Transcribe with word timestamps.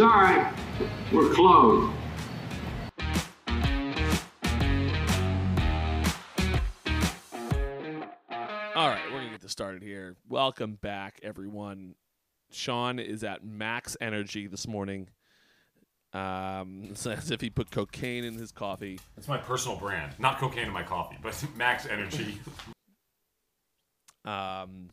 sorry, 0.00 0.46
we're 1.12 1.28
closed. 1.34 1.92
All 8.74 8.88
right, 8.88 9.02
we're 9.12 9.18
gonna 9.18 9.30
get 9.30 9.42
this 9.42 9.52
started 9.52 9.82
here. 9.82 10.16
Welcome 10.26 10.78
back, 10.80 11.20
everyone. 11.22 11.96
Sean 12.50 12.98
is 12.98 13.22
at 13.24 13.44
max 13.44 13.94
energy 14.00 14.46
this 14.46 14.66
morning. 14.66 15.10
Um, 16.14 16.84
it's 16.90 17.06
as 17.06 17.30
if 17.30 17.42
he 17.42 17.50
put 17.50 17.70
cocaine 17.70 18.24
in 18.24 18.36
his 18.36 18.52
coffee. 18.52 18.98
It's 19.18 19.28
my 19.28 19.36
personal 19.36 19.76
brand. 19.76 20.14
Not 20.18 20.38
cocaine 20.38 20.68
in 20.68 20.72
my 20.72 20.82
coffee, 20.82 21.18
but 21.22 21.44
max 21.56 21.84
energy. 21.84 22.40
Um, 24.24 24.88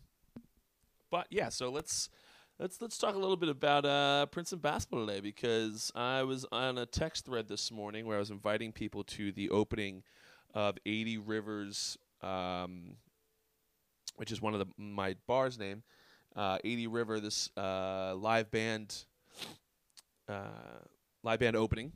but 1.10 1.28
yeah, 1.30 1.48
so 1.48 1.70
let's 1.70 2.10
let's 2.60 2.82
let's 2.82 2.98
talk 2.98 3.16
a 3.16 3.20
little 3.20 3.38
bit 3.38 3.50
about 3.50 3.86
uh, 3.86 4.26
Princeton 4.28 4.60
basketball 4.60 5.06
today 5.06 5.20
because 5.20 5.92
I 5.96 6.24
was 6.24 6.46
on 6.52 6.78
a 6.78 6.86
text 6.86 7.26
thread 7.26 7.48
this 7.48 7.72
morning 7.72 8.06
where 8.06 8.18
I 8.18 8.20
was 8.20 8.32
inviting 8.32 8.72
people 8.72 9.04
to 9.06 9.32
the 9.32 9.50
opening 9.50 10.04
of 10.54 10.78
80 10.86 11.20
Rivers, 11.20 11.98
um, 12.22 12.96
which 14.16 14.32
is 14.32 14.42
one 14.42 14.54
of 14.54 14.60
the 14.60 14.68
my 14.78 15.16
bar's 15.28 15.60
name. 15.60 15.84
Uh, 16.36 16.60
80 16.64 16.88
River, 16.88 17.20
this 17.20 17.50
uh, 17.58 18.14
live 18.16 18.52
band, 18.52 19.06
uh, 20.30 20.44
live 21.24 21.40
band 21.40 21.56
opening. 21.56 21.92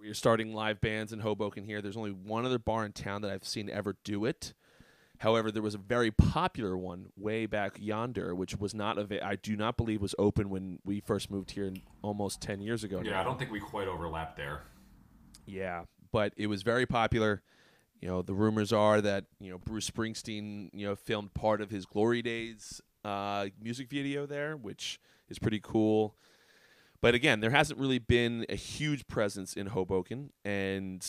We 0.00 0.10
are 0.10 0.14
starting 0.14 0.52
live 0.52 0.80
bands 0.80 1.12
in 1.12 1.20
Hoboken 1.20 1.64
here. 1.64 1.80
There's 1.80 1.96
only 1.96 2.12
one 2.12 2.44
other 2.44 2.58
bar 2.58 2.84
in 2.84 2.92
town 2.92 3.22
that 3.22 3.30
I've 3.30 3.46
seen 3.46 3.70
ever 3.70 3.96
do 4.04 4.24
it. 4.24 4.52
However, 5.18 5.50
there 5.50 5.62
was 5.62 5.74
a 5.74 5.78
very 5.78 6.10
popular 6.10 6.76
one 6.76 7.06
way 7.16 7.46
back 7.46 7.78
yonder, 7.80 8.34
which 8.34 8.56
was 8.56 8.74
not 8.74 8.98
av- 8.98 9.12
I 9.22 9.36
do 9.36 9.56
not 9.56 9.76
believe 9.76 10.02
was 10.02 10.14
open 10.18 10.50
when 10.50 10.78
we 10.84 11.00
first 11.00 11.30
moved 11.30 11.52
here 11.52 11.72
almost 12.02 12.40
ten 12.40 12.60
years 12.60 12.84
ago. 12.84 13.00
Yeah, 13.02 13.12
now. 13.12 13.20
I 13.20 13.24
don't 13.24 13.38
think 13.38 13.50
we 13.50 13.60
quite 13.60 13.88
overlapped 13.88 14.36
there. 14.36 14.62
Yeah, 15.46 15.84
but 16.12 16.32
it 16.36 16.48
was 16.48 16.62
very 16.62 16.86
popular. 16.86 17.42
You 18.00 18.08
know, 18.08 18.22
the 18.22 18.34
rumors 18.34 18.72
are 18.72 19.00
that 19.00 19.24
you 19.40 19.50
know 19.50 19.58
Bruce 19.58 19.88
Springsteen, 19.88 20.70
you 20.72 20.86
know, 20.86 20.94
filmed 20.94 21.32
part 21.34 21.60
of 21.60 21.70
his 21.70 21.86
Glory 21.86 22.20
Days 22.20 22.80
uh, 23.04 23.46
music 23.62 23.88
video 23.88 24.26
there, 24.26 24.56
which 24.56 25.00
is 25.28 25.38
pretty 25.38 25.60
cool. 25.62 26.16
But 27.00 27.14
again, 27.14 27.40
there 27.40 27.50
hasn't 27.50 27.78
really 27.78 27.98
been 27.98 28.46
a 28.48 28.54
huge 28.54 29.06
presence 29.06 29.54
in 29.54 29.68
Hoboken, 29.68 30.30
and 30.44 31.06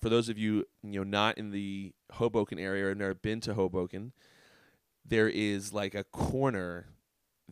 for 0.00 0.08
those 0.08 0.28
of 0.28 0.38
you 0.38 0.66
you 0.82 1.00
know 1.00 1.04
not 1.04 1.38
in 1.38 1.50
the 1.50 1.92
Hoboken 2.12 2.58
area 2.58 2.86
or 2.86 2.94
never 2.94 3.14
been 3.14 3.40
to 3.42 3.54
Hoboken, 3.54 4.12
there 5.04 5.28
is 5.28 5.72
like 5.72 5.94
a 5.94 6.04
corner 6.04 6.86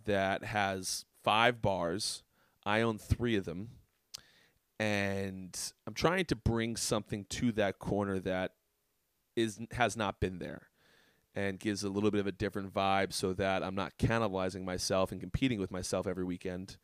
that 0.04 0.44
has 0.44 1.04
five 1.22 1.62
bars. 1.62 2.22
I 2.66 2.80
own 2.80 2.98
three 2.98 3.36
of 3.36 3.44
them 3.44 3.70
and 4.78 5.72
I'm 5.86 5.94
trying 5.94 6.24
to 6.26 6.36
bring 6.36 6.76
something 6.76 7.26
to 7.30 7.52
that 7.52 7.78
corner 7.78 8.18
that 8.20 8.52
is 9.36 9.60
has 9.72 9.96
not 9.96 10.20
been 10.20 10.38
there 10.38 10.68
and 11.34 11.58
gives 11.58 11.82
a 11.82 11.88
little 11.88 12.10
bit 12.10 12.20
of 12.20 12.26
a 12.26 12.32
different 12.32 12.72
vibe 12.72 13.12
so 13.12 13.32
that 13.34 13.62
I'm 13.62 13.74
not 13.74 13.98
cannibalizing 13.98 14.64
myself 14.64 15.10
and 15.12 15.20
competing 15.20 15.60
with 15.60 15.70
myself 15.70 16.06
every 16.06 16.24
weekend 16.24 16.76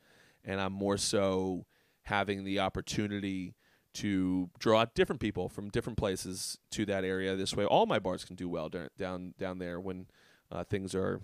and 0.44 0.60
I'm 0.60 0.72
more 0.72 0.96
so 0.96 1.66
having 2.04 2.44
the 2.44 2.60
opportunity 2.60 3.54
to 3.94 4.50
draw 4.58 4.84
different 4.94 5.20
people 5.20 5.48
from 5.48 5.68
different 5.68 5.98
places 5.98 6.58
to 6.70 6.84
that 6.86 7.04
area. 7.04 7.36
This 7.36 7.54
way 7.56 7.64
all 7.64 7.86
my 7.86 7.98
bars 7.98 8.24
can 8.24 8.36
do 8.36 8.48
well 8.48 8.68
down 8.68 9.34
down, 9.38 9.58
there 9.58 9.80
when 9.80 10.06
uh, 10.50 10.64
things 10.64 10.94
are 10.94 11.20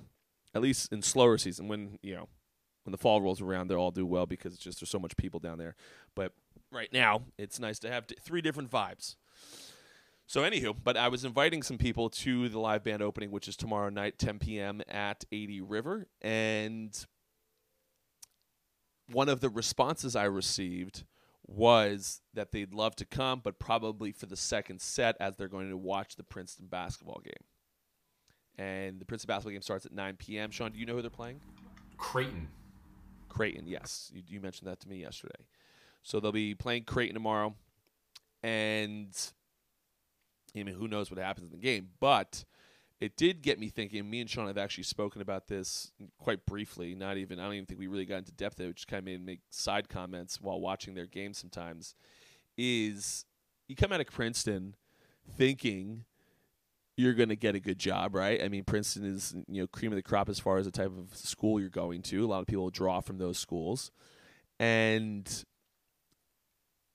at 0.55 0.63
least 0.63 0.93
in 0.93 1.03
slower 1.03 1.39
season 1.39 1.69
when 1.69 1.99
you 2.03 2.15
know 2.15 2.29
when 2.85 2.93
the 2.93 2.99
fall 2.99 3.21
rolls 3.21 3.41
around 3.41 3.69
they'll 3.69 3.79
all 3.79 3.91
do 3.91 4.07
well 4.07 4.27
because 4.27 4.55
it's 4.55 4.63
just 4.63 4.81
there's 4.81 4.91
so 4.91 4.99
much 4.99 5.17
people 5.17 5.41
down 5.41 5.59
there. 5.59 5.77
But 6.15 6.33
right 6.73 6.93
now 6.93 7.23
it's 7.39 7.61
nice 7.61 7.79
to 7.81 7.91
have 7.91 8.07
three 8.21 8.41
different 8.41 8.71
vibes. 8.71 9.17
So 10.27 10.43
anywho 10.43 10.75
but 10.83 10.97
i 10.97 11.09
was 11.09 11.25
inviting 11.25 11.63
some 11.63 11.79
people 11.79 12.11
to 12.11 12.49
the 12.49 12.59
live 12.59 12.83
band 12.83 13.01
opening 13.01 13.31
which 13.31 13.47
is 13.47 13.57
tomorrow 13.57 13.91
night 13.91 14.19
10 14.19 14.41
p.m 14.41 14.83
at 14.89 15.25
80 15.31 15.61
river. 15.61 16.09
And 16.21 16.97
one 19.09 19.29
of 19.29 19.41
the 19.41 19.49
responses 19.49 20.17
i 20.17 20.25
received 20.25 21.05
was 21.49 22.21
that 22.35 22.51
they'd 22.53 22.75
love 22.75 22.97
to 22.97 23.05
come 23.05 23.41
but 23.43 23.59
probably 23.59 24.13
for 24.13 24.27
the 24.27 24.37
second 24.37 24.81
set 24.81 25.17
as 25.21 25.37
they're 25.37 25.49
going 25.49 25.71
to 25.71 25.77
watch 25.77 26.17
the 26.17 26.25
princeton 26.25 26.67
basketball 26.67 27.21
game 27.25 27.45
and 28.59 29.01
the 29.01 29.05
princeton 29.05 29.29
basketball 29.29 29.53
game 29.53 29.63
starts 29.63 29.87
at 29.87 29.93
9 29.93 30.17
p.m 30.17 30.51
sean 30.51 30.73
do 30.73 30.79
you 30.79 30.87
know 30.87 30.95
who 30.95 31.03
they're 31.03 31.11
playing 31.11 31.41
Creighton. 31.97 32.49
Creighton, 33.29 33.67
yes. 33.67 34.11
You, 34.15 34.23
you 34.27 34.41
mentioned 34.41 34.71
that 34.71 34.81
to 34.81 34.89
me 34.89 34.99
yesterday. 34.99 35.45
So 36.03 36.21
they'll 36.21 36.33
be 36.33 36.55
playing 36.55 36.85
Creighton 36.85 37.15
tomorrow, 37.15 37.55
and 38.43 39.09
I 40.55 40.63
mean, 40.63 40.75
who 40.75 40.87
knows 40.87 41.11
what 41.11 41.19
happens 41.19 41.47
in 41.47 41.53
the 41.53 41.63
game? 41.63 41.89
But 41.99 42.45
it 43.01 43.17
did 43.17 43.43
get 43.43 43.59
me 43.59 43.69
thinking. 43.69 44.09
Me 44.09 44.21
and 44.21 44.31
Sean 44.31 44.47
have 44.47 44.57
actually 44.57 44.85
spoken 44.85 45.21
about 45.21 45.49
this 45.49 45.93
quite 46.19 46.47
briefly. 46.47 46.95
Not 46.95 47.19
even 47.19 47.39
I 47.39 47.45
don't 47.45 47.55
even 47.55 47.67
think 47.67 47.79
we 47.79 47.89
really 47.89 48.07
got 48.07 48.19
into 48.19 48.33
depth. 48.33 48.59
Of 48.59 48.67
it, 48.67 48.77
just 48.77 48.89
kind 48.89 49.01
of 49.01 49.05
made 49.05 49.25
make 49.25 49.41
side 49.51 49.89
comments 49.89 50.41
while 50.41 50.61
watching 50.61 50.95
their 50.95 51.07
game. 51.07 51.35
Sometimes 51.35 51.95
is 52.57 53.27
you 53.69 53.77
come 53.77 53.93
out 53.93 54.01
of 54.01 54.07
Princeton 54.07 54.77
thinking 55.37 56.05
you're 56.97 57.13
going 57.13 57.29
to 57.29 57.37
get 57.37 57.55
a 57.55 57.61
good 57.61 57.79
job, 57.79 58.15
right? 58.15 58.43
I 58.43 58.49
mean, 58.49 58.65
Princeton 58.65 59.05
is 59.05 59.35
you 59.47 59.63
know 59.63 59.67
cream 59.67 59.93
of 59.93 59.97
the 59.97 60.03
crop 60.03 60.29
as 60.31 60.41
far 60.41 60.57
as 60.57 60.65
the 60.65 60.71
type 60.71 60.93
of 60.97 61.15
school 61.17 61.61
you're 61.61 61.69
going 61.69 62.03
to. 62.03 62.25
A 62.25 62.27
lot 62.27 62.41
of 62.41 62.47
people 62.47 62.71
draw 62.71 63.01
from 63.01 63.19
those 63.19 63.39
schools, 63.39 63.91
and 64.59 65.45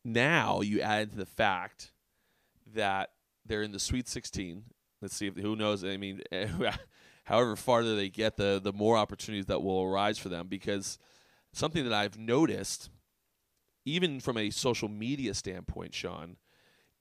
now 0.04 0.62
you 0.62 0.82
add 0.82 1.12
the 1.12 1.28
fact 1.28 1.92
that 2.74 3.12
they're 3.46 3.62
in 3.62 3.72
the 3.72 3.80
Sweet 3.80 4.08
16. 4.08 4.64
Let's 5.02 5.16
see 5.16 5.28
if 5.28 5.36
who 5.36 5.56
knows. 5.56 5.84
I 5.84 5.98
mean, 5.98 6.22
however 7.26 7.56
farther 7.56 7.96
they 7.96 8.10
get, 8.10 8.38
the 8.38 8.60
the 8.62 8.74
more 8.74 8.98
opportunities 8.98 9.48
that 9.48 9.62
will 9.62 9.84
arise 9.84 10.18
for 10.18 10.30
them. 10.30 10.48
Because 10.48 10.98
something 11.54 11.84
that 11.84 11.94
I've 11.94 12.18
noticed, 12.18 12.90
even 13.86 14.20
from 14.20 14.38
a 14.38 14.50
social 14.50 14.90
media 14.90 15.34
standpoint, 15.34 15.94
Sean, 15.94 16.38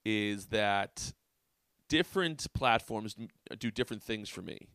is 0.05 0.47
that 0.47 1.13
different 1.89 2.47
platforms 2.55 3.17
do 3.59 3.71
different 3.71 4.03
things 4.03 4.29
for 4.29 4.43
me 4.43 4.69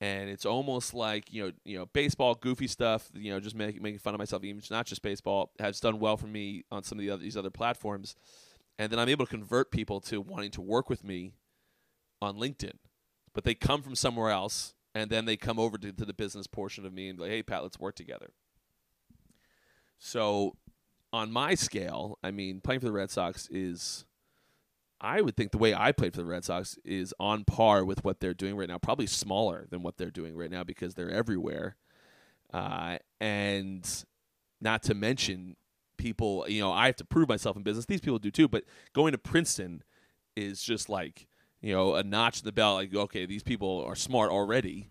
and 0.00 0.28
it's 0.28 0.44
almost 0.44 0.92
like 0.92 1.32
you 1.32 1.44
know 1.44 1.52
you 1.64 1.78
know 1.78 1.86
baseball 1.86 2.34
goofy 2.34 2.66
stuff 2.66 3.08
you 3.14 3.30
know 3.30 3.40
just 3.40 3.56
making 3.56 3.82
making 3.82 3.98
fun 3.98 4.14
of 4.14 4.18
myself 4.18 4.44
even 4.44 4.58
it's 4.58 4.70
not 4.70 4.86
just 4.86 5.02
baseball 5.02 5.52
has 5.58 5.80
done 5.80 5.98
well 5.98 6.16
for 6.16 6.26
me 6.26 6.64
on 6.70 6.82
some 6.82 6.98
of 6.98 7.04
the 7.04 7.10
other, 7.10 7.22
these 7.22 7.36
other 7.36 7.50
platforms 7.50 8.16
and 8.78 8.92
then 8.92 8.98
I'm 8.98 9.08
able 9.08 9.24
to 9.24 9.30
convert 9.30 9.70
people 9.70 10.00
to 10.02 10.20
wanting 10.20 10.50
to 10.52 10.60
work 10.60 10.90
with 10.90 11.02
me 11.02 11.32
on 12.20 12.36
LinkedIn 12.36 12.78
but 13.34 13.44
they 13.44 13.54
come 13.54 13.82
from 13.82 13.94
somewhere 13.94 14.30
else 14.30 14.74
and 14.94 15.10
then 15.10 15.26
they 15.26 15.36
come 15.36 15.58
over 15.58 15.76
to, 15.76 15.92
to 15.92 16.04
the 16.04 16.14
business 16.14 16.46
portion 16.46 16.86
of 16.86 16.92
me 16.92 17.08
and 17.08 17.18
be 17.18 17.24
like 17.24 17.32
hey 17.32 17.42
Pat 17.42 17.62
let's 17.62 17.78
work 17.78 17.94
together 17.94 18.30
so 19.98 20.56
on 21.12 21.30
my 21.32 21.54
scale 21.54 22.18
I 22.22 22.30
mean 22.30 22.60
playing 22.60 22.80
for 22.80 22.86
the 22.86 22.92
Red 22.92 23.10
Sox 23.10 23.48
is 23.50 24.04
I 25.00 25.20
would 25.20 25.36
think 25.36 25.52
the 25.52 25.58
way 25.58 25.74
I 25.74 25.92
played 25.92 26.14
for 26.14 26.20
the 26.20 26.26
Red 26.26 26.44
Sox 26.44 26.78
is 26.84 27.12
on 27.20 27.44
par 27.44 27.84
with 27.84 28.02
what 28.02 28.20
they're 28.20 28.34
doing 28.34 28.56
right 28.56 28.68
now, 28.68 28.78
probably 28.78 29.06
smaller 29.06 29.66
than 29.70 29.82
what 29.82 29.98
they're 29.98 30.10
doing 30.10 30.34
right 30.34 30.50
now 30.50 30.64
because 30.64 30.94
they're 30.94 31.10
everywhere. 31.10 31.76
Uh, 32.52 32.98
and 33.20 34.04
not 34.60 34.82
to 34.84 34.94
mention 34.94 35.56
people, 35.98 36.46
you 36.48 36.60
know, 36.60 36.72
I 36.72 36.86
have 36.86 36.96
to 36.96 37.04
prove 37.04 37.28
myself 37.28 37.56
in 37.56 37.62
business. 37.62 37.84
These 37.84 38.00
people 38.00 38.18
do 38.18 38.30
too, 38.30 38.48
but 38.48 38.64
going 38.94 39.12
to 39.12 39.18
Princeton 39.18 39.82
is 40.34 40.62
just 40.62 40.88
like, 40.88 41.26
you 41.66 41.72
know, 41.74 41.96
a 41.96 42.02
notch 42.04 42.40
in 42.40 42.44
the 42.44 42.52
belt. 42.52 42.76
Like, 42.76 42.94
okay, 42.94 43.26
these 43.26 43.42
people 43.42 43.84
are 43.86 43.96
smart 43.96 44.30
already. 44.30 44.88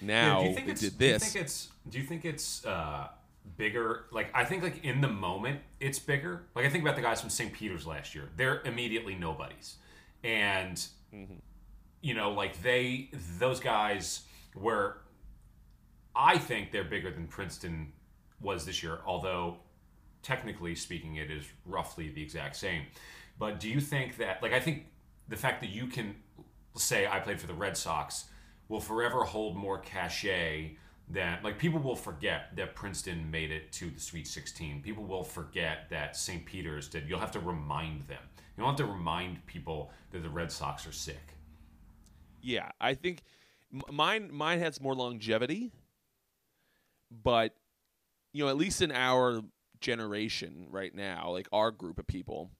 Now 0.00 0.40
Yeah, 0.40 0.42
do 0.42 0.48
you 0.48 0.54
think 0.54 0.66
they 0.66 0.72
it's, 0.72 0.80
did 0.80 0.98
Do 0.98 1.06
you 1.06 1.12
this. 1.12 1.22
think 1.32 1.44
it's? 1.44 1.68
Do 1.88 1.98
you 1.98 2.04
think 2.04 2.24
it's 2.24 2.66
uh, 2.66 3.08
bigger? 3.56 4.06
Like 4.10 4.30
I 4.34 4.44
think 4.44 4.64
like 4.64 4.84
in 4.84 5.00
the 5.00 5.08
moment 5.08 5.60
it's 5.78 6.00
bigger. 6.00 6.42
Like 6.56 6.64
I 6.66 6.70
think 6.70 6.82
about 6.82 6.96
the 6.96 7.02
guys 7.02 7.20
from 7.20 7.30
St. 7.30 7.52
Peter's 7.52 7.86
last 7.86 8.14
year. 8.14 8.28
They're 8.36 8.62
immediately 8.62 9.14
nobodies, 9.14 9.76
and 10.24 10.84
Mm-hmm. 11.14 11.34
you 12.00 12.14
know 12.14 12.32
like 12.32 12.62
they 12.62 13.10
those 13.38 13.60
guys 13.60 14.22
were. 14.56 14.98
I 16.14 16.36
think 16.38 16.72
they're 16.72 16.84
bigger 16.84 17.10
than 17.10 17.26
Princeton 17.26 17.92
was 18.40 18.66
this 18.66 18.82
year, 18.82 18.98
although 19.06 19.58
technically 20.22 20.74
speaking, 20.74 21.16
it 21.16 21.30
is 21.30 21.44
roughly 21.64 22.10
the 22.10 22.22
exact 22.22 22.56
same. 22.56 22.82
But 23.38 23.60
do 23.60 23.68
you 23.68 23.80
think 23.80 24.18
that, 24.18 24.42
like, 24.42 24.52
I 24.52 24.60
think 24.60 24.86
the 25.28 25.36
fact 25.36 25.60
that 25.60 25.70
you 25.70 25.86
can 25.86 26.16
say 26.76 27.06
I 27.06 27.20
played 27.20 27.40
for 27.40 27.46
the 27.46 27.54
Red 27.54 27.76
Sox 27.76 28.26
will 28.68 28.80
forever 28.80 29.24
hold 29.24 29.56
more 29.56 29.78
cachet 29.78 30.76
than, 31.08 31.38
like, 31.42 31.58
people 31.58 31.80
will 31.80 31.96
forget 31.96 32.56
that 32.56 32.74
Princeton 32.74 33.30
made 33.30 33.50
it 33.50 33.70
to 33.72 33.90
the 33.90 34.00
Sweet 34.00 34.26
16. 34.26 34.82
People 34.82 35.04
will 35.04 35.24
forget 35.24 35.90
that 35.90 36.16
St. 36.16 36.44
Peter's 36.46 36.88
did. 36.88 37.08
You'll 37.08 37.18
have 37.18 37.32
to 37.32 37.40
remind 37.40 38.02
them. 38.02 38.22
You 38.56 38.62
don't 38.62 38.78
have 38.78 38.86
to 38.86 38.92
remind 38.92 39.44
people 39.46 39.90
that 40.10 40.22
the 40.22 40.30
Red 40.30 40.50
Sox 40.52 40.86
are 40.86 40.92
sick. 40.92 41.34
Yeah, 42.40 42.70
I 42.80 42.94
think 42.94 43.22
mine 43.90 44.30
mine 44.32 44.58
has 44.58 44.80
more 44.80 44.94
longevity, 44.94 45.72
but 47.10 47.54
you 48.32 48.44
know, 48.44 48.50
at 48.50 48.56
least 48.56 48.82
in 48.82 48.92
our 48.92 49.42
generation 49.80 50.66
right 50.70 50.94
now, 50.94 51.30
like 51.30 51.48
our 51.52 51.70
group 51.70 51.98
of 51.98 52.06
people, 52.06 52.50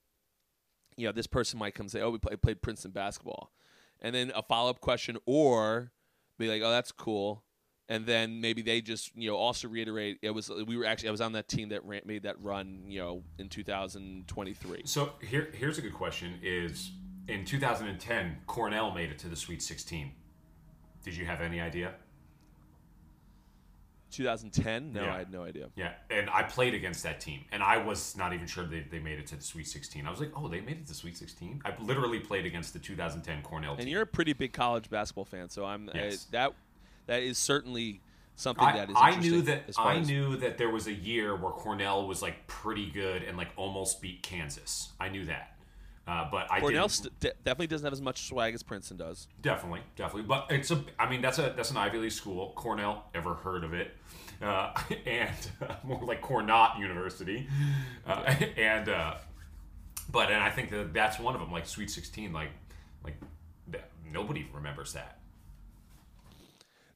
you 0.96 1.06
know, 1.06 1.12
this 1.12 1.26
person 1.26 1.58
might 1.58 1.74
come 1.74 1.88
say, 1.88 2.00
"Oh, 2.00 2.10
we 2.10 2.18
play, 2.18 2.36
played 2.36 2.62
Princeton 2.62 2.90
basketball," 2.90 3.52
and 4.00 4.14
then 4.14 4.32
a 4.34 4.42
follow 4.42 4.70
up 4.70 4.80
question, 4.80 5.18
or 5.26 5.92
be 6.38 6.48
like, 6.48 6.62
"Oh, 6.62 6.70
that's 6.70 6.92
cool," 6.92 7.44
and 7.88 8.06
then 8.06 8.40
maybe 8.40 8.62
they 8.62 8.80
just 8.80 9.14
you 9.16 9.30
know 9.30 9.36
also 9.36 9.68
reiterate 9.68 10.18
it 10.22 10.30
was 10.30 10.50
we 10.66 10.76
were 10.76 10.84
actually 10.84 11.08
I 11.08 11.12
was 11.12 11.20
on 11.20 11.32
that 11.32 11.48
team 11.48 11.70
that 11.70 11.84
ran, 11.84 12.02
made 12.04 12.22
that 12.22 12.40
run 12.40 12.84
you 12.86 13.00
know 13.00 13.22
in 13.38 13.48
2023. 13.48 14.82
So 14.84 15.12
here, 15.20 15.48
here's 15.52 15.78
a 15.78 15.82
good 15.82 15.94
question: 15.94 16.38
Is 16.42 16.92
in 17.28 17.44
2010 17.44 18.38
Cornell 18.46 18.92
made 18.92 19.10
it 19.10 19.18
to 19.20 19.28
the 19.28 19.36
Sweet 19.36 19.62
16? 19.62 20.12
Did 21.04 21.16
you 21.16 21.24
have 21.24 21.40
any 21.40 21.60
idea? 21.60 21.94
2010? 24.12 24.92
No, 24.92 25.02
Yeah. 25.04 25.14
I 25.14 25.18
had 25.18 25.32
no 25.32 25.42
idea. 25.44 25.68
Yeah, 25.76 25.92
and 26.10 26.28
I 26.30 26.42
played 26.42 26.74
against 26.74 27.02
that 27.02 27.20
team, 27.20 27.44
and 27.52 27.62
I 27.62 27.78
was 27.78 28.16
not 28.16 28.32
even 28.32 28.46
sure 28.46 28.64
they, 28.64 28.80
they 28.90 28.98
made 28.98 29.18
it 29.18 29.26
to 29.28 29.36
the 29.36 29.42
Sweet 29.42 29.66
16. 29.66 30.06
I 30.06 30.10
was 30.10 30.20
like, 30.20 30.30
oh, 30.36 30.48
they 30.48 30.60
made 30.60 30.76
it 30.78 30.82
to 30.82 30.88
the 30.88 30.94
Sweet 30.94 31.16
16. 31.16 31.62
I 31.64 31.72
literally 31.82 32.20
played 32.20 32.46
against 32.46 32.72
the 32.72 32.78
2010 32.78 33.42
Cornell 33.42 33.72
Team. 33.74 33.80
And 33.82 33.88
you're 33.90 34.02
a 34.02 34.06
pretty 34.06 34.32
big 34.32 34.52
college 34.52 34.88
basketball 34.90 35.24
fan, 35.24 35.48
so 35.48 35.64
I'm 35.64 35.90
Yes. 35.94 36.26
I, 36.30 36.32
that 36.32 36.52
that 37.06 37.22
is 37.22 37.36
certainly 37.38 38.00
something 38.36 38.64
I, 38.64 38.72
that 38.76 38.90
is. 38.90 38.96
I 38.98 39.16
knew 39.16 39.42
that 39.42 39.64
I 39.78 39.96
as- 39.96 40.06
knew 40.08 40.36
that 40.36 40.56
there 40.58 40.70
was 40.70 40.86
a 40.86 40.92
year 40.92 41.34
where 41.34 41.52
Cornell 41.52 42.06
was 42.06 42.22
like 42.22 42.46
pretty 42.46 42.90
good 42.90 43.22
and 43.22 43.36
like 43.36 43.48
almost 43.56 44.00
beat 44.00 44.22
Kansas. 44.22 44.92
I 45.00 45.08
knew 45.08 45.24
that, 45.26 45.51
uh, 46.06 46.28
but 46.30 46.50
I 46.50 46.60
Cornell 46.60 46.88
st- 46.88 47.18
de- 47.20 47.32
definitely 47.44 47.68
doesn't 47.68 47.84
have 47.84 47.92
as 47.92 48.02
much 48.02 48.26
swag 48.26 48.54
as 48.54 48.62
Princeton 48.62 48.96
does. 48.96 49.28
Definitely, 49.40 49.82
definitely. 49.94 50.22
But 50.22 50.46
it's 50.50 50.70
a. 50.72 50.84
I 50.98 51.08
mean, 51.08 51.22
that's 51.22 51.38
a 51.38 51.52
that's 51.56 51.70
an 51.70 51.76
Ivy 51.76 51.98
League 51.98 52.12
school. 52.12 52.52
Cornell, 52.56 53.04
ever 53.14 53.34
heard 53.34 53.62
of 53.62 53.72
it? 53.72 53.96
Uh, 54.40 54.72
and 55.06 55.30
more 55.84 56.02
like 56.02 56.20
Cornott 56.20 56.78
University, 56.80 57.46
uh, 58.04 58.34
and 58.56 58.88
uh, 58.88 59.14
but 60.10 60.32
and 60.32 60.42
I 60.42 60.50
think 60.50 60.70
that 60.70 60.92
that's 60.92 61.20
one 61.20 61.34
of 61.34 61.40
them. 61.40 61.52
Like 61.52 61.66
Sweet 61.66 61.90
Sixteen, 61.90 62.32
like 62.32 62.50
like 63.04 63.16
that, 63.68 63.90
nobody 64.10 64.48
remembers 64.52 64.94
that. 64.94 65.18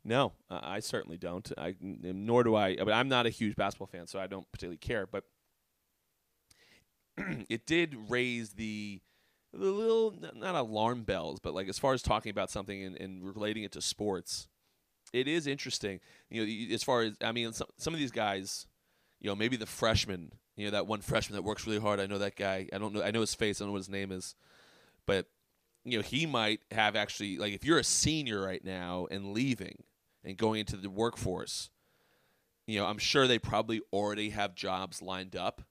No, 0.05 0.33
uh, 0.51 0.61
I 0.63 0.81
certainly 0.81 1.17
don't. 1.17 1.51
I 1.57 1.77
nor 1.81 2.43
do 2.43 2.57
I. 2.57 2.75
But 2.77 2.93
I'm 2.93 3.09
not 3.09 3.27
a 3.27 3.31
huge 3.31 3.55
basketball 3.55 3.87
fan, 3.89 4.09
so 4.09 4.19
I 4.19 4.27
don't 4.27 4.51
particularly 4.51 4.79
care. 4.79 5.07
But 5.07 5.25
it 7.49 7.67
did 7.67 7.97
raise 8.09 8.51
the 8.51 9.01
the 9.53 9.71
little 9.71 10.15
not 10.35 10.55
alarm 10.55 11.05
bells, 11.05 11.41
but 11.41 11.55
like 11.55 11.69
as 11.69 11.79
far 11.79 11.95
as 11.95 12.03
talking 12.03 12.31
about 12.31 12.51
something 12.51 12.83
and, 12.83 12.97
and 12.97 13.25
relating 13.25 13.63
it 13.63 13.73
to 13.73 13.81
sports, 13.81 14.49
it 15.13 15.27
is 15.29 15.47
interesting. 15.47 16.01
You 16.31 16.45
know, 16.45 16.75
as 16.75 16.83
far 16.83 17.03
as 17.03 17.17
I 17.23 17.33
mean, 17.33 17.53
some 17.53 17.69
some 17.79 17.95
of 17.95 18.01
these 18.01 18.11
guys, 18.11 18.67
you 19.21 19.29
know, 19.29 19.37
maybe 19.37 19.57
the 19.57 19.67
freshman, 19.67 20.33
you 20.57 20.67
know, 20.67 20.73
that 20.73 20.87
one 20.87 21.01
freshman 21.01 21.37
that 21.37 21.43
works 21.43 21.67
really 21.67 21.81
hard. 21.81 22.01
I 22.01 22.07
know 22.07 22.19
that 22.19 22.37
guy. 22.37 22.69
I 22.73 22.79
don't 22.79 22.93
know. 22.93 23.03
I 23.03 23.11
know 23.11 23.21
his 23.21 23.35
face. 23.35 23.61
I 23.61 23.65
don't 23.65 23.69
know 23.69 23.73
what 23.73 23.79
his 23.79 23.89
name 23.89 24.13
is, 24.13 24.35
but 25.07 25.27
you 25.85 25.99
know, 25.99 26.03
he 26.03 26.27
might 26.27 26.61
have 26.73 26.97
actually 26.97 27.39
like 27.39 27.55
if 27.55 27.65
you're 27.65 27.79
a 27.79 27.85
senior 27.85 28.43
right 28.43 28.65
now 28.65 29.07
and 29.11 29.33
leaving 29.33 29.85
and 30.25 30.37
going 30.37 30.61
into 30.61 30.77
the 30.77 30.91
workforce, 30.91 31.71
you 32.67 32.79
know, 32.79 32.87
I'm 32.87 32.99
sure 32.99 33.27
they 33.27 33.39
probably 33.39 33.81
already 33.93 34.31
have 34.31 34.57
jobs 34.57 35.01
lined 35.01 35.37
up, 35.37 35.63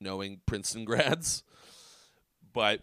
knowing 0.00 0.40
Princeton 0.46 0.84
grads. 0.86 1.42
But 2.52 2.82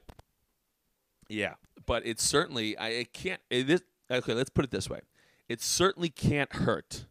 yeah, 1.29 1.55
but 1.85 2.05
it's 2.05 2.23
certainly 2.23 2.77
I 2.77 2.89
it 2.89 3.13
can't 3.13 3.41
it 3.49 3.69
is 3.69 3.83
okay, 4.11 4.33
let's 4.33 4.49
put 4.49 4.65
it 4.65 4.71
this 4.71 4.89
way. 4.89 5.01
It 5.47 5.61
certainly 5.61 6.09
can't 6.09 6.53
hurt. 6.53 7.05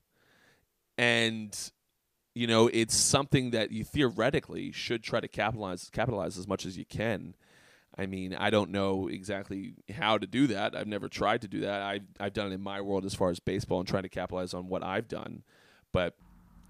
And 0.97 1.57
you 2.35 2.47
know, 2.47 2.69
it's 2.73 2.97
something 2.97 3.51
that 3.51 3.71
you 3.71 3.85
theoretically 3.85 4.73
should 4.73 5.03
try 5.03 5.21
to 5.21 5.29
capitalize 5.29 5.91
capitalize 5.93 6.39
as 6.39 6.49
much 6.49 6.67
as 6.67 6.77
you 6.77 6.85
can. 6.85 7.35
I 7.97 8.07
mean, 8.07 8.35
I 8.35 8.51
don't 8.51 8.71
know 8.71 9.09
exactly 9.09 9.75
how 9.97 10.19
to 10.19 10.27
do 10.27 10.49
that. 10.49 10.75
I've 10.75 10.89
never 10.89 11.09
tried 11.09 11.43
to 11.43 11.49
do 11.49 11.61
that. 11.61 11.83
I've, 11.83 12.03
I've 12.19 12.33
done 12.33 12.51
it 12.51 12.55
in 12.55 12.61
my 12.61 12.81
world 12.81 13.05
as 13.05 13.15
far 13.15 13.31
as 13.31 13.39
baseball 13.39 13.79
and 13.79 13.89
trying 13.89 14.03
to 14.03 14.09
capitalize 14.09 14.53
on 14.53 14.69
what 14.69 14.83
I've 14.83 15.07
done. 15.07 15.45
But, 15.93 16.17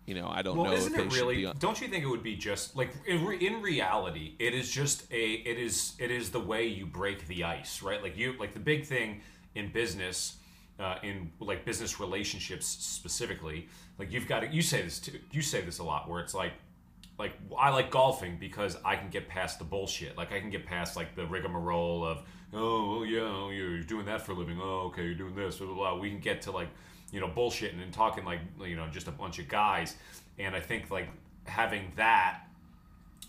you 0.07 0.15
know, 0.15 0.29
I 0.29 0.43
don't 0.43 0.57
Well, 0.57 0.67
know 0.67 0.77
isn't 0.77 0.95
it 0.95 1.15
really? 1.15 1.47
on. 1.47 1.57
Don't 1.59 1.81
you 1.81 1.89
think 1.89 2.05
it 2.05 2.09
would 2.09 2.23
be 2.23 2.37
just 2.37 2.77
like 2.77 2.91
in, 3.07 3.25
re, 3.25 3.39
in 3.39 3.63
reality? 3.63 4.35
It 4.39 4.55
is 4.55 4.71
just 4.71 5.11
a. 5.11 5.33
It 5.33 5.59
is. 5.59 5.95
It 5.99 6.11
is 6.11 6.31
the 6.31 6.41
way 6.41 6.67
you 6.67 6.87
break 6.87 7.27
the 7.27 7.45
ice, 7.45 7.83
right? 7.83 8.03
Like 8.03 8.17
you. 8.17 8.35
Like 8.39 8.53
the 8.53 8.61
big 8.61 8.85
thing 8.85 9.23
in 9.55 9.73
business, 9.73 10.37
uh, 10.79 10.97
in 11.03 11.31
like 11.41 11.65
business 11.65 12.01
relationships 12.01 12.67
specifically. 12.67 13.69
Like 13.99 14.13
you've 14.13 14.29
got 14.29 14.41
to. 14.41 14.49
You 14.49 14.61
say 14.63 14.83
this 14.83 14.99
too. 14.99 15.19
You 15.33 15.41
say 15.43 15.63
this 15.63 15.79
a 15.79 15.85
lot, 15.85 16.09
where 16.09 16.21
it's 16.21 16.35
like. 16.35 16.53
Like 17.17 17.35
I 17.57 17.71
like 17.71 17.93
golfing 17.93 18.39
because 18.41 18.77
I 18.85 18.97
can 18.97 19.09
get 19.09 19.29
past 19.29 19.61
the 19.61 19.65
bullshit. 19.65 20.19
Like 20.19 20.33
I 20.33 20.41
can 20.41 20.51
get 20.51 20.67
past 20.67 20.97
like 20.97 21.15
the 21.15 21.25
rigmarole 21.25 22.05
of 22.05 22.23
oh 22.53 22.91
well, 22.91 23.07
yeah 23.07 23.21
oh, 23.21 23.51
you're 23.51 23.83
doing 23.83 24.07
that 24.07 24.23
for 24.23 24.33
a 24.33 24.35
living. 24.35 24.59
Oh 24.61 24.87
okay 24.89 25.05
you're 25.05 25.15
doing 25.15 25.37
this. 25.37 25.59
Blah, 25.59 25.69
blah, 25.69 25.77
blah. 25.77 25.99
We 26.01 26.11
can 26.11 26.19
get 26.19 26.43
to 26.43 26.51
like 26.51 26.71
you 27.15 27.21
know 27.21 27.29
bullshitting 27.29 27.81
and 27.83 27.93
talking 27.93 28.25
like 28.25 28.41
you 28.61 28.77
know 28.77 28.89
just 28.89 29.09
a 29.09 29.13
bunch 29.13 29.39
of 29.39 29.49
guys. 29.49 29.97
And 30.39 30.55
I 30.55 30.61
think 30.61 30.91
like 30.91 31.09
having 31.45 31.93
that 31.97 32.41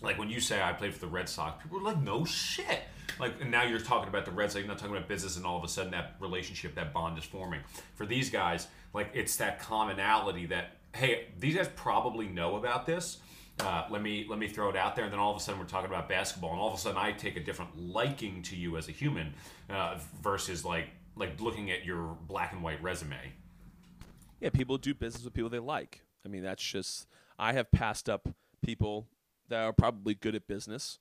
like 0.02 0.18
when 0.18 0.28
you 0.28 0.40
say 0.40 0.60
I 0.60 0.72
played 0.72 0.92
for 0.92 1.00
the 1.00 1.06
Red 1.06 1.28
Sox, 1.28 1.62
people 1.62 1.78
are 1.78 1.82
like, 1.82 2.00
no 2.00 2.24
shit. 2.24 2.82
Like, 3.18 3.40
and 3.40 3.50
now 3.50 3.62
you're 3.62 3.80
talking 3.80 4.08
about 4.08 4.24
the 4.24 4.30
Red 4.30 4.50
Sox, 4.50 4.60
you're 4.60 4.68
not 4.68 4.78
talking 4.78 4.94
about 4.94 5.08
business, 5.08 5.36
and 5.36 5.46
all 5.46 5.56
of 5.56 5.64
a 5.64 5.68
sudden 5.68 5.92
that 5.92 6.16
relationship, 6.20 6.74
that 6.74 6.92
bond 6.92 7.16
is 7.18 7.24
forming. 7.24 7.60
For 7.94 8.04
these 8.04 8.28
guys, 8.28 8.66
like, 8.92 9.10
it's 9.14 9.36
that 9.36 9.58
commonality 9.58 10.46
that, 10.46 10.76
hey, 10.94 11.28
these 11.38 11.56
guys 11.56 11.68
probably 11.76 12.26
know 12.28 12.56
about 12.56 12.84
this. 12.84 13.18
Uh, 13.58 13.86
let 13.88 14.02
me 14.02 14.26
let 14.28 14.38
me 14.38 14.48
throw 14.48 14.68
it 14.68 14.76
out 14.76 14.94
there, 14.96 15.04
and 15.04 15.12
then 15.12 15.18
all 15.18 15.30
of 15.30 15.36
a 15.38 15.40
sudden 15.40 15.58
we're 15.58 15.66
talking 15.66 15.88
about 15.88 16.10
basketball, 16.10 16.50
and 16.50 16.60
all 16.60 16.68
of 16.68 16.74
a 16.74 16.78
sudden 16.78 16.98
I 16.98 17.12
take 17.12 17.38
a 17.38 17.40
different 17.40 17.90
liking 17.90 18.42
to 18.42 18.56
you 18.56 18.76
as 18.76 18.90
a 18.90 18.92
human 18.92 19.32
uh, 19.70 19.98
versus 20.22 20.62
like 20.62 20.88
like 21.16 21.40
looking 21.40 21.70
at 21.70 21.82
your 21.82 22.18
black 22.28 22.52
and 22.52 22.62
white 22.62 22.82
resume. 22.82 23.16
Yeah, 24.40 24.50
people 24.50 24.78
do 24.78 24.94
business 24.94 25.24
with 25.24 25.34
people 25.34 25.50
they 25.50 25.58
like. 25.58 26.02
I 26.24 26.28
mean, 26.28 26.42
that's 26.42 26.62
just 26.62 27.06
I 27.38 27.52
have 27.52 27.70
passed 27.70 28.08
up 28.08 28.28
people 28.64 29.06
that 29.48 29.62
are 29.62 29.72
probably 29.72 30.14
good 30.14 30.34
at 30.34 30.46
business 30.46 30.98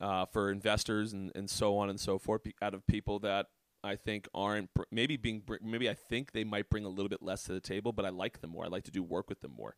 uh, 0.00 0.26
for 0.26 0.50
investors 0.50 1.12
and, 1.12 1.30
and 1.34 1.48
so 1.48 1.76
on 1.78 1.90
and 1.90 2.00
so 2.00 2.18
forth 2.18 2.42
out 2.60 2.74
of 2.74 2.86
people 2.86 3.18
that 3.20 3.46
I 3.84 3.96
think 3.96 4.28
aren't 4.34 4.70
maybe 4.90 5.16
being 5.16 5.42
maybe 5.62 5.88
I 5.90 5.94
think 5.94 6.32
they 6.32 6.44
might 6.44 6.70
bring 6.70 6.84
a 6.84 6.88
little 6.88 7.08
bit 7.08 7.22
less 7.22 7.44
to 7.44 7.52
the 7.52 7.60
table, 7.60 7.92
but 7.92 8.04
I 8.04 8.10
like 8.10 8.40
them 8.40 8.50
more. 8.50 8.64
I 8.64 8.68
like 8.68 8.84
to 8.84 8.90
do 8.90 9.02
work 9.02 9.28
with 9.28 9.40
them 9.40 9.52
more. 9.56 9.76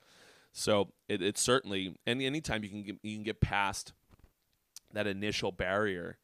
So 0.53 0.93
it, 1.09 1.23
it's 1.23 1.41
certainly 1.41 1.97
any 2.07 2.27
anytime 2.27 2.63
you 2.63 2.71
can 2.71 2.83
get, 2.83 2.97
you 3.03 3.17
can 3.17 3.25
get 3.25 3.41
past 3.41 3.93
that 4.93 5.07
initial 5.07 5.53
barrier. 5.53 6.19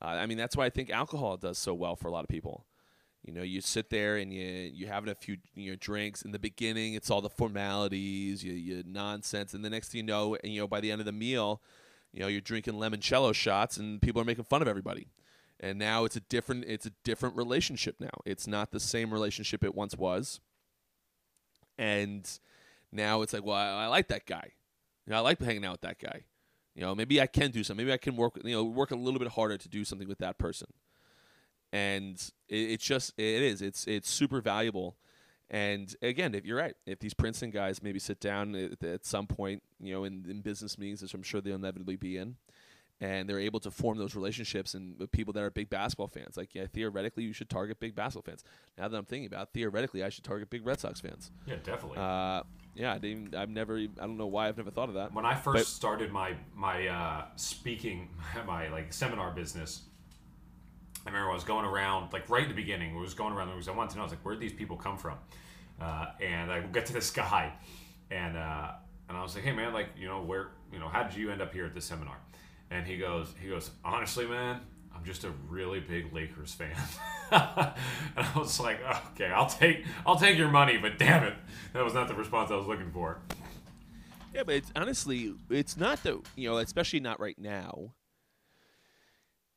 Uh, 0.00 0.06
I 0.06 0.26
mean, 0.26 0.38
that's 0.38 0.56
why 0.56 0.66
I 0.66 0.70
think 0.70 0.90
alcohol 0.90 1.36
does 1.36 1.58
so 1.58 1.74
well 1.74 1.96
for 1.96 2.08
a 2.08 2.10
lot 2.10 2.24
of 2.24 2.28
people. 2.28 2.66
You 3.24 3.32
know, 3.32 3.42
you 3.42 3.62
sit 3.62 3.88
there 3.88 4.16
and 4.18 4.32
you 4.32 4.44
you 4.44 4.86
having 4.86 5.08
a 5.08 5.14
few 5.14 5.38
you 5.54 5.70
know 5.70 5.76
drinks 5.80 6.22
in 6.22 6.32
the 6.32 6.38
beginning. 6.38 6.92
It's 6.92 7.10
all 7.10 7.22
the 7.22 7.30
formalities, 7.30 8.44
you, 8.44 8.52
you 8.52 8.84
nonsense, 8.86 9.54
and 9.54 9.64
the 9.64 9.70
next 9.70 9.90
thing 9.90 10.00
you 10.00 10.06
know, 10.06 10.36
and 10.44 10.52
you 10.52 10.60
know 10.60 10.68
by 10.68 10.80
the 10.80 10.92
end 10.92 11.00
of 11.00 11.06
the 11.06 11.12
meal, 11.12 11.62
you 12.12 12.20
know 12.20 12.26
you're 12.26 12.42
drinking 12.42 12.74
limoncello 12.74 13.34
shots, 13.34 13.78
and 13.78 14.02
people 14.02 14.20
are 14.20 14.26
making 14.26 14.44
fun 14.44 14.60
of 14.60 14.68
everybody. 14.68 15.08
And 15.58 15.78
now 15.78 16.04
it's 16.04 16.16
a 16.16 16.20
different 16.20 16.66
it's 16.66 16.84
a 16.84 16.92
different 17.02 17.34
relationship 17.34 17.96
now. 17.98 18.10
It's 18.26 18.46
not 18.46 18.72
the 18.72 18.80
same 18.80 19.10
relationship 19.10 19.64
it 19.64 19.74
once 19.74 19.96
was. 19.96 20.40
And 21.78 22.28
now 22.92 23.22
it's 23.22 23.32
like, 23.32 23.44
well, 23.44 23.56
I, 23.56 23.84
I 23.84 23.86
like 23.86 24.08
that 24.08 24.26
guy. 24.26 24.52
You 25.06 25.12
know, 25.12 25.16
I 25.16 25.20
like 25.20 25.40
hanging 25.40 25.64
out 25.64 25.72
with 25.72 25.80
that 25.80 25.98
guy. 25.98 26.24
You 26.74 26.82
know, 26.82 26.94
maybe 26.94 27.20
I 27.20 27.26
can 27.26 27.50
do 27.50 27.64
something. 27.64 27.84
Maybe 27.84 27.94
I 27.94 27.96
can 27.96 28.16
work. 28.16 28.38
You 28.44 28.52
know, 28.52 28.64
work 28.64 28.90
a 28.90 28.96
little 28.96 29.18
bit 29.18 29.28
harder 29.28 29.56
to 29.56 29.68
do 29.68 29.82
something 29.82 30.08
with 30.08 30.18
that 30.18 30.36
person 30.36 30.68
and 31.74 32.14
it, 32.48 32.56
it's 32.56 32.84
just 32.84 33.12
it 33.18 33.42
is 33.42 33.60
it's 33.60 33.86
it's 33.86 34.08
super 34.08 34.40
valuable. 34.40 34.96
And 35.50 35.94
again 36.00 36.34
if 36.34 36.46
you're 36.46 36.56
right 36.56 36.74
if 36.86 37.00
these 37.00 37.12
princeton 37.12 37.50
guys 37.50 37.82
maybe 37.82 37.98
sit 37.98 38.18
down 38.18 38.54
at, 38.54 38.82
at 38.82 39.04
some 39.04 39.26
point 39.26 39.62
you 39.78 39.92
know 39.92 40.04
in, 40.04 40.24
in 40.28 40.40
business 40.40 40.78
meetings 40.78 41.02
which 41.02 41.12
i'm 41.12 41.22
sure 41.22 41.42
they'll 41.42 41.56
inevitably 41.56 41.96
be 41.96 42.16
in 42.16 42.36
and 42.98 43.28
they're 43.28 43.38
able 43.38 43.60
to 43.60 43.70
form 43.70 43.98
those 43.98 44.14
relationships 44.16 44.72
and 44.72 44.98
with 44.98 45.12
people 45.12 45.34
that 45.34 45.42
are 45.42 45.50
big 45.50 45.68
basketball 45.68 46.08
fans 46.08 46.38
like 46.38 46.54
yeah 46.54 46.64
theoretically 46.72 47.24
you 47.24 47.34
should 47.34 47.50
target 47.50 47.78
big 47.78 47.94
basketball 47.94 48.28
fans. 48.32 48.42
Now 48.78 48.88
that 48.88 48.96
i'm 48.96 49.04
thinking 49.04 49.26
about 49.26 49.48
it, 49.48 49.48
theoretically 49.52 50.02
i 50.02 50.08
should 50.08 50.24
target 50.24 50.48
big 50.48 50.64
red 50.66 50.80
sox 50.80 51.00
fans. 51.00 51.30
Yeah, 51.46 51.56
definitely. 51.62 51.98
uh, 51.98 52.42
yeah 52.74 52.94
I 52.94 52.98
didn't, 52.98 53.34
i've 53.34 53.50
never 53.50 53.76
i 53.76 53.86
don't 54.00 54.16
know 54.16 54.26
why 54.26 54.48
i've 54.48 54.56
never 54.56 54.70
thought 54.70 54.88
of 54.88 54.94
that. 54.94 55.12
When 55.12 55.26
I 55.26 55.34
first 55.34 55.56
But- 55.58 55.66
started 55.66 56.10
my 56.10 56.36
my 56.54 56.86
uh, 56.86 57.24
speaking 57.36 58.08
my 58.46 58.68
like 58.70 58.92
seminar 58.94 59.30
business, 59.32 59.82
I 61.06 61.10
remember 61.10 61.30
I 61.30 61.34
was 61.34 61.44
going 61.44 61.64
around 61.64 62.12
like 62.12 62.28
right 62.30 62.42
in 62.42 62.48
the 62.48 62.54
beginning. 62.54 62.96
I 62.96 63.00
was 63.00 63.14
going 63.14 63.34
around 63.34 63.50
because 63.50 63.68
I 63.68 63.72
wanted 63.72 63.90
to 63.90 63.96
know. 63.96 64.02
I 64.02 64.06
was 64.06 64.12
like, 64.12 64.24
where 64.24 64.34
do 64.34 64.40
these 64.40 64.52
people 64.52 64.76
come 64.76 64.96
from? 64.96 65.18
Uh, 65.80 66.06
and 66.20 66.50
I 66.50 66.60
get 66.60 66.86
to 66.86 66.92
this 66.92 67.10
guy, 67.24 67.52
and 68.10 68.36
uh, 68.36 68.72
and 69.08 69.18
I 69.18 69.22
was 69.22 69.34
like, 69.34 69.44
hey 69.44 69.52
man, 69.52 69.72
like 69.72 69.88
you 69.96 70.06
know 70.06 70.22
where 70.22 70.48
you 70.72 70.78
know 70.78 70.88
how 70.88 71.02
did 71.02 71.16
you 71.16 71.30
end 71.30 71.42
up 71.42 71.52
here 71.52 71.66
at 71.66 71.74
this 71.74 71.84
seminar? 71.84 72.16
And 72.70 72.86
he 72.86 72.96
goes 72.96 73.34
he 73.40 73.48
goes 73.48 73.70
honestly, 73.84 74.26
man. 74.26 74.60
I'm 74.96 75.04
just 75.04 75.24
a 75.24 75.32
really 75.48 75.80
big 75.80 76.14
Lakers 76.14 76.54
fan, 76.54 76.76
and 77.32 77.74
I 78.16 78.32
was 78.36 78.60
like, 78.60 78.78
okay, 79.12 79.26
I'll 79.26 79.48
take 79.48 79.84
I'll 80.06 80.16
take 80.16 80.38
your 80.38 80.48
money, 80.48 80.76
but 80.78 80.98
damn 80.98 81.24
it, 81.24 81.34
that 81.72 81.84
was 81.84 81.94
not 81.94 82.06
the 82.06 82.14
response 82.14 82.52
I 82.52 82.56
was 82.56 82.68
looking 82.68 82.92
for. 82.92 83.18
Yeah, 84.32 84.44
but 84.44 84.54
it's, 84.56 84.72
honestly, 84.76 85.34
it's 85.50 85.76
not 85.76 86.02
the 86.04 86.20
you 86.36 86.48
know, 86.48 86.58
especially 86.58 87.00
not 87.00 87.18
right 87.18 87.38
now. 87.38 87.92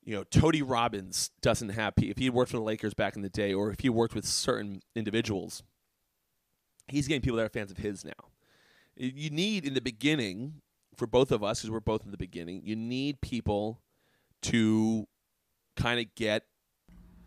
You 0.07 0.15
know, 0.15 0.23
Tony 0.23 0.61
Robbins 0.61 1.31
doesn't 1.41 1.67
have 1.67 1.93
if 1.97 2.17
he 2.17 2.29
worked 2.29 2.51
for 2.51 2.57
the 2.57 2.63
Lakers 2.63 2.93
back 2.93 3.17
in 3.17 3.23
the 3.23 3.29
day, 3.29 3.53
or 3.53 3.71
if 3.71 3.81
he 3.81 3.89
worked 3.89 4.15
with 4.15 4.23
certain 4.25 4.81
individuals, 4.95 5.63
he's 6.87 7.09
getting 7.09 7.21
people 7.21 7.35
that 7.35 7.45
are 7.45 7.49
fans 7.49 7.71
of 7.71 7.77
his 7.77 8.05
now. 8.05 8.13
You 8.95 9.29
need 9.29 9.65
in 9.65 9.73
the 9.73 9.81
beginning 9.81 10.61
for 10.95 11.07
both 11.07 11.29
of 11.29 11.43
us, 11.43 11.59
because 11.59 11.71
we're 11.71 11.81
both 11.81 12.05
in 12.05 12.11
the 12.11 12.17
beginning, 12.17 12.61
you 12.63 12.73
need 12.73 13.19
people 13.19 13.81
to 14.43 15.07
kind 15.75 15.99
of 15.99 16.05
get 16.15 16.43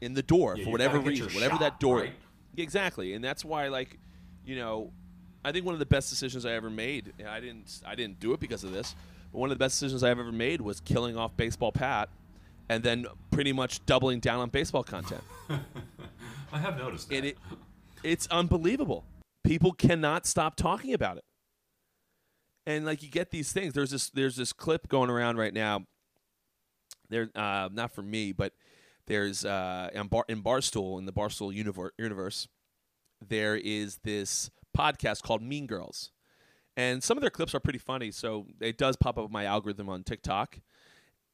in 0.01 0.15
the 0.15 0.23
door 0.23 0.55
Yeah, 0.57 0.65
for 0.65 0.71
whatever 0.71 0.99
reason, 1.01 1.27
whatever 1.35 1.57
shot, 1.57 1.61
that 1.61 1.81
door. 1.81 2.01
right? 2.01 2.13
Exactly, 2.57 3.13
and 3.13 3.23
that's 3.23 3.45
why, 3.45 3.69
like, 3.69 3.99
you 4.43 4.57
know, 4.57 4.91
I 5.45 5.53
think 5.53 5.67
one 5.67 5.75
of 5.75 5.81
the 5.81 5.87
best 5.87 6.09
decisions 6.09 6.47
I 6.47 6.53
ever 6.53 6.71
made. 6.71 7.13
I 7.29 7.41
didn't, 7.41 7.83
I 7.87 7.95
didn't 7.95 8.21
do 8.21 8.33
it 8.33 8.41
because 8.41 8.65
of 8.65 8.73
this, 8.73 8.97
but 9.31 9.39
one 9.39 9.51
of 9.51 9.59
the 9.59 9.63
best 9.63 9.75
decisions 9.79 10.03
I've 10.03 10.19
ever 10.19 10.33
made 10.33 10.63
was 10.63 10.81
killing 10.81 11.19
off 11.19 11.37
baseball 11.37 11.73
Pat, 11.73 12.09
and 12.71 12.85
then 12.85 13.05
pretty 13.33 13.53
much 13.53 13.85
doubling 13.85 14.21
down 14.21 14.39
on 14.39 14.49
baseball 14.49 14.85
content. 14.85 15.25
I 16.53 16.59
have 16.59 16.79
noticed 16.79 17.09
that. 17.09 17.17
and 17.17 17.27
it, 17.27 17.39
it's 18.05 18.29
unbelievable. 18.29 19.05
People 19.43 19.73
cannot 19.73 20.25
stop 20.25 20.55
talking 20.55 20.95
about 20.95 21.17
it. 21.17 21.25
And 22.67 22.87
like 22.87 23.03
you 23.03 23.09
get 23.09 23.33
these 23.33 23.53
things. 23.53 23.75
There's 23.75 23.91
this 23.91 24.11
there's 24.11 24.37
this 24.37 24.53
clip 24.53 24.87
going 24.87 25.11
around 25.11 25.37
right 25.37 25.53
now. 25.53 25.85
There, 27.09 27.29
uh, 27.35 27.69
not 27.73 27.91
for 27.91 28.03
me, 28.03 28.31
but 28.31 28.53
there's 29.09 29.45
uh, 29.45 29.91
in, 29.93 30.07
Bar- 30.07 30.27
in 30.29 30.41
Barstool 30.41 31.01
in 31.01 31.07
the 31.07 31.13
Barstool 31.13 31.53
universe, 31.53 31.91
universe, 31.99 32.47
there 33.27 33.57
is 33.57 33.99
this 34.05 34.49
podcast 34.79 35.25
called 35.25 35.43
Mean 35.43 35.67
Girls, 35.67 36.13
and 36.77 37.03
some 37.03 37.19
of 37.19 37.23
their 37.23 37.31
clips 37.31 37.53
are 37.53 37.59
pretty 37.59 37.81
funny. 37.81 38.13
So 38.13 38.47
it 38.61 38.79
does 38.79 38.95
pop 38.95 39.19
up 39.19 39.29
my 39.29 39.45
algorithm 39.45 39.89
on 39.89 40.05
TikTok, 40.05 40.61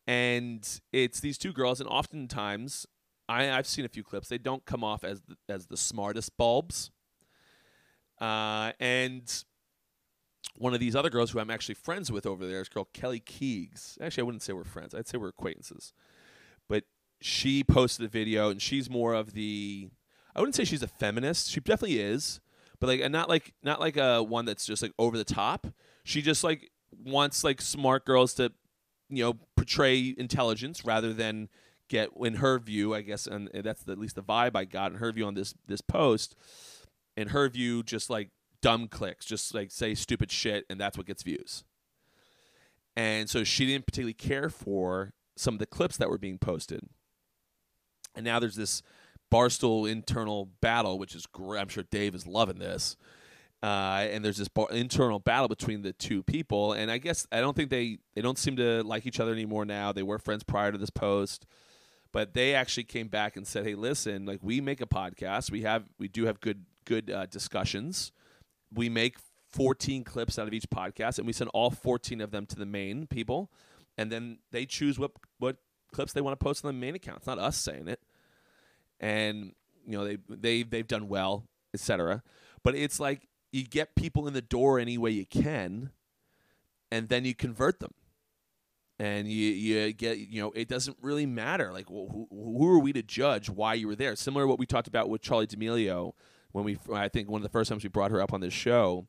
and 0.06 0.80
it's 0.92 1.20
these 1.20 1.38
two 1.38 1.52
girls, 1.52 1.80
and 1.80 1.88
oftentimes 1.88 2.86
I, 3.28 3.50
I've 3.50 3.66
seen 3.66 3.84
a 3.84 3.88
few 3.88 4.04
clips. 4.04 4.28
They 4.28 4.38
don't 4.38 4.64
come 4.64 4.84
off 4.84 5.04
as 5.04 5.22
the, 5.22 5.36
as 5.48 5.66
the 5.66 5.76
smartest 5.76 6.36
bulbs. 6.36 6.90
Uh, 8.20 8.72
and 8.80 9.44
one 10.56 10.75
of 10.75 10.80
these 10.80 10.96
other 10.96 11.10
girls 11.10 11.30
who 11.30 11.40
I'm 11.40 11.50
actually 11.50 11.75
friends 11.75 12.10
with 12.10 12.25
over 12.25 12.46
there 12.46 12.60
is 12.60 12.68
girl 12.68 12.88
Kelly 12.92 13.20
Keegs. 13.20 13.98
Actually, 14.00 14.22
I 14.22 14.25
wouldn't 14.25 14.42
say 14.42 14.52
we're 14.52 14.64
friends. 14.64 14.94
I'd 14.94 15.08
say 15.08 15.18
we're 15.18 15.28
acquaintances. 15.28 15.92
But 16.68 16.84
she 17.20 17.64
posted 17.64 18.06
a 18.06 18.08
video, 18.08 18.50
and 18.50 18.60
she's 18.60 18.88
more 18.88 19.14
of 19.14 19.32
the. 19.32 19.88
I 20.34 20.40
wouldn't 20.40 20.54
say 20.54 20.64
she's 20.64 20.82
a 20.82 20.88
feminist. 20.88 21.50
She 21.50 21.60
definitely 21.60 21.98
is, 21.98 22.40
but 22.78 22.88
like, 22.88 23.00
and 23.00 23.12
not 23.12 23.28
like 23.28 23.54
not 23.62 23.80
like 23.80 23.96
a 23.96 24.22
one 24.22 24.44
that's 24.44 24.66
just 24.66 24.82
like 24.82 24.92
over 24.98 25.16
the 25.16 25.25
top. 25.25 25.66
She 26.04 26.22
just 26.22 26.44
like 26.44 26.70
wants 27.04 27.42
like 27.42 27.60
smart 27.60 28.04
girls 28.04 28.34
to, 28.34 28.52
you 29.08 29.25
know, 29.25 29.34
portray 29.56 30.14
intelligence 30.16 30.84
rather 30.84 31.12
than 31.12 31.48
get 31.88 32.10
in 32.20 32.34
her 32.34 32.58
view. 32.58 32.94
I 32.94 33.02
guess, 33.02 33.26
and 33.26 33.50
that's 33.52 33.82
the, 33.82 33.92
at 33.92 33.98
least 33.98 34.16
the 34.16 34.22
vibe 34.22 34.56
I 34.56 34.64
got 34.64 34.92
in 34.92 34.98
her 34.98 35.12
view 35.12 35.26
on 35.26 35.34
this 35.34 35.54
this 35.66 35.80
post. 35.80 36.36
In 37.16 37.28
her 37.28 37.48
view, 37.48 37.82
just 37.82 38.10
like 38.10 38.30
dumb 38.60 38.88
clicks, 38.88 39.25
just 39.25 39.54
like 39.54 39.70
say 39.70 39.94
stupid 39.94 40.30
shit, 40.30 40.64
and 40.68 40.80
that's 40.80 40.98
what 40.98 41.06
gets 41.06 41.22
views. 41.22 41.64
And 42.96 43.28
so 43.28 43.44
she 43.44 43.66
didn't 43.66 43.86
particularly 43.86 44.14
care 44.14 44.48
for 44.48 45.12
some 45.36 45.54
of 45.54 45.58
the 45.58 45.66
clips 45.66 45.96
that 45.98 46.08
were 46.08 46.18
being 46.18 46.38
posted. 46.38 46.80
And 48.14 48.25
now 48.25 48.38
there's 48.38 48.56
this 48.56 48.82
Barstool 49.30 49.90
internal 49.90 50.50
battle, 50.60 50.98
which 50.98 51.14
is 51.14 51.26
great. 51.26 51.60
I'm 51.60 51.68
sure 51.68 51.84
Dave 51.90 52.14
is 52.14 52.26
loving 52.26 52.58
this. 52.58 52.96
Uh, 53.66 54.06
and 54.12 54.25
there's 54.25 54.37
this 54.37 54.46
bar- 54.46 54.70
internal 54.70 55.18
battle 55.18 55.49
between 55.49 55.82
the 55.82 55.92
two 55.92 56.23
people, 56.23 56.73
and 56.73 56.88
I 56.88 56.99
guess 56.99 57.26
I 57.32 57.40
don't 57.40 57.56
think 57.56 57.68
they 57.68 57.99
they 58.14 58.23
don't 58.23 58.38
seem 58.38 58.54
to 58.58 58.85
like 58.85 59.06
each 59.06 59.18
other 59.18 59.32
anymore 59.32 59.64
now. 59.64 59.90
They 59.90 60.04
were 60.04 60.20
friends 60.20 60.44
prior 60.44 60.70
to 60.70 60.78
this 60.78 60.90
post, 60.90 61.46
but 62.12 62.32
they 62.32 62.54
actually 62.54 62.85
came 62.85 63.08
back 63.08 63.37
and 63.37 63.44
said, 63.44 63.66
"Hey, 63.66 63.75
listen, 63.75 64.25
like 64.25 64.38
we 64.40 64.61
make 64.61 64.80
a 64.80 64.87
podcast. 64.87 65.50
We 65.50 65.62
have 65.62 65.82
we 65.99 66.06
do 66.06 66.26
have 66.26 66.40
good 66.40 66.64
good 66.85 67.11
uh, 67.11 67.26
discussions. 67.26 68.12
We 68.73 68.88
make 68.88 69.16
14 69.50 70.04
clips 70.04 70.38
out 70.38 70.46
of 70.46 70.54
each 70.54 70.70
podcast, 70.70 71.18
and 71.18 71.26
we 71.26 71.32
send 71.32 71.50
all 71.52 71.73
14 71.73 72.20
of 72.20 72.30
them 72.30 72.46
to 72.46 72.54
the 72.54 72.66
main 72.66 73.08
people, 73.08 73.50
and 73.99 74.12
then 74.12 74.38
they 74.52 74.64
choose 74.64 74.96
what 74.96 75.11
what 75.40 75.56
clips 75.92 76.12
they 76.12 76.20
want 76.20 76.38
to 76.38 76.44
post 76.44 76.64
on 76.64 76.73
the 76.73 76.80
main 76.80 76.94
account. 76.94 77.18
It's 77.18 77.26
not 77.26 77.40
us 77.40 77.56
saying 77.56 77.88
it, 77.88 77.99
and 79.00 79.54
you 79.85 79.99
know 79.99 80.04
they 80.04 80.18
they 80.28 80.62
they've 80.62 80.87
done 80.87 81.08
well, 81.08 81.49
etc. 81.75 82.23
But 82.62 82.76
it's 82.76 83.00
like 83.00 83.28
you 83.52 83.64
get 83.64 83.94
people 83.94 84.26
in 84.26 84.34
the 84.34 84.42
door 84.42 84.78
any 84.78 84.98
way 84.98 85.10
you 85.10 85.26
can, 85.26 85.90
and 86.90 87.08
then 87.08 87.24
you 87.24 87.34
convert 87.34 87.80
them. 87.80 87.92
And 88.98 89.28
you 89.28 89.50
you 89.50 89.92
get 89.92 90.18
you 90.18 90.40
know 90.40 90.52
it 90.52 90.68
doesn't 90.68 90.96
really 91.02 91.26
matter 91.26 91.70
like 91.70 91.86
wh- 91.86 92.10
who, 92.10 92.26
who 92.30 92.66
are 92.68 92.78
we 92.78 92.94
to 92.94 93.02
judge 93.02 93.50
why 93.50 93.74
you 93.74 93.88
were 93.88 93.96
there? 93.96 94.16
Similar 94.16 94.44
to 94.44 94.48
what 94.48 94.58
we 94.58 94.64
talked 94.64 94.88
about 94.88 95.10
with 95.10 95.20
Charlie 95.20 95.46
D'Amelio 95.46 96.14
when 96.52 96.64
we 96.64 96.78
I 96.90 97.08
think 97.08 97.28
one 97.28 97.40
of 97.40 97.42
the 97.42 97.50
first 97.50 97.68
times 97.68 97.82
we 97.82 97.90
brought 97.90 98.10
her 98.10 98.22
up 98.22 98.32
on 98.32 98.40
this 98.40 98.54
show. 98.54 99.06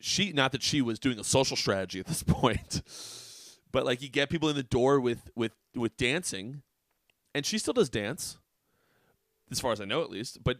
She 0.00 0.32
not 0.32 0.50
that 0.50 0.62
she 0.64 0.82
was 0.82 0.98
doing 0.98 1.20
a 1.20 1.24
social 1.24 1.56
strategy 1.56 2.00
at 2.00 2.06
this 2.06 2.22
point 2.26 2.82
but 3.72 3.86
like 3.86 4.02
you 4.02 4.08
get 4.08 4.30
people 4.30 4.48
in 4.48 4.56
the 4.56 4.62
door 4.62 5.00
with 5.00 5.30
with 5.34 5.52
with 5.74 5.96
dancing 5.96 6.62
and 7.34 7.44
she 7.44 7.58
still 7.58 7.72
does 7.72 7.88
dance 7.88 8.38
as 9.50 9.58
far 9.58 9.72
as 9.72 9.80
I 9.80 9.86
know 9.86 10.02
at 10.02 10.10
least 10.10 10.44
but 10.44 10.58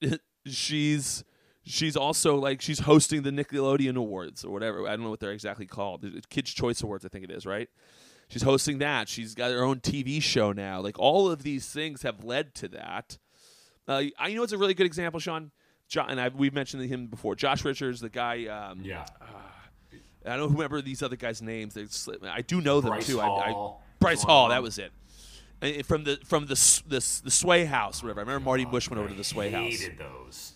she's 0.46 1.24
she's 1.64 1.96
also 1.96 2.36
like 2.36 2.60
she's 2.60 2.80
hosting 2.80 3.22
the 3.22 3.30
Nickelodeon 3.30 3.96
Awards 3.96 4.44
or 4.44 4.50
whatever. 4.50 4.86
I 4.86 4.90
don't 4.90 5.02
know 5.02 5.10
what 5.10 5.20
they're 5.20 5.32
exactly 5.32 5.66
called. 5.66 6.02
The 6.02 6.22
Kids 6.28 6.52
Choice 6.52 6.82
Awards, 6.82 7.04
I 7.04 7.08
think 7.08 7.24
it 7.24 7.30
is, 7.30 7.46
right? 7.46 7.68
She's 8.28 8.42
hosting 8.42 8.78
that. 8.78 9.08
She's 9.08 9.34
got 9.34 9.50
her 9.50 9.62
own 9.62 9.80
TV 9.80 10.22
show 10.22 10.52
now. 10.52 10.80
Like 10.80 10.98
all 10.98 11.30
of 11.30 11.42
these 11.42 11.68
things 11.68 12.02
have 12.02 12.24
led 12.24 12.54
to 12.56 12.68
that. 12.68 13.18
Uh, 13.86 14.04
I 14.18 14.28
you 14.28 14.36
know 14.36 14.42
it's 14.42 14.52
a 14.52 14.58
really 14.58 14.74
good 14.74 14.86
example, 14.86 15.20
Sean. 15.20 15.50
Jo- 15.88 16.06
and 16.08 16.20
I've, 16.20 16.34
we've 16.34 16.54
mentioned 16.54 16.84
him 16.84 17.08
before. 17.08 17.34
Josh 17.34 17.64
Richards, 17.64 18.00
the 18.00 18.08
guy. 18.08 18.46
Um, 18.46 18.80
yeah. 18.82 19.04
I 20.24 20.36
don't 20.36 20.52
remember 20.52 20.80
these 20.80 21.02
other 21.02 21.16
guys' 21.16 21.42
names. 21.42 21.74
They 21.74 21.86
I 22.28 22.42
do 22.42 22.60
know 22.60 22.80
them 22.80 22.90
Bryce 22.90 23.06
too. 23.06 23.20
I, 23.20 23.26
I, 23.26 23.50
Hall. 23.50 23.82
Bryce 23.98 24.22
Hall, 24.22 24.48
that 24.50 24.62
was 24.62 24.78
it. 24.78 24.92
And 25.60 25.84
from 25.84 26.04
the 26.04 26.18
from 26.24 26.46
the 26.46 26.54
the, 26.86 27.20
the 27.24 27.30
Sway 27.30 27.64
House, 27.64 28.02
whatever. 28.02 28.20
I 28.20 28.22
remember 28.22 28.44
Marty 28.44 28.64
Bush 28.64 28.88
went 28.88 29.00
over 29.00 29.08
to 29.08 29.14
the 29.14 29.24
Sway 29.24 29.50
House. 29.50 29.80
Hated 29.80 29.98
those. 29.98 30.54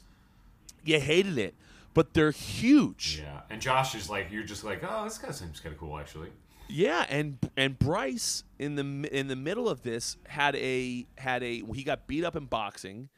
You 0.87 1.01
hated 1.01 1.37
it, 1.39 1.55
but 1.95 2.15
they're 2.15 2.31
huge. 2.31 3.21
Yeah, 3.23 3.41
and 3.51 3.61
Josh 3.61 3.95
is 3.95 4.09
like, 4.09 4.31
you're 4.31 4.45
just 4.45 4.65
like, 4.65 4.83
oh, 4.89 5.05
this 5.05 5.19
guy 5.19 5.31
seems 5.31 5.61
kind 5.61 5.75
of 5.75 5.81
cool, 5.81 5.99
actually. 5.99 6.29
Yeah, 6.69 7.07
and 7.09 7.39
and 7.57 7.79
Bryce 7.79 8.43
in 8.59 8.75
the 8.75 9.09
in 9.17 9.29
the 9.29 9.37
middle 9.37 9.69
of 9.69 9.83
this 9.83 10.17
had 10.27 10.57
a 10.57 11.07
had 11.17 11.43
a 11.43 11.63
he 11.75 11.85
got 11.85 12.07
beat 12.09 12.25
up 12.25 12.35
in 12.35 12.47
boxing, 12.47 13.09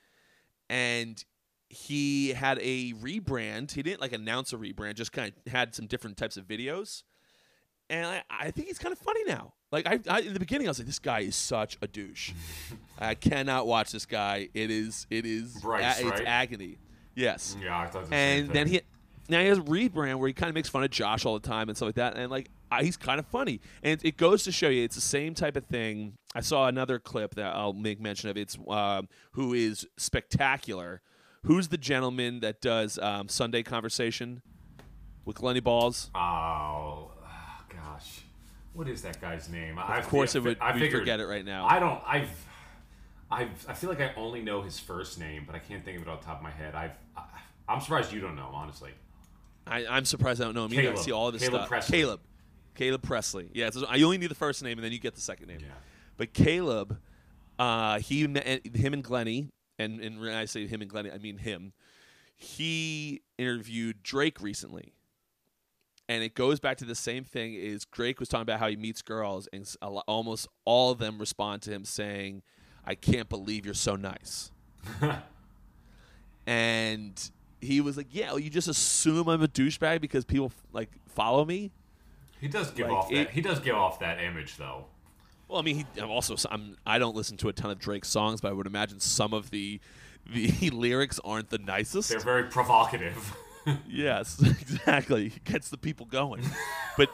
and 0.69 1.25
he 1.71 2.31
had 2.31 2.59
a 2.61 2.93
rebrand. 2.95 3.73
He 3.73 3.83
didn't 3.83 4.01
like 4.01 4.13
announce 4.13 4.53
a 4.53 4.57
rebrand, 4.57 4.95
just 4.95 5.13
kind 5.13 5.33
of 5.47 5.53
had 5.53 5.75
some 5.75 5.87
different 5.87 6.17
types 6.17 6.37
of 6.37 6.47
videos, 6.47 7.03
and 7.89 8.07
I, 8.07 8.23
I 8.31 8.51
think 8.51 8.69
he's 8.69 8.79
kind 8.79 8.93
of 8.93 8.99
funny 8.99 9.25
now. 9.25 9.55
Like 9.73 9.87
I, 9.87 9.99
I 10.09 10.21
in 10.21 10.35
the 10.35 10.41
beginning, 10.41 10.67
I 10.67 10.71
was 10.71 10.79
like, 10.79 10.87
this 10.87 10.99
guy 10.99 11.21
is 11.21 11.37
such 11.37 11.79
a 11.83 11.87
douche. 11.87 12.33
I 12.99 13.15
cannot 13.15 13.67
watch 13.67 13.93
this 13.93 14.07
guy. 14.07 14.49
It 14.55 14.71
is 14.71 15.07
it 15.11 15.25
is 15.25 15.59
Bryce, 15.61 16.01
a- 16.01 16.09
it's 16.09 16.19
right? 16.21 16.27
agony. 16.27 16.79
Yes 17.19 17.57
Yeah, 17.63 17.79
I 17.79 17.87
thought 17.87 18.09
the 18.09 18.15
and 18.15 18.49
then 18.51 18.67
he 18.69 18.81
now 19.29 19.41
he 19.41 19.47
has 19.47 19.59
a 19.59 19.63
rebrand 19.63 20.17
where 20.17 20.27
he 20.27 20.33
kind 20.33 20.49
of 20.49 20.55
makes 20.55 20.69
fun 20.69 20.83
of 20.83 20.91
Josh 20.91 21.27
all 21.27 21.39
the 21.39 21.47
time 21.47 21.69
and 21.69 21.77
stuff 21.77 21.89
like 21.89 21.97
that, 21.97 22.17
and 22.17 22.31
like 22.31 22.49
I, 22.71 22.83
he's 22.83 22.97
kind 22.97 23.19
of 23.19 23.27
funny, 23.27 23.61
and 23.83 24.03
it 24.05 24.17
goes 24.17 24.45
to 24.45 24.53
show 24.53 24.69
you 24.69 24.85
it's 24.85 24.95
the 24.95 25.01
same 25.01 25.35
type 25.35 25.57
of 25.57 25.65
thing. 25.67 26.15
I 26.35 26.41
saw 26.41 26.67
another 26.67 26.99
clip 26.99 27.35
that 27.37 27.55
I'll 27.55 27.73
make 27.73 28.01
mention 28.01 28.31
of. 28.31 28.37
It's 28.37 28.59
um, 28.69 29.09
who 29.33 29.55
is 29.55 29.87
spectacular. 29.97 31.01
Who's 31.45 31.69
the 31.69 31.79
gentleman 31.79 32.41
that 32.41 32.61
does 32.61 32.99
um, 32.99 33.29
Sundae 33.29 33.63
Conversation 33.63 34.43
with 35.25 35.41
Lenny 35.41 35.61
Balls? 35.61 36.11
Oh, 36.15 36.19
ah, 36.19 37.65
gosh, 37.69 38.23
what 38.73 38.89
is 38.89 39.03
that 39.03 39.21
guy's 39.21 39.49
name? 39.49 39.79
Of 39.79 40.09
course, 40.09 40.35
it 40.35 40.43
would. 40.43 40.59
I 40.61 40.73
figured, 40.73 41.03
forget 41.03 41.21
it 41.21 41.27
right 41.27 41.45
now. 41.45 41.67
I 41.69 41.79
don't. 41.79 42.01
I've. 42.07 42.31
I've. 43.31 43.67
I 43.69 43.75
feel 43.75 43.91
like 43.91 44.01
I 44.01 44.13
only 44.17 44.41
know 44.43 44.63
his 44.63 44.79
first 44.79 45.19
name, 45.19 45.45
but 45.47 45.55
I 45.55 45.59
can't 45.59 45.85
think 45.85 45.97
of 45.99 46.03
it 46.03 46.09
off 46.09 46.21
the 46.21 46.27
top 46.27 46.39
of 46.39 46.43
my 46.43 46.51
head. 46.51 46.75
I've. 46.75 46.93
I, 47.17 47.23
I'm 47.69 47.81
surprised 47.81 48.13
you 48.13 48.21
don't 48.21 48.37
know, 48.37 48.49
him, 48.49 48.55
honestly. 48.55 48.93
I, 49.67 49.87
I'm 49.87 50.07
surprised 50.07 50.41
I 50.41 50.45
don't 50.45 50.55
know 50.55 50.65
him 50.65 50.73
either. 50.73 50.83
I 50.83 50.85
Caleb. 50.93 50.99
see 51.05 51.13
all 51.13 51.29
of 51.29 51.35
his 51.35 51.43
Caleb 51.43 51.61
stuff. 51.61 51.69
Pressley. 51.69 51.99
Caleb. 51.99 52.21
Caleb 52.75 53.03
Pressley. 53.03 53.51
Yeah, 53.53 53.67
it's, 53.67 53.77
I 53.87 54.01
only 54.03 54.17
need 54.17 54.31
the 54.31 54.35
first 54.35 54.63
name 54.63 54.79
and 54.79 54.85
then 54.85 54.93
you 54.93 54.99
get 54.99 55.15
the 55.15 55.21
second 55.21 55.49
name. 55.49 55.59
Yeah. 55.61 55.67
But 56.17 56.33
Caleb, 56.33 56.97
uh, 57.59 57.99
he, 57.99 58.23
him 58.23 58.93
and 58.95 59.05
Glennie, 59.05 59.51
and, 59.79 60.01
and 60.01 60.21
when 60.21 60.33
I 60.33 60.47
say 60.47 60.67
him 60.67 60.81
and 60.81 60.89
Glennie, 60.89 61.11
I 61.11 61.19
mean 61.19 61.37
him. 61.39 61.73
He 62.37 63.21
interviewed 63.37 64.03
Drake 64.03 64.41
recently, 64.41 64.95
and 66.09 66.23
it 66.23 66.35
goes 66.35 66.61
back 66.61 66.79
to 66.79 66.85
the 66.85 66.95
same 66.95 67.25
thing. 67.25 67.53
Is 67.55 67.85
Drake 67.85 68.21
was 68.21 68.29
talking 68.29 68.43
about 68.43 68.61
how 68.61 68.69
he 68.69 68.77
meets 68.77 69.03
girls, 69.03 69.49
and 69.53 69.63
s- 69.63 69.77
a 69.83 69.91
lo- 69.91 70.03
almost 70.07 70.47
all 70.65 70.91
of 70.93 70.99
them 70.99 71.19
respond 71.19 71.63
to 71.63 71.73
him 71.73 71.85
saying, 71.85 72.43
"I 72.89 72.95
can't 72.95 73.29
believe 73.29 73.65
you're 73.65 73.75
so 73.75 73.95
nice." 73.97 74.51
and 76.47 77.31
he 77.61 77.81
was 77.81 77.97
like, 77.97 78.07
"Yeah, 78.11 78.29
well, 78.29 78.39
you 78.39 78.51
just 78.51 78.69
assume 78.69 79.29
I'm 79.29 79.43
a 79.43 79.49
douchebag 79.49 80.01
because 80.01 80.25
people 80.25 80.53
like 80.73 80.91
follow 81.09 81.45
me." 81.45 81.71
He 82.41 82.49
does 82.49 82.71
give 82.71 82.87
Like, 82.89 82.97
off 82.97 83.13
it- 83.13 83.15
that. 83.17 83.31
He 83.31 83.41
does 83.41 83.59
give 83.61 83.75
off 83.75 83.99
that 84.01 84.21
image, 84.21 84.57
though. 84.57 84.87
Well, 85.49 85.59
I 85.59 85.63
mean, 85.63 85.77
he, 85.77 86.01
I'm 86.01 86.11
also 86.11 86.37
I'm, 86.51 86.77
I 86.87 86.99
don't 86.99 87.17
listen 87.17 87.37
to 87.39 87.49
a 87.49 87.53
ton 87.53 87.71
of 87.71 87.79
Drake 87.79 88.05
songs, 88.05 88.41
but 88.41 88.49
I 88.49 88.53
would 88.53 88.67
imagine 88.67 89.01
some 89.01 89.33
of 89.33 89.51
the 89.51 89.81
the 90.31 90.71
lyrics 90.73 91.19
aren't 91.25 91.51
the 91.51 91.59
nicest. 91.59 92.11
They're 92.11 92.21
very 92.21 92.45
provocative. 92.45 93.35
Yes, 93.87 94.41
exactly. 94.43 95.27
It 95.27 95.45
gets 95.45 95.69
the 95.69 95.77
people 95.77 96.07
going. 96.07 96.43
But 96.97 97.11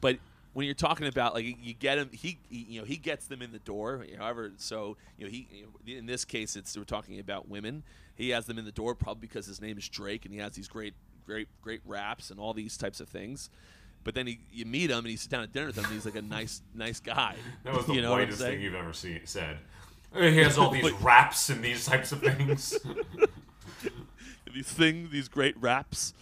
but 0.00 0.16
when 0.52 0.66
you're 0.66 0.74
talking 0.74 1.06
about 1.06 1.34
like 1.34 1.44
you 1.44 1.74
get 1.74 1.98
him, 1.98 2.10
he, 2.12 2.38
he 2.48 2.66
you 2.68 2.80
know 2.80 2.86
he 2.86 2.96
gets 2.96 3.26
them 3.26 3.42
in 3.42 3.52
the 3.52 3.58
door. 3.58 4.04
However, 4.18 4.52
so 4.56 4.96
you 5.16 5.24
know 5.24 5.30
he 5.30 5.48
you 5.50 5.62
know, 5.64 5.98
in 5.98 6.06
this 6.06 6.24
case 6.24 6.56
it's 6.56 6.76
we're 6.76 6.84
talking 6.84 7.18
about 7.18 7.48
women. 7.48 7.82
He 8.14 8.30
has 8.30 8.46
them 8.46 8.58
in 8.58 8.64
the 8.64 8.72
door 8.72 8.94
probably 8.94 9.22
because 9.22 9.46
his 9.46 9.60
name 9.60 9.78
is 9.78 9.88
Drake 9.88 10.24
and 10.24 10.34
he 10.34 10.40
has 10.40 10.52
these 10.52 10.68
great 10.68 10.94
great 11.24 11.48
great 11.62 11.80
raps 11.84 12.30
and 12.30 12.38
all 12.38 12.52
these 12.52 12.76
types 12.76 13.00
of 13.00 13.08
things. 13.08 13.50
But 14.04 14.14
then 14.14 14.26
he, 14.26 14.40
you 14.52 14.66
meet 14.66 14.90
him 14.90 14.98
and 14.98 15.08
you 15.08 15.16
sit 15.16 15.30
down 15.30 15.44
at 15.44 15.52
dinner 15.52 15.66
with 15.66 15.78
him 15.78 15.84
and 15.84 15.92
he's 15.94 16.04
like 16.04 16.16
a 16.16 16.22
nice 16.22 16.60
nice 16.74 17.00
guy. 17.00 17.36
That 17.64 17.74
was 17.74 17.86
the 17.86 17.94
you 17.94 18.02
know 18.02 18.12
whitest 18.12 18.38
thing 18.38 18.60
you've 18.60 18.74
ever 18.74 18.92
seen 18.92 19.20
said. 19.24 19.58
He 20.14 20.38
has 20.38 20.58
all 20.58 20.70
these 20.72 20.92
raps 21.00 21.48
and 21.48 21.64
these 21.64 21.86
types 21.86 22.12
of 22.12 22.20
things. 22.20 22.78
these 24.54 24.68
things, 24.68 25.10
these 25.10 25.28
great 25.28 25.56
raps. 25.60 26.12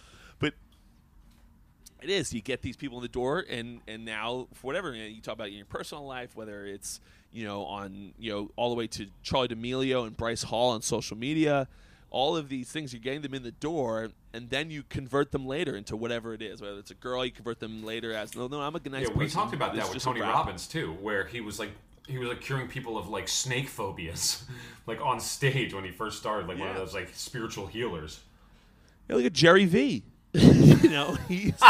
It 2.01 2.09
is 2.09 2.33
you 2.33 2.41
get 2.41 2.61
these 2.61 2.75
people 2.75 2.97
in 2.97 3.03
the 3.03 3.09
door, 3.09 3.45
and 3.49 3.81
and 3.87 4.05
now 4.05 4.47
for 4.53 4.67
whatever 4.67 4.93
you, 4.93 5.03
know, 5.03 5.07
you 5.07 5.21
talk 5.21 5.35
about 5.35 5.47
in 5.49 5.53
your 5.53 5.65
personal 5.65 6.05
life, 6.05 6.35
whether 6.35 6.65
it's 6.65 6.99
you 7.31 7.45
know 7.45 7.63
on 7.65 8.13
you 8.17 8.31
know 8.31 8.51
all 8.55 8.69
the 8.69 8.75
way 8.75 8.87
to 8.87 9.07
Charlie 9.23 9.47
D'Amelio 9.49 10.05
and 10.05 10.17
Bryce 10.17 10.43
Hall 10.43 10.71
on 10.71 10.81
social 10.81 11.17
media. 11.17 11.67
All 12.09 12.35
of 12.35 12.49
these 12.49 12.69
things, 12.69 12.91
you're 12.91 12.99
getting 13.01 13.21
them 13.21 13.33
in 13.33 13.43
the 13.43 13.51
door, 13.51 14.09
and 14.33 14.49
then 14.49 14.69
you 14.69 14.83
convert 14.89 15.31
them 15.31 15.45
later 15.45 15.77
into 15.77 15.95
whatever 15.95 16.33
it 16.33 16.41
is. 16.41 16.61
Whether 16.61 16.79
it's 16.79 16.91
a 16.91 16.95
girl, 16.95 17.23
you 17.23 17.31
convert 17.31 17.61
them 17.61 17.85
later 17.85 18.13
as 18.13 18.35
no, 18.35 18.47
no, 18.47 18.59
I'm 18.59 18.75
a 18.75 18.89
nice 18.89 19.07
yeah, 19.07 19.15
we 19.15 19.29
talked 19.29 19.53
about 19.53 19.77
It's 19.77 19.85
that 19.85 19.93
with 19.93 20.03
Tony. 20.03 20.19
Robbins 20.19 20.67
too, 20.67 20.93
where 21.01 21.25
he 21.25 21.39
was 21.39 21.57
like 21.57 21.69
he 22.07 22.17
was 22.17 22.27
like 22.27 22.41
curing 22.41 22.67
people 22.67 22.97
of 22.97 23.07
like 23.07 23.27
snake 23.27 23.69
phobias, 23.69 24.43
like 24.87 24.99
on 24.99 25.19
stage 25.19 25.73
when 25.73 25.83
he 25.83 25.91
first 25.91 26.17
started, 26.17 26.47
like 26.47 26.59
one 26.59 26.69
of 26.69 26.75
those 26.75 26.93
like 26.93 27.09
spiritual 27.13 27.67
healers. 27.67 28.19
Yeah, 29.07 29.15
look 29.15 29.25
at 29.25 29.33
Gary 29.33 29.65
Vee. 29.65 30.03
you 30.83 30.89
know, 30.89 31.13
he's 31.27 31.53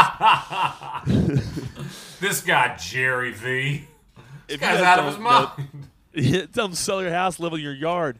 This 2.20 2.40
guy 2.42 2.76
Gary 2.90 3.32
Vee. 3.32 3.86
This 4.46 4.54
if 4.56 4.60
guy's 4.60 4.80
out 4.80 4.98
of 5.00 5.06
his 5.06 5.14
don't 5.16 5.24
know- 5.24 5.50
mind. 5.56 5.88
Tell 6.52 6.68
to 6.68 6.76
sell 6.76 7.00
your 7.02 7.10
house, 7.10 7.40
live 7.40 7.52
in 7.54 7.60
your 7.60 7.72
yard. 7.74 8.18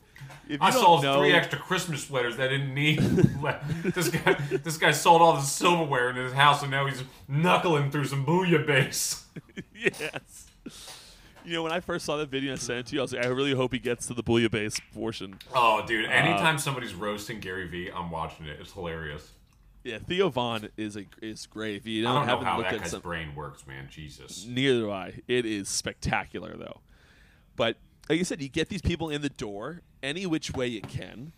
If 0.48 0.60
you 0.60 0.66
I 0.66 0.70
sold 0.70 1.02
know, 1.04 1.20
three 1.20 1.32
extra 1.32 1.58
Christmas 1.58 2.04
sweaters 2.04 2.36
that 2.36 2.48
I 2.48 2.48
didn't 2.56 2.74
need. 2.74 2.98
this 2.98 4.08
guy, 4.08 4.32
this 4.50 4.76
guy 4.76 4.90
sold 4.90 5.22
all 5.22 5.34
the 5.34 5.42
silverware 5.42 6.10
in 6.10 6.16
his 6.16 6.32
house, 6.32 6.62
and 6.62 6.70
now 6.70 6.86
he's 6.86 7.02
knuckling 7.28 7.90
through 7.90 8.06
some 8.06 8.24
bouillabaisse. 8.26 9.22
yes. 9.74 10.46
You 11.44 11.52
know, 11.54 11.62
when 11.62 11.72
I 11.72 11.80
first 11.80 12.04
saw 12.06 12.16
that 12.16 12.28
video 12.28 12.52
and 12.52 12.60
sent 12.60 12.78
it 12.80 12.86
to 12.86 12.94
you, 12.94 13.00
I 13.00 13.02
was 13.02 13.12
like, 13.12 13.24
I 13.24 13.28
really 13.28 13.52
hope 13.54 13.72
he 13.72 13.78
gets 13.78 14.06
to 14.08 14.14
the 14.14 14.22
bouillabaisse 14.22 14.80
portion. 14.94 15.38
Oh, 15.54 15.84
dude! 15.86 16.06
Uh, 16.06 16.08
Anytime 16.08 16.58
somebody's 16.58 16.94
roasting 16.94 17.40
Gary 17.40 17.66
Vee, 17.68 17.90
I'm 17.94 18.10
watching 18.10 18.46
it. 18.46 18.58
It's 18.60 18.72
hilarious. 18.72 19.28
Yeah, 19.84 19.98
Theo 19.98 20.28
Von 20.28 20.68
is 20.76 20.96
a 20.96 21.06
is 21.20 21.46
great. 21.46 21.76
If 21.76 21.86
you 21.86 22.02
don't, 22.02 22.14
don't 22.14 22.28
haven't 22.28 22.44
how 22.46 22.58
looked 22.58 22.70
that 22.70 22.76
at 22.76 22.80
guy's 22.82 22.90
some, 22.92 23.00
brain 23.00 23.34
works, 23.34 23.66
man. 23.66 23.88
Jesus. 23.90 24.46
neither 24.46 24.80
do 24.80 24.90
I. 24.92 25.14
It 25.26 25.44
is 25.44 25.68
spectacular 25.68 26.56
though. 26.56 26.80
But 27.56 27.76
like 28.08 28.18
you 28.18 28.24
said, 28.24 28.40
you 28.40 28.48
get 28.48 28.68
these 28.68 28.82
people 28.82 29.10
in 29.10 29.22
the 29.22 29.28
door 29.28 29.82
any 30.02 30.24
which 30.26 30.52
way 30.52 30.68
you 30.68 30.80
can, 30.82 31.32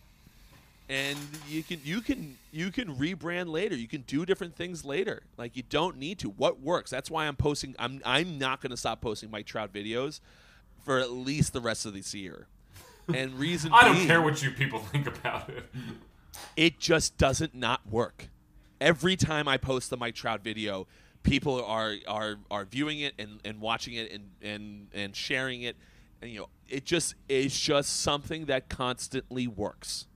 and 0.89 1.17
you 1.49 1.63
can 1.63 1.81
you 1.83 2.01
can 2.01 2.37
you 2.51 2.69
can 2.71 2.95
rebrand 2.95 3.47
later. 3.49 3.75
You 3.75 3.87
can 3.87 4.01
do 4.01 4.25
different 4.27 4.55
things 4.55 4.85
later. 4.85 5.23
Like 5.37 5.57
you 5.57 5.63
don't 5.67 5.97
need 5.97 6.19
to. 6.19 6.29
What 6.29 6.59
works? 6.61 6.91
That's 6.91 7.09
why 7.09 7.25
I'm 7.25 7.35
posting. 7.35 7.75
I'm 7.79 7.99
I'm 8.05 8.37
not 8.37 8.61
going 8.61 8.71
to 8.71 8.77
stop 8.77 9.01
posting 9.01 9.31
Mike 9.31 9.47
Trout 9.47 9.73
videos 9.73 10.19
for 10.83 10.99
at 10.99 11.09
least 11.11 11.51
the 11.53 11.61
rest 11.61 11.87
of 11.87 11.93
this 11.95 12.13
year. 12.13 12.45
And 13.11 13.39
reason 13.39 13.71
I 13.73 13.85
don't 13.85 13.95
being- 13.95 14.07
care 14.07 14.21
what 14.21 14.43
you 14.43 14.51
people 14.51 14.79
think 14.91 15.07
about 15.07 15.49
it. 15.49 15.65
it 16.55 16.79
just 16.79 17.17
doesn't 17.17 17.55
not 17.55 17.81
work. 17.89 18.27
Every 18.81 19.15
time 19.15 19.47
I 19.47 19.57
post 19.57 19.89
the 19.89 19.97
Mike 19.97 20.15
Trout 20.15 20.43
video, 20.43 20.87
people 21.23 21.63
are 21.63 21.95
are 22.07 22.37
are 22.49 22.65
viewing 22.65 22.99
it 22.99 23.13
and, 23.19 23.39
and 23.43 23.59
watching 23.59 23.95
it 23.95 24.11
and, 24.11 24.29
and 24.41 24.87
and 24.93 25.15
sharing 25.15 25.63
it. 25.63 25.75
And 26.21 26.31
you 26.31 26.39
know, 26.39 26.49
it 26.69 26.85
just 26.85 27.15
it's 27.27 27.59
just 27.59 28.01
something 28.01 28.45
that 28.45 28.69
constantly 28.69 29.47
works. 29.47 30.07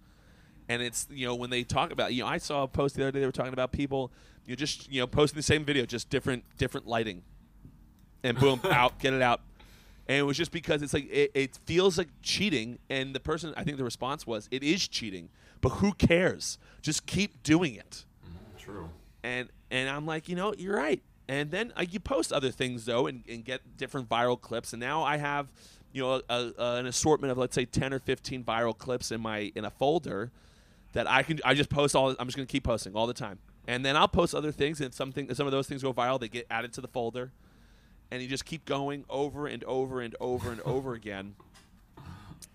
And 0.69 0.81
it's 0.81 1.07
you 1.11 1.27
know, 1.27 1.35
when 1.35 1.49
they 1.49 1.63
talk 1.63 1.91
about 1.91 2.13
you 2.13 2.23
know, 2.23 2.29
I 2.29 2.37
saw 2.37 2.63
a 2.63 2.67
post 2.67 2.95
the 2.95 3.03
other 3.03 3.11
day 3.11 3.19
they 3.19 3.25
were 3.25 3.31
talking 3.31 3.53
about 3.53 3.71
people, 3.71 4.11
you 4.45 4.51
know, 4.51 4.55
just 4.55 4.89
you 4.91 5.01
know, 5.01 5.07
posting 5.07 5.37
the 5.37 5.43
same 5.43 5.65
video, 5.65 5.85
just 5.85 6.09
different 6.09 6.43
different 6.57 6.87
lighting. 6.87 7.23
And 8.23 8.37
boom, 8.39 8.61
out, 8.69 8.99
get 8.99 9.13
it 9.13 9.21
out. 9.21 9.41
And 10.07 10.17
it 10.17 10.23
was 10.23 10.37
just 10.37 10.51
because 10.51 10.81
it's 10.81 10.93
like 10.93 11.09
it, 11.11 11.31
it 11.33 11.59
feels 11.65 11.97
like 11.97 12.09
cheating, 12.21 12.79
and 12.89 13.13
the 13.13 13.19
person 13.19 13.53
I 13.57 13.63
think 13.63 13.77
the 13.77 13.83
response 13.83 14.25
was 14.25 14.47
it 14.51 14.63
is 14.63 14.87
cheating, 14.87 15.29
but 15.61 15.69
who 15.69 15.93
cares? 15.93 16.57
Just 16.81 17.05
keep 17.05 17.43
doing 17.43 17.75
it. 17.75 18.05
True. 18.69 18.89
And 19.23 19.49
and 19.71 19.89
I'm 19.89 20.05
like, 20.05 20.29
you 20.29 20.35
know, 20.35 20.53
you're 20.57 20.75
right. 20.75 21.01
And 21.27 21.51
then 21.51 21.73
uh, 21.77 21.85
you 21.89 21.99
post 21.99 22.33
other 22.33 22.51
things 22.51 22.85
though, 22.85 23.07
and, 23.07 23.23
and 23.29 23.43
get 23.43 23.77
different 23.77 24.09
viral 24.09 24.39
clips. 24.39 24.73
And 24.73 24.79
now 24.79 25.03
I 25.03 25.17
have, 25.17 25.47
you 25.91 26.01
know, 26.01 26.21
a, 26.29 26.51
a, 26.57 26.75
an 26.77 26.87
assortment 26.87 27.31
of 27.31 27.37
let's 27.37 27.55
say 27.55 27.65
10 27.65 27.93
or 27.93 27.99
15 27.99 28.43
viral 28.43 28.77
clips 28.77 29.11
in 29.11 29.21
my 29.21 29.51
in 29.55 29.65
a 29.65 29.69
folder 29.69 30.31
that 30.93 31.09
I 31.09 31.23
can 31.23 31.39
I 31.45 31.53
just 31.53 31.69
post 31.69 31.95
all. 31.95 32.15
I'm 32.19 32.27
just 32.27 32.37
gonna 32.37 32.45
keep 32.45 32.63
posting 32.63 32.95
all 32.95 33.07
the 33.07 33.13
time. 33.13 33.39
And 33.67 33.85
then 33.85 33.95
I'll 33.95 34.07
post 34.07 34.33
other 34.33 34.51
things, 34.51 34.81
and 34.81 34.93
something 34.93 35.33
some 35.35 35.45
of 35.45 35.51
those 35.51 35.67
things 35.67 35.83
go 35.83 35.93
viral. 35.93 36.19
They 36.19 36.29
get 36.29 36.47
added 36.49 36.73
to 36.73 36.81
the 36.81 36.87
folder 36.87 37.31
and 38.11 38.21
you 38.21 38.27
just 38.27 38.45
keep 38.45 38.65
going 38.65 39.05
over 39.09 39.47
and 39.47 39.63
over 39.65 40.01
and 40.01 40.15
over 40.19 40.51
and 40.51 40.61
over 40.61 40.93
again. 40.93 41.35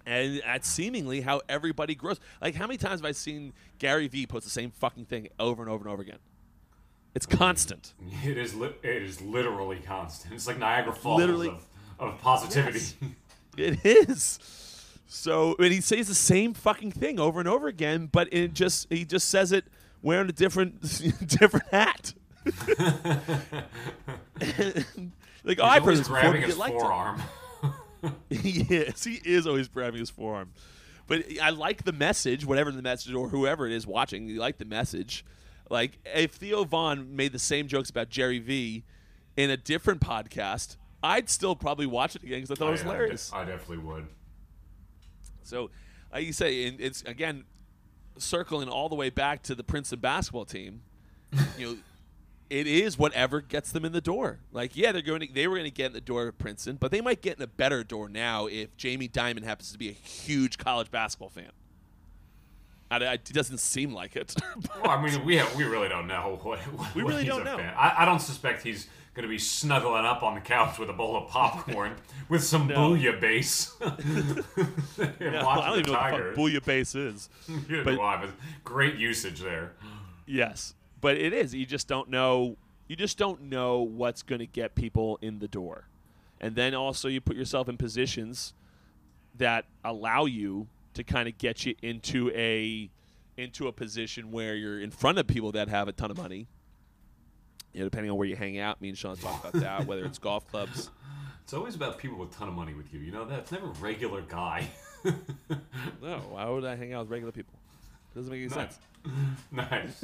And 0.07 0.43
that's 0.45 0.69
seemingly 0.69 1.21
how 1.23 1.41
everybody 1.49 1.95
grows. 1.95 2.21
Like, 2.43 2.55
how 2.55 2.67
many 2.67 2.77
times 2.77 3.01
have 3.01 3.07
I 3.07 3.13
seen 3.13 3.53
Gary 3.79 4.07
Vee 4.09 4.27
post 4.27 4.45
the 4.45 4.51
same 4.51 4.71
fucking 4.71 5.07
thing 5.07 5.29
over 5.39 5.63
and 5.63 5.71
over 5.71 5.85
and 5.85 5.93
over 5.93 6.03
again? 6.03 6.19
It's 7.15 7.27
constant. 7.27 7.95
It 8.25 8.37
is. 8.39 8.55
Li- 8.55 8.75
it 8.83 9.03
is 9.03 9.21
literally 9.23 9.79
constant. 9.87 10.35
It's 10.35 10.47
like 10.47 10.59
Niagara 10.59 10.93
Falls 10.93 11.21
Literally. 11.21 11.49
of, 11.49 11.67
of 11.99 12.21
positivity. 12.21 12.97
It 13.57 13.85
is. 13.87 14.41
So, 15.07 15.55
and 15.61 15.73
he 15.73 15.81
says 15.81 16.09
the 16.09 16.15
same 16.15 16.55
fucking 16.55 16.91
thing 16.91 17.21
over 17.21 17.39
and 17.39 17.49
over 17.49 17.69
again, 17.69 18.09
but 18.11 18.29
it 18.33 18.53
just 18.53 18.89
he 18.91 19.05
just 19.05 19.29
says 19.29 19.53
it 19.53 19.65
wearing 20.03 20.29
a 20.29 20.33
different 20.33 20.81
different 21.29 21.65
hat. 21.71 22.15
like, 25.45 25.61
oh, 25.61 25.65
I 25.65 25.75
He's 25.75 25.81
always 25.81 25.85
heard 25.85 25.85
this 25.85 26.01
before, 26.09 26.21
grabbing 26.21 26.43
his 26.43 26.55
you 26.55 26.61
liked 26.61 26.75
it. 26.77 26.81
forearm. 26.81 27.23
yes, 28.31 29.05
he 29.05 29.21
is 29.25 29.47
always 29.47 29.69
grabbing 29.69 30.01
his 30.01 30.11
forearm. 30.11 30.53
But 31.07 31.25
I 31.43 31.51
like 31.51 31.85
the 31.85 31.93
message, 31.93 32.47
whatever 32.47 32.71
the 32.73 32.81
message 32.83 33.13
or 33.15 33.29
whoever 33.29 33.67
it 33.67 33.73
is 33.73 33.87
watching, 33.87 34.27
you 34.29 34.39
like 34.41 34.59
the 34.59 34.65
message. 34.65 35.25
Like 35.71 35.99
if 36.05 36.33
Theo 36.33 36.65
Von 36.65 37.15
made 37.17 37.33
the 37.33 37.39
same 37.39 37.69
jokes 37.69 37.91
about 37.91 38.11
Gary 38.11 38.39
Vee 38.39 38.85
in 39.37 39.51
a 39.51 39.57
different 39.57 40.01
podcast, 40.01 40.77
I'd 41.03 41.29
still 41.29 41.55
probably 41.57 41.87
watch 41.87 42.17
it 42.17 42.23
again 42.23 42.41
because 42.43 42.51
I 42.51 42.55
thought 42.55 42.69
it 42.69 42.73
was 42.73 42.81
I- 42.81 42.85
I 42.85 42.93
hilarious. 42.93 43.33
I, 43.33 43.45
definitely 43.45 43.79
would. 43.79 44.07
So, 45.43 45.71
like 46.13 46.25
you 46.25 46.33
say, 46.33 46.63
it's 46.65 47.03
again 47.03 47.45
circling 48.17 48.69
all 48.69 48.89
the 48.89 48.95
way 48.95 49.11
back 49.11 49.43
to 49.43 49.55
the 49.55 49.65
Princeton 49.65 50.01
basketball 50.01 50.45
team. 50.47 50.83
You 51.59 51.67
know, 51.67 51.77
it 52.51 52.67
is 52.67 52.99
whatever 52.99 53.41
gets 53.41 53.73
them 53.73 53.85
in 53.85 53.93
the 53.93 54.01
door. 54.01 54.39
Like, 54.53 54.77
yeah, 54.77 54.93
they're 54.93 55.03
going. 55.03 55.21
To, 55.21 55.29
they 55.33 55.47
were 55.49 55.57
going 55.57 55.71
to 55.71 55.75
get 55.75 55.87
in 55.87 55.93
the 55.93 56.01
door 56.01 56.27
of 56.29 56.39
Princeton, 56.39 56.77
but 56.77 56.91
they 56.91 57.01
might 57.01 57.23
get 57.23 57.37
in 57.39 57.43
a 57.43 57.47
better 57.47 57.83
door 57.85 58.09
now 58.09 58.47
if 58.47 58.77
Jamie 58.77 59.09
Dimon 59.09 59.45
happens 59.45 59.73
to 59.73 59.79
be 59.79 59.89
a 59.89 59.93
huge 59.93 60.59
college 60.59 60.91
basketball 60.91 61.31
fan. 61.31 61.51
I, 62.91 62.97
I- 62.97 63.13
it 63.15 63.25
doesn't 63.33 63.59
seem 63.59 63.93
like 63.95 64.15
it. 64.17 64.35
Well, 64.83 64.91
I 64.91 65.03
mean, 65.03 65.25
we 65.25 65.37
have, 65.37 65.55
we 65.57 65.65
really 65.65 65.89
don't 65.89 66.07
know 66.07 66.39
what, 66.43 66.59
what 66.61 66.95
We 66.95 67.03
really 67.03 67.23
he's 67.25 67.29
don't 67.33 67.41
a 67.43 67.45
know. 67.45 67.57
fan. 67.57 67.73
I, 67.77 68.03
I 68.03 68.05
don't 68.05 68.21
suspect 68.21 68.63
he's 68.63 68.87
going 69.15 69.23
to 69.23 69.29
be 69.29 69.39
snuggling 69.39 70.05
up 70.05 70.23
on 70.23 70.35
the 70.35 70.41
couch 70.41 70.79
with 70.79 70.91
a 70.91 70.93
bowl 70.93 71.17
of 71.17 71.29
popcorn 71.31 71.95
with 72.29 72.43
some 72.45 72.67
No. 72.67 72.91
bouillabaisse. 72.91 73.71
and 73.81 75.15
Yeah, 75.21 75.45
watching 75.45 75.63
I 75.63 75.67
don't 75.71 75.79
even 75.79 75.93
know 75.93 75.99
what 75.99 76.11
Tigers. 76.11 76.37
fuck 76.37 76.45
bouillabaisse 76.45 76.97
is. 77.15 77.29
But 77.85 78.29
great 78.65 78.97
usage 78.97 79.41
there. 79.41 79.73
Yes, 80.27 80.75
but 81.05 81.19
it 81.19 81.35
is. 81.35 81.55
You 81.55 81.67
just 81.67 81.87
don't 81.87 82.09
know. 82.09 82.57
You 82.89 82.97
just 82.97 83.19
don't 83.19 83.43
know 83.43 83.83
what's 83.83 84.23
going 84.23 84.39
to 84.39 84.47
get 84.47 84.75
people 84.75 85.19
in 85.21 85.39
the 85.39 85.47
door, 85.47 85.87
and 86.41 86.57
then 86.57 86.75
also 86.75 87.09
you 87.09 87.21
put 87.21 87.37
yourself 87.37 87.69
in 87.69 87.77
positions 87.77 88.55
that 89.37 89.67
allow 89.85 90.25
you 90.25 90.67
to 90.95 91.05
kind 91.05 91.29
of 91.29 91.37
get 91.37 91.67
you 91.67 91.75
into 91.83 92.31
a 92.31 92.89
into 93.37 93.69
a 93.69 93.73
position 93.73 94.33
where 94.33 94.55
you're 94.55 94.81
in 94.81 94.91
front 94.91 95.19
of 95.19 95.27
people 95.27 95.53
that 95.53 95.69
have 95.69 95.89
a 95.89 95.93
ton 95.93 96.11
of 96.11 96.17
money. 96.17 96.47
You 97.75 97.81
know, 97.81 97.85
depending 97.85 98.11
on 98.11 98.17
where 98.17 98.27
you 98.27 98.37
hang 98.37 98.59
out. 98.59 98.81
Me 98.81 98.89
and 98.89 98.97
Sean 98.97 99.15
talk 99.17 99.45
about 99.45 99.61
that. 99.61 99.87
Whether 99.87 100.07
it's 100.07 100.19
golf 100.19 100.49
clubs. 100.51 100.91
It's 101.43 101.53
always 101.53 101.75
about 101.75 101.99
people 101.99 102.17
with 102.17 102.31
a 102.31 102.35
ton 102.35 102.49
of 102.49 102.55
money 102.55 102.73
with 102.73 102.95
you. 102.95 103.01
You 103.01 103.13
know 103.13 103.27
that? 103.27 103.41
It's 103.41 103.53
never 103.53 103.67
a 103.67 103.73
regular 103.73 104.23
guy. 104.23 104.69
No, 106.01 106.19
why 106.31 106.49
would 106.49 106.65
I 106.65 106.77
hang 106.77 106.95
out 106.95 107.01
with 107.01 107.11
regular 107.11 107.31
people? 107.31 107.53
Doesn't 108.15 108.33
make 108.33 108.41
any 108.41 108.49
sense. 108.49 108.79
Nice. 109.53 110.03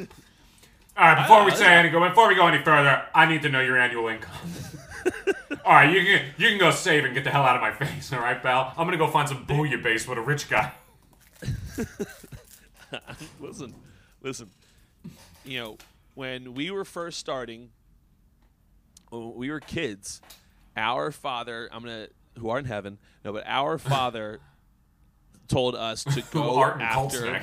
All 0.96 1.06
right, 1.06 1.22
before 1.22 1.44
we 1.44 1.52
say 1.52 1.66
any 1.66 1.88
go, 1.88 2.06
before 2.06 2.28
we 2.28 2.34
go 2.34 2.46
any 2.46 2.62
further, 2.62 3.02
I 3.14 3.26
need 3.26 3.42
to 3.42 3.48
know 3.48 3.60
your 3.60 3.78
annual 3.78 4.08
income. 4.08 4.34
all 5.64 5.72
right, 5.72 5.92
you 5.92 6.04
can 6.04 6.26
you 6.36 6.48
can 6.48 6.58
go 6.58 6.70
save 6.70 7.04
and 7.04 7.14
get 7.14 7.24
the 7.24 7.30
hell 7.30 7.42
out 7.42 7.56
of 7.56 7.62
my 7.62 7.72
face. 7.72 8.12
All 8.12 8.20
right, 8.20 8.40
pal. 8.42 8.74
I'm 8.76 8.86
gonna 8.86 8.98
go 8.98 9.08
find 9.08 9.28
some 9.28 9.46
bouillabaisse 9.46 10.06
with 10.06 10.18
a 10.18 10.20
rich 10.20 10.50
guy. 10.50 10.72
listen, 13.40 13.74
listen. 14.20 14.50
You 15.44 15.60
know, 15.60 15.78
when 16.14 16.54
we 16.54 16.70
were 16.70 16.84
first 16.84 17.18
starting, 17.18 17.70
when 19.10 19.34
we 19.34 19.50
were 19.50 19.60
kids, 19.60 20.20
our 20.76 21.10
father, 21.10 21.68
I'm 21.72 21.82
gonna, 21.82 22.08
who 22.38 22.50
are 22.50 22.58
in 22.58 22.66
heaven, 22.66 22.98
no, 23.24 23.32
but 23.32 23.44
our 23.46 23.78
father 23.78 24.40
told 25.48 25.74
us 25.74 26.04
to 26.04 26.22
go 26.30 26.58
art 26.58 26.80
after. 26.80 27.42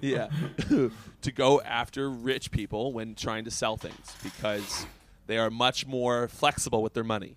Yeah, 0.00 0.28
to 0.68 1.32
go 1.32 1.60
after 1.62 2.10
rich 2.10 2.50
people 2.50 2.92
when 2.92 3.14
trying 3.14 3.44
to 3.44 3.50
sell 3.50 3.76
things 3.76 4.14
because 4.22 4.86
they 5.26 5.38
are 5.38 5.50
much 5.50 5.86
more 5.86 6.28
flexible 6.28 6.82
with 6.82 6.94
their 6.94 7.04
money. 7.04 7.36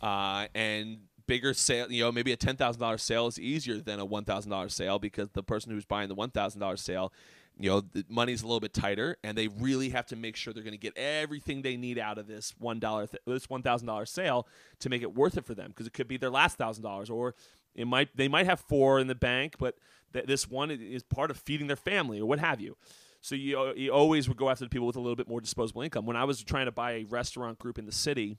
Uh, 0.00 0.46
and 0.54 0.98
bigger 1.26 1.54
sale, 1.54 1.90
you 1.90 2.02
know, 2.02 2.12
maybe 2.12 2.32
a 2.32 2.36
ten 2.36 2.56
thousand 2.56 2.80
dollars 2.80 3.02
sale 3.02 3.26
is 3.26 3.38
easier 3.38 3.78
than 3.78 3.98
a 3.98 4.04
one 4.04 4.24
thousand 4.24 4.50
dollars 4.50 4.74
sale 4.74 4.98
because 4.98 5.28
the 5.30 5.42
person 5.42 5.72
who's 5.72 5.84
buying 5.84 6.08
the 6.08 6.14
one 6.14 6.30
thousand 6.30 6.60
dollars 6.60 6.82
sale, 6.82 7.12
you 7.58 7.70
know, 7.70 7.80
the 7.80 8.04
money's 8.08 8.42
a 8.42 8.46
little 8.46 8.60
bit 8.60 8.74
tighter, 8.74 9.16
and 9.24 9.36
they 9.36 9.48
really 9.48 9.90
have 9.90 10.06
to 10.06 10.16
make 10.16 10.36
sure 10.36 10.52
they're 10.52 10.62
going 10.62 10.72
to 10.72 10.78
get 10.78 10.96
everything 10.96 11.62
they 11.62 11.76
need 11.76 11.98
out 11.98 12.18
of 12.18 12.26
this 12.26 12.54
one 12.58 12.78
dollar, 12.78 13.06
th- 13.06 13.22
this 13.26 13.48
one 13.48 13.62
thousand 13.62 13.86
dollars 13.86 14.10
sale 14.10 14.46
to 14.80 14.88
make 14.88 15.02
it 15.02 15.14
worth 15.14 15.36
it 15.36 15.44
for 15.46 15.54
them 15.54 15.68
because 15.68 15.86
it 15.86 15.92
could 15.92 16.08
be 16.08 16.16
their 16.16 16.30
last 16.30 16.58
thousand 16.58 16.82
dollars, 16.82 17.08
or 17.08 17.34
it 17.74 17.86
might 17.86 18.14
they 18.16 18.28
might 18.28 18.46
have 18.46 18.60
four 18.60 18.98
in 19.00 19.06
the 19.06 19.14
bank, 19.14 19.54
but 19.58 19.76
th- 20.12 20.26
this 20.26 20.48
one 20.48 20.70
is 20.70 21.02
part 21.02 21.30
of 21.30 21.36
feeding 21.36 21.66
their 21.66 21.76
family 21.76 22.20
or 22.20 22.26
what 22.26 22.38
have 22.38 22.60
you. 22.60 22.76
So 23.20 23.34
you 23.34 23.58
uh, 23.58 23.72
you 23.74 23.90
always 23.90 24.28
would 24.28 24.36
go 24.36 24.50
after 24.50 24.64
the 24.64 24.68
people 24.70 24.86
with 24.86 24.96
a 24.96 25.00
little 25.00 25.16
bit 25.16 25.28
more 25.28 25.40
disposable 25.40 25.82
income. 25.82 26.06
When 26.06 26.16
I 26.16 26.24
was 26.24 26.42
trying 26.42 26.66
to 26.66 26.72
buy 26.72 26.92
a 26.92 27.04
restaurant 27.04 27.58
group 27.58 27.78
in 27.78 27.86
the 27.86 27.92
city, 27.92 28.38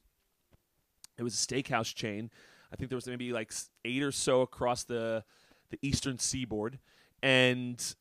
it 1.18 1.24
was 1.24 1.34
a 1.34 1.38
steakhouse 1.38 1.94
chain. 1.94 2.30
I 2.72 2.76
think 2.76 2.90
there 2.90 2.98
was 2.98 3.08
maybe 3.08 3.34
like 3.34 3.52
eight 3.86 4.04
or 4.04 4.12
so 4.12 4.42
across 4.42 4.84
the 4.84 5.24
the 5.70 5.80
eastern 5.82 6.20
seaboard, 6.20 6.80
and 7.22 7.96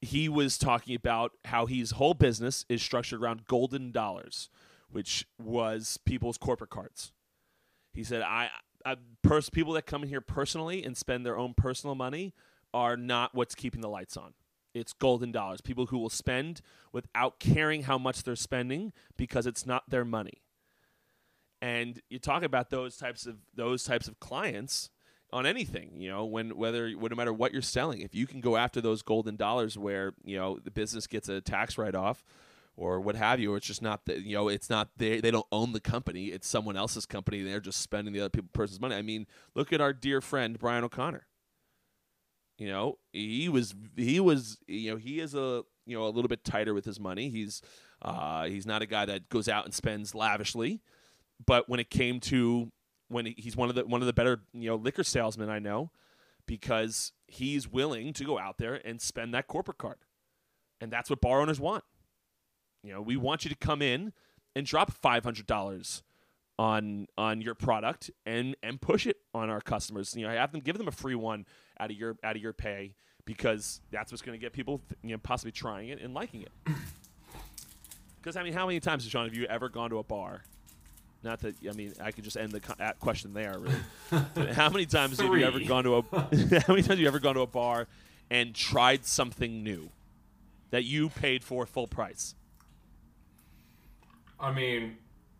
he 0.00 0.28
was 0.28 0.58
talking 0.58 0.94
about 0.94 1.32
how 1.46 1.66
his 1.66 1.92
whole 1.92 2.14
business 2.14 2.64
is 2.68 2.82
structured 2.82 3.20
around 3.20 3.46
golden 3.46 3.90
dollars, 3.90 4.50
which 4.90 5.26
was 5.42 5.98
people's 6.04 6.38
corporate 6.38 6.70
cards. 6.70 7.12
He 7.92 8.04
said, 8.04 8.22
"I, 8.22 8.50
I 8.86 8.96
pers- 9.22 9.50
people 9.50 9.72
that 9.72 9.86
come 9.86 10.02
in 10.02 10.08
here 10.08 10.20
personally 10.20 10.84
and 10.84 10.96
spend 10.96 11.26
their 11.26 11.38
own 11.38 11.54
personal 11.54 11.94
money 11.94 12.34
are 12.74 12.96
not 12.96 13.34
what's 13.34 13.54
keeping 13.54 13.80
the 13.80 13.88
lights 13.88 14.16
on. 14.16 14.34
It's 14.74 14.92
golden 14.92 15.32
dollars. 15.32 15.60
People 15.60 15.86
who 15.86 15.98
will 15.98 16.10
spend 16.10 16.62
without 16.92 17.38
caring 17.38 17.82
how 17.82 17.98
much 17.98 18.22
they're 18.22 18.36
spending 18.36 18.92
because 19.16 19.46
it's 19.46 19.66
not 19.66 19.88
their 19.90 20.04
money." 20.04 20.42
and 21.62 22.02
you 22.10 22.18
talk 22.18 22.42
about 22.42 22.68
those 22.68 22.96
types 22.96 23.24
of 23.24 23.36
those 23.54 23.84
types 23.84 24.08
of 24.08 24.20
clients 24.20 24.90
on 25.32 25.46
anything 25.46 25.92
you 25.96 26.10
know 26.10 26.26
when 26.26 26.50
whether 26.56 26.90
no 26.90 27.16
matter 27.16 27.32
what 27.32 27.52
you're 27.52 27.62
selling 27.62 28.02
if 28.02 28.14
you 28.14 28.26
can 28.26 28.40
go 28.42 28.56
after 28.56 28.82
those 28.82 29.00
golden 29.00 29.36
dollars 29.36 29.78
where 29.78 30.12
you 30.24 30.36
know 30.36 30.58
the 30.62 30.70
business 30.70 31.06
gets 31.06 31.28
a 31.28 31.40
tax 31.40 31.78
write-off 31.78 32.22
or 32.76 33.00
what 33.00 33.14
have 33.14 33.40
you 33.40 33.54
or 33.54 33.56
it's 33.56 33.66
just 33.66 33.80
not 33.80 34.04
that 34.04 34.22
you 34.22 34.34
know 34.34 34.48
it's 34.48 34.68
not 34.68 34.90
they 34.98 35.20
they 35.20 35.30
don't 35.30 35.46
own 35.52 35.72
the 35.72 35.80
company 35.80 36.26
it's 36.26 36.48
someone 36.48 36.76
else's 36.76 37.06
company 37.06 37.42
they're 37.42 37.60
just 37.60 37.80
spending 37.80 38.12
the 38.12 38.20
other 38.20 38.28
people 38.28 38.50
person's 38.52 38.80
money 38.80 38.94
i 38.94 39.02
mean 39.02 39.26
look 39.54 39.72
at 39.72 39.80
our 39.80 39.92
dear 39.94 40.20
friend 40.20 40.58
brian 40.58 40.84
o'connor 40.84 41.26
you 42.58 42.68
know 42.68 42.98
he 43.12 43.48
was 43.48 43.74
he 43.96 44.20
was 44.20 44.58
you 44.66 44.90
know 44.90 44.96
he 44.96 45.20
is 45.20 45.34
a 45.34 45.62
you 45.86 45.96
know 45.96 46.06
a 46.06 46.10
little 46.10 46.28
bit 46.28 46.44
tighter 46.44 46.74
with 46.74 46.84
his 46.84 47.00
money 47.00 47.28
he's 47.28 47.62
uh 48.02 48.44
he's 48.44 48.66
not 48.66 48.82
a 48.82 48.86
guy 48.86 49.04
that 49.04 49.28
goes 49.28 49.48
out 49.48 49.64
and 49.64 49.74
spends 49.74 50.14
lavishly 50.14 50.80
but 51.44 51.68
when 51.68 51.80
it 51.80 51.90
came 51.90 52.20
to 52.20 52.70
when 53.08 53.26
he- 53.26 53.34
he's 53.38 53.56
one 53.56 53.68
of 53.68 53.74
the 53.74 53.84
one 53.84 54.00
of 54.00 54.06
the 54.06 54.12
better 54.12 54.42
you 54.52 54.68
know 54.68 54.76
liquor 54.76 55.02
salesmen 55.04 55.48
I 55.48 55.58
know 55.58 55.90
because 56.46 57.12
he's 57.26 57.68
willing 57.68 58.12
to 58.12 58.24
go 58.24 58.38
out 58.38 58.58
there 58.58 58.74
and 58.86 59.00
spend 59.00 59.32
that 59.32 59.46
corporate 59.46 59.78
card, 59.78 59.98
and 60.80 60.90
that's 60.92 61.08
what 61.08 61.20
bar 61.20 61.40
owners 61.40 61.60
want. 61.60 61.84
You 62.82 62.92
know, 62.92 63.00
we 63.00 63.16
want 63.16 63.44
you 63.44 63.48
to 63.50 63.56
come 63.56 63.80
in 63.80 64.12
and 64.56 64.66
drop 64.66 64.90
five 64.92 65.24
hundred 65.24 65.46
dollars 65.46 66.02
on 66.58 67.06
on 67.16 67.40
your 67.40 67.54
product 67.54 68.10
and 68.26 68.56
and 68.62 68.80
push 68.80 69.06
it 69.06 69.18
on 69.32 69.50
our 69.50 69.60
customers. 69.60 70.14
You 70.16 70.26
know, 70.26 70.32
I 70.32 70.34
have 70.34 70.52
them 70.52 70.60
give 70.60 70.78
them 70.78 70.88
a 70.88 70.92
free 70.92 71.14
one 71.14 71.46
out 71.82 71.90
of 71.90 71.96
your 71.96 72.16
out 72.22 72.36
of 72.36 72.42
your 72.42 72.52
pay 72.52 72.94
because 73.24 73.80
that's 73.90 74.12
what's 74.12 74.22
going 74.22 74.38
to 74.38 74.42
get 74.44 74.52
people 74.52 74.80
you 75.02 75.10
know 75.10 75.18
possibly 75.18 75.52
trying 75.52 75.88
it 75.88 76.00
and 76.00 76.14
liking 76.14 76.42
it. 76.42 76.52
Because 78.20 78.36
I 78.36 78.44
mean, 78.44 78.52
how 78.52 78.66
many 78.66 78.78
times, 78.78 79.06
Sean, 79.08 79.24
have 79.24 79.34
you 79.34 79.46
ever 79.46 79.68
gone 79.68 79.90
to 79.90 79.98
a 79.98 80.04
bar? 80.04 80.42
Not 81.24 81.40
that 81.40 81.54
I 81.68 81.72
mean, 81.72 81.92
I 82.00 82.12
could 82.12 82.24
just 82.24 82.36
end 82.36 82.52
the 82.52 82.60
co- 82.60 82.74
question 83.00 83.32
there. 83.34 83.58
Really, 83.58 84.52
how 84.52 84.70
many 84.70 84.86
times 84.86 85.20
have 85.20 85.34
you 85.34 85.44
ever 85.44 85.60
gone 85.60 85.84
to 85.84 85.96
a? 85.96 86.02
how 86.12 86.72
many 86.72 86.82
times 86.82 86.88
have 86.88 86.98
you 87.00 87.08
ever 87.08 87.18
gone 87.18 87.34
to 87.34 87.40
a 87.40 87.46
bar 87.46 87.88
and 88.30 88.54
tried 88.54 89.04
something 89.04 89.62
new 89.62 89.90
that 90.70 90.84
you 90.84 91.08
paid 91.08 91.42
for 91.42 91.66
full 91.66 91.86
price? 91.86 92.34
I 94.38 94.52
mean, 94.52 94.96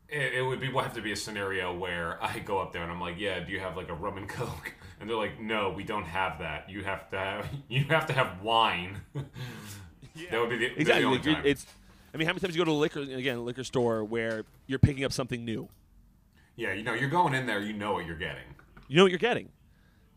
it, 0.08 0.34
it 0.34 0.42
would 0.42 0.60
be 0.60 0.68
would 0.68 0.84
have 0.84 0.94
to 0.94 1.02
be 1.02 1.12
a 1.12 1.16
scenario 1.16 1.76
where 1.76 2.22
I 2.22 2.38
go 2.40 2.58
up 2.58 2.72
there 2.72 2.82
and 2.82 2.90
I'm 2.90 3.00
like, 3.00 3.18
"Yeah, 3.18 3.40
do 3.40 3.52
you 3.52 3.60
have 3.60 3.76
like 3.76 3.88
a 3.88 3.94
rum 3.94 4.18
and 4.18 4.28
coke?" 4.28 4.74
And 5.02 5.10
they're 5.10 5.16
like, 5.16 5.38
"No, 5.40 5.70
we 5.70 5.82
don't 5.84 6.04
have 6.04 6.38
that. 6.38 6.70
You 6.70 6.82
have 6.84 7.10
to 7.10 7.18
have 7.18 7.46
you 7.68 7.84
have 7.84 8.06
to 8.06 8.12
have 8.14 8.40
wine." 8.40 9.00
That 10.30 10.40
would 10.40 10.50
be 10.50 10.58
the, 10.58 10.66
Exactly. 10.80 11.02
the 11.02 11.06
only 11.06 11.18
like, 11.18 11.36
time. 11.36 11.42
it's. 11.44 11.66
I 12.14 12.16
mean, 12.16 12.26
how 12.26 12.32
many 12.32 12.40
times 12.40 12.54
you 12.54 12.60
go 12.60 12.66
to 12.66 12.70
a 12.70 12.72
liquor 12.72 13.00
again, 13.00 13.38
a 13.38 13.42
liquor 13.42 13.64
store 13.64 14.04
where 14.04 14.44
you're 14.66 14.78
picking 14.78 15.04
up 15.04 15.12
something 15.12 15.44
new? 15.44 15.68
yeah, 16.56 16.72
you 16.72 16.82
know, 16.82 16.92
you're 16.94 17.10
going 17.10 17.34
in 17.34 17.46
there, 17.46 17.60
you 17.60 17.72
know 17.72 17.92
what 17.94 18.04
you're 18.06 18.14
getting. 18.16 18.44
You 18.86 18.96
know 18.96 19.04
what 19.04 19.10
you're 19.10 19.18
getting. 19.18 19.48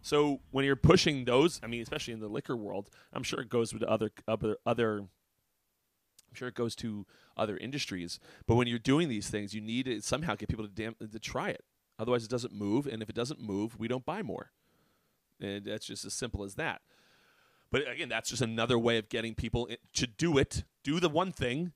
So 0.01 0.41
when 0.51 0.65
you're 0.65 0.75
pushing 0.75 1.25
those, 1.25 1.59
I 1.63 1.67
mean, 1.67 1.81
especially 1.81 2.13
in 2.13 2.19
the 2.19 2.27
liquor 2.27 2.55
world, 2.55 2.89
I'm 3.13 3.23
sure 3.23 3.39
it 3.39 3.49
goes 3.49 3.73
with 3.73 3.81
other 3.83 4.11
other 4.27 4.57
other. 4.65 4.99
I'm 4.99 6.35
sure 6.35 6.47
it 6.47 6.53
goes 6.55 6.75
to 6.77 7.05
other 7.37 7.57
industries, 7.57 8.19
but 8.45 8.55
when 8.55 8.67
you're 8.67 8.77
doing 8.77 9.09
these 9.09 9.29
things, 9.29 9.53
you 9.55 9.61
need 9.61 9.85
to 9.85 10.01
somehow 10.01 10.35
get 10.35 10.49
people 10.49 10.65
to 10.67 10.71
damn, 10.71 10.95
to 10.95 11.19
try 11.19 11.49
it. 11.49 11.63
Otherwise, 11.97 12.25
it 12.25 12.29
doesn't 12.29 12.53
move, 12.53 12.85
and 12.85 13.01
if 13.01 13.09
it 13.09 13.15
doesn't 13.15 13.39
move, 13.39 13.79
we 13.79 13.87
don't 13.87 14.05
buy 14.05 14.21
more. 14.21 14.51
And 15.41 15.65
that's 15.65 15.85
just 15.85 16.05
as 16.05 16.13
simple 16.13 16.43
as 16.43 16.55
that. 16.55 16.81
But 17.71 17.89
again, 17.89 18.09
that's 18.09 18.29
just 18.29 18.41
another 18.41 18.79
way 18.79 18.97
of 18.97 19.09
getting 19.09 19.35
people 19.35 19.69
to 19.93 20.07
do 20.07 20.37
it. 20.37 20.63
Do 20.83 20.99
the 20.99 21.09
one 21.09 21.31
thing, 21.31 21.73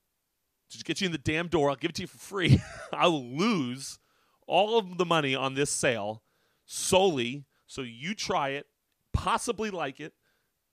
just 0.70 0.84
get 0.84 1.00
you 1.00 1.06
in 1.06 1.12
the 1.12 1.18
damn 1.18 1.48
door. 1.48 1.68
I'll 1.68 1.76
give 1.76 1.90
it 1.90 1.96
to 1.96 2.02
you 2.02 2.08
for 2.08 2.18
free. 2.18 2.60
I'll 2.92 3.22
lose 3.22 3.98
all 4.46 4.78
of 4.78 4.98
the 4.98 5.04
money 5.04 5.34
on 5.34 5.54
this 5.54 5.70
sale 5.70 6.22
solely 6.64 7.44
so 7.66 7.82
you 7.82 8.14
try 8.14 8.50
it, 8.50 8.66
possibly 9.12 9.70
like 9.70 10.00
it, 10.00 10.12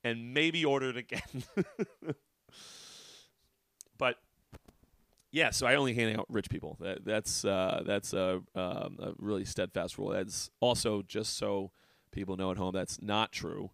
and 0.03 0.33
maybe 0.33 0.65
order 0.65 0.89
it 0.89 0.97
again. 0.97 1.43
but 3.99 4.15
yeah, 5.31 5.51
so 5.51 5.67
I 5.67 5.75
only 5.75 5.93
hand 5.93 6.17
out 6.17 6.25
rich 6.27 6.49
people. 6.49 6.75
That, 6.79 7.05
that's 7.05 7.45
uh, 7.45 7.83
that's 7.85 8.13
a, 8.13 8.41
um, 8.55 8.97
a 8.99 9.13
really 9.19 9.45
steadfast 9.45 9.99
rule. 9.99 10.09
That's 10.09 10.49
also 10.59 11.03
just 11.03 11.37
so 11.37 11.71
people 12.17 12.35
know 12.35 12.49
at 12.51 12.57
home 12.57 12.73
that's 12.73 12.99
not 13.01 13.31
true. 13.31 13.69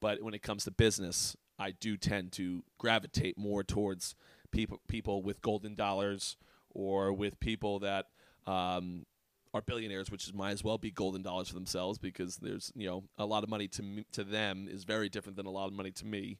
But 0.00 0.22
when 0.22 0.34
it 0.34 0.42
comes 0.42 0.64
to 0.64 0.70
business, 0.70 1.34
I 1.58 1.70
do 1.70 1.96
tend 1.96 2.32
to 2.32 2.62
gravitate 2.78 3.38
more 3.38 3.64
towards 3.64 4.14
people 4.50 4.80
people 4.86 5.22
with 5.22 5.40
golden 5.40 5.74
dollars 5.74 6.36
or 6.74 7.12
with 7.12 7.40
people 7.40 7.78
that 7.80 8.06
um, 8.46 9.06
are 9.54 9.62
billionaires, 9.62 10.10
which 10.10 10.32
might 10.34 10.50
as 10.50 10.62
well 10.62 10.76
be 10.76 10.90
golden 10.90 11.22
dollars 11.22 11.48
for 11.48 11.54
themselves 11.54 11.98
because 11.98 12.36
there's 12.36 12.70
you 12.76 12.86
know 12.86 13.04
a 13.16 13.24
lot 13.24 13.42
of 13.42 13.48
money 13.48 13.66
to 13.68 13.82
me, 13.82 14.04
to 14.12 14.22
them 14.22 14.68
is 14.70 14.84
very 14.84 15.08
different 15.08 15.36
than 15.36 15.46
a 15.46 15.50
lot 15.50 15.66
of 15.66 15.72
money 15.72 15.90
to 15.92 16.04
me, 16.04 16.38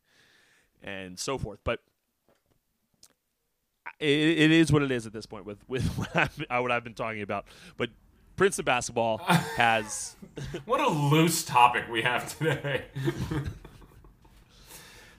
and 0.83 1.19
so 1.19 1.39
forth. 1.39 1.61
But 1.65 1.81
it, 3.99 4.07
it 4.09 4.51
is 4.51 4.71
what 4.71 4.83
it 4.83 4.91
is 4.91 5.07
at 5.07 5.15
this 5.15 5.25
point 5.25 5.47
with 5.47 5.67
with 5.67 5.87
what 5.99 6.15
I've, 6.15 6.63
what 6.63 6.71
I've 6.71 6.85
been 6.85 6.95
talking 6.95 7.23
about. 7.23 7.47
But 7.79 7.89
Prince 8.37 8.59
of 8.59 8.65
Basketball 8.65 9.19
has 9.57 10.17
What 10.67 10.81
a 10.81 10.89
loose 10.89 11.45
topic 11.45 11.85
we 11.91 12.03
have 12.03 12.37
today. 12.39 12.85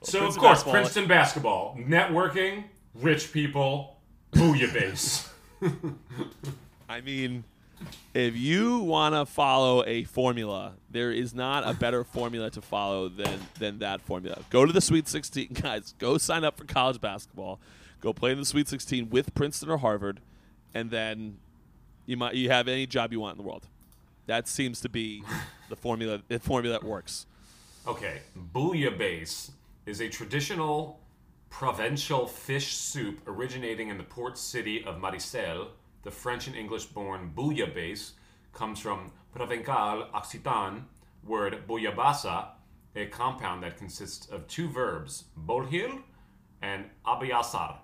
so 0.03 0.19
Prince 0.19 0.21
of 0.21 0.23
of 0.23 0.37
course, 0.37 0.51
basketball- 0.63 0.73
Princeton 0.73 1.07
basketball, 1.07 1.77
networking, 1.79 2.65
rich 2.95 3.31
people, 3.33 3.97
bouillabaisse. 4.33 5.27
I 6.89 7.01
mean, 7.01 7.43
if 8.13 8.35
you 8.37 8.79
want 8.79 9.15
to 9.15 9.25
follow 9.25 9.83
a 9.85 10.03
formula, 10.03 10.73
there 10.89 11.11
is 11.11 11.33
not 11.33 11.67
a 11.67 11.73
better 11.73 12.03
formula 12.03 12.49
to 12.51 12.61
follow 12.61 13.09
than 13.09 13.39
than 13.59 13.79
that 13.79 14.01
formula. 14.01 14.41
Go 14.49 14.65
to 14.65 14.71
the 14.71 14.81
Sweet 14.81 15.07
16, 15.07 15.49
guys. 15.61 15.93
Go 15.97 16.17
sign 16.17 16.43
up 16.43 16.57
for 16.57 16.65
college 16.65 17.01
basketball. 17.01 17.59
Go 17.99 18.13
play 18.13 18.31
in 18.31 18.37
the 18.39 18.45
Sweet 18.45 18.67
16 18.67 19.09
with 19.09 19.33
Princeton 19.33 19.69
or 19.71 19.77
Harvard, 19.77 20.19
and 20.73 20.91
then 20.91 21.37
you 22.07 22.17
might 22.17 22.33
you 22.33 22.49
have 22.49 22.67
any 22.67 22.87
job 22.87 23.13
you 23.13 23.19
want 23.19 23.37
in 23.37 23.43
the 23.43 23.47
world. 23.47 23.67
That 24.25 24.47
seems 24.47 24.81
to 24.81 24.89
be 24.89 25.23
the 25.69 25.75
formula. 25.75 26.21
The 26.27 26.39
formula 26.39 26.79
that 26.79 26.87
works. 26.87 27.27
Okay, 27.85 28.21
bouillabaisse 28.53 29.51
is 29.85 30.01
a 30.01 30.09
traditional 30.09 30.99
provincial 31.49 32.25
fish 32.27 32.73
soup 32.73 33.19
originating 33.27 33.89
in 33.89 33.97
the 33.97 34.03
port 34.03 34.37
city 34.37 34.83
of 34.83 34.99
Marseille. 34.99 35.67
The 36.03 36.11
French 36.11 36.47
and 36.47 36.55
English 36.55 36.85
born 36.85 37.31
bouillabaisse 37.35 38.11
comes 38.53 38.79
from 38.79 39.11
Provencal 39.33 40.07
Occitan 40.13 40.83
word 41.23 41.63
bouillabaisse, 41.67 42.47
a 42.95 43.05
compound 43.07 43.63
that 43.63 43.77
consists 43.77 44.27
of 44.27 44.47
two 44.47 44.67
verbs, 44.69 45.25
bolhil 45.37 45.99
and 46.61 46.85
abiasar. 47.05 47.75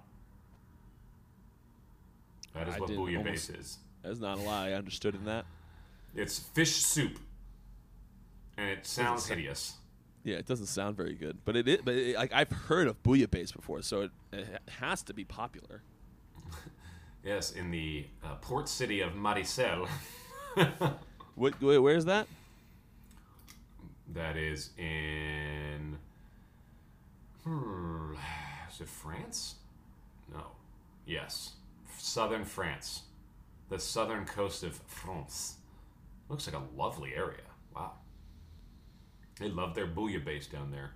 That 2.54 2.68
is 2.68 2.76
I 2.76 2.80
what 2.80 2.90
bouillabaisse 2.90 3.18
almost- 3.18 3.50
is. 3.52 3.78
That's 4.04 4.20
not 4.20 4.38
a 4.38 4.42
lie. 4.42 4.70
I 4.70 4.74
understood 4.74 5.16
in 5.16 5.26
that. 5.26 5.46
It's 6.16 6.38
fish 6.39 6.76
soup, 6.76 7.20
and 8.58 8.70
it 8.70 8.86
sounds 8.86 9.26
sound- 9.26 9.39
hideous. 9.39 9.78
Yeah, 10.26 10.38
it 10.38 10.46
doesn't 10.46 10.68
sound 10.68 10.96
very 10.96 11.16
good, 11.16 11.39
but 11.44 11.56
it 11.58 11.68
is. 11.68 11.80
But 11.84 11.96
it, 11.96 12.16
like 12.16 12.32
I've 12.34 12.52
heard 12.52 12.88
of 12.88 13.02
bouillabaisse 13.04 13.54
before, 13.54 13.82
so 13.82 14.02
it, 14.04 14.12
it 14.32 14.48
has 14.80 15.02
to 15.04 15.13
be 15.13 15.24
popular. 15.24 15.82
Yes, 17.26 17.52
in 17.54 17.72
the 17.72 18.06
uh, 18.22 18.36
port 18.42 18.68
city 18.68 19.00
of 19.00 19.16
Marseille. 19.16 19.88
What? 21.36 21.60
Where's 21.62 22.04
that? 22.06 22.28
that 24.13 24.38
is 24.38 24.72
in. 24.78 25.98
Hmm, 27.44 28.13
is 28.72 28.82
it 28.82 28.88
France? 28.89 29.56
No. 30.32 30.48
Yes. 31.06 31.54
Southern 31.98 32.46
France. 32.46 33.04
The 33.74 33.80
southern 33.80 34.26
coast 34.26 34.62
of 34.62 34.80
France. 34.86 35.56
Looks 36.30 36.46
like 36.46 36.56
a 36.56 36.62
lovely 36.80 37.16
area. 37.16 37.42
Wow. 37.76 37.94
They 39.40 39.50
love 39.50 39.74
their 39.74 39.88
bouillabaisse 39.88 40.48
down 40.52 40.70
there. 40.70 40.92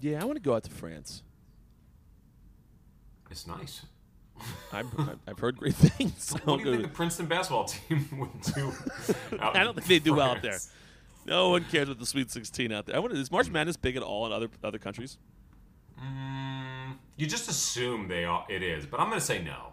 Yeah, 0.00 0.22
I 0.22 0.24
want 0.24 0.36
to 0.36 0.40
go 0.40 0.54
out 0.54 0.62
to 0.62 0.70
France. 0.70 1.24
It's 3.32 3.48
nice. 3.48 3.84
I've, 4.72 4.86
I've 5.26 5.40
heard 5.40 5.56
great 5.56 5.74
things. 5.74 6.36
What 6.44 6.60
do 6.60 6.66
you 6.66 6.70
think 6.70 6.82
the 6.88 6.94
Princeton 6.94 7.26
basketball 7.26 7.64
team 7.64 8.06
would 8.12 8.54
do? 8.54 8.72
Out 9.40 9.56
I 9.56 9.64
don't 9.64 9.76
in 9.76 9.82
think 9.82 9.88
they 9.88 9.98
do 10.08 10.14
well 10.14 10.30
out 10.30 10.42
there. 10.42 10.60
No 11.26 11.48
one 11.48 11.64
cares 11.64 11.88
about 11.88 11.98
the 11.98 12.06
Sweet 12.06 12.30
16 12.30 12.70
out 12.70 12.86
there. 12.86 12.94
I 12.94 13.00
wonder, 13.00 13.16
is 13.16 13.28
March 13.28 13.50
Madness 13.50 13.76
big 13.76 13.96
at 13.96 14.04
all 14.04 14.24
in 14.26 14.32
other 14.32 14.50
other 14.62 14.78
countries? 14.78 15.18
Mm, 16.00 16.94
you 17.16 17.26
just 17.26 17.50
assume 17.50 18.06
they 18.06 18.24
are, 18.24 18.46
it 18.48 18.62
is, 18.62 18.86
but 18.86 19.00
I'm 19.00 19.08
going 19.08 19.18
to 19.18 19.26
say 19.26 19.42
no. 19.42 19.71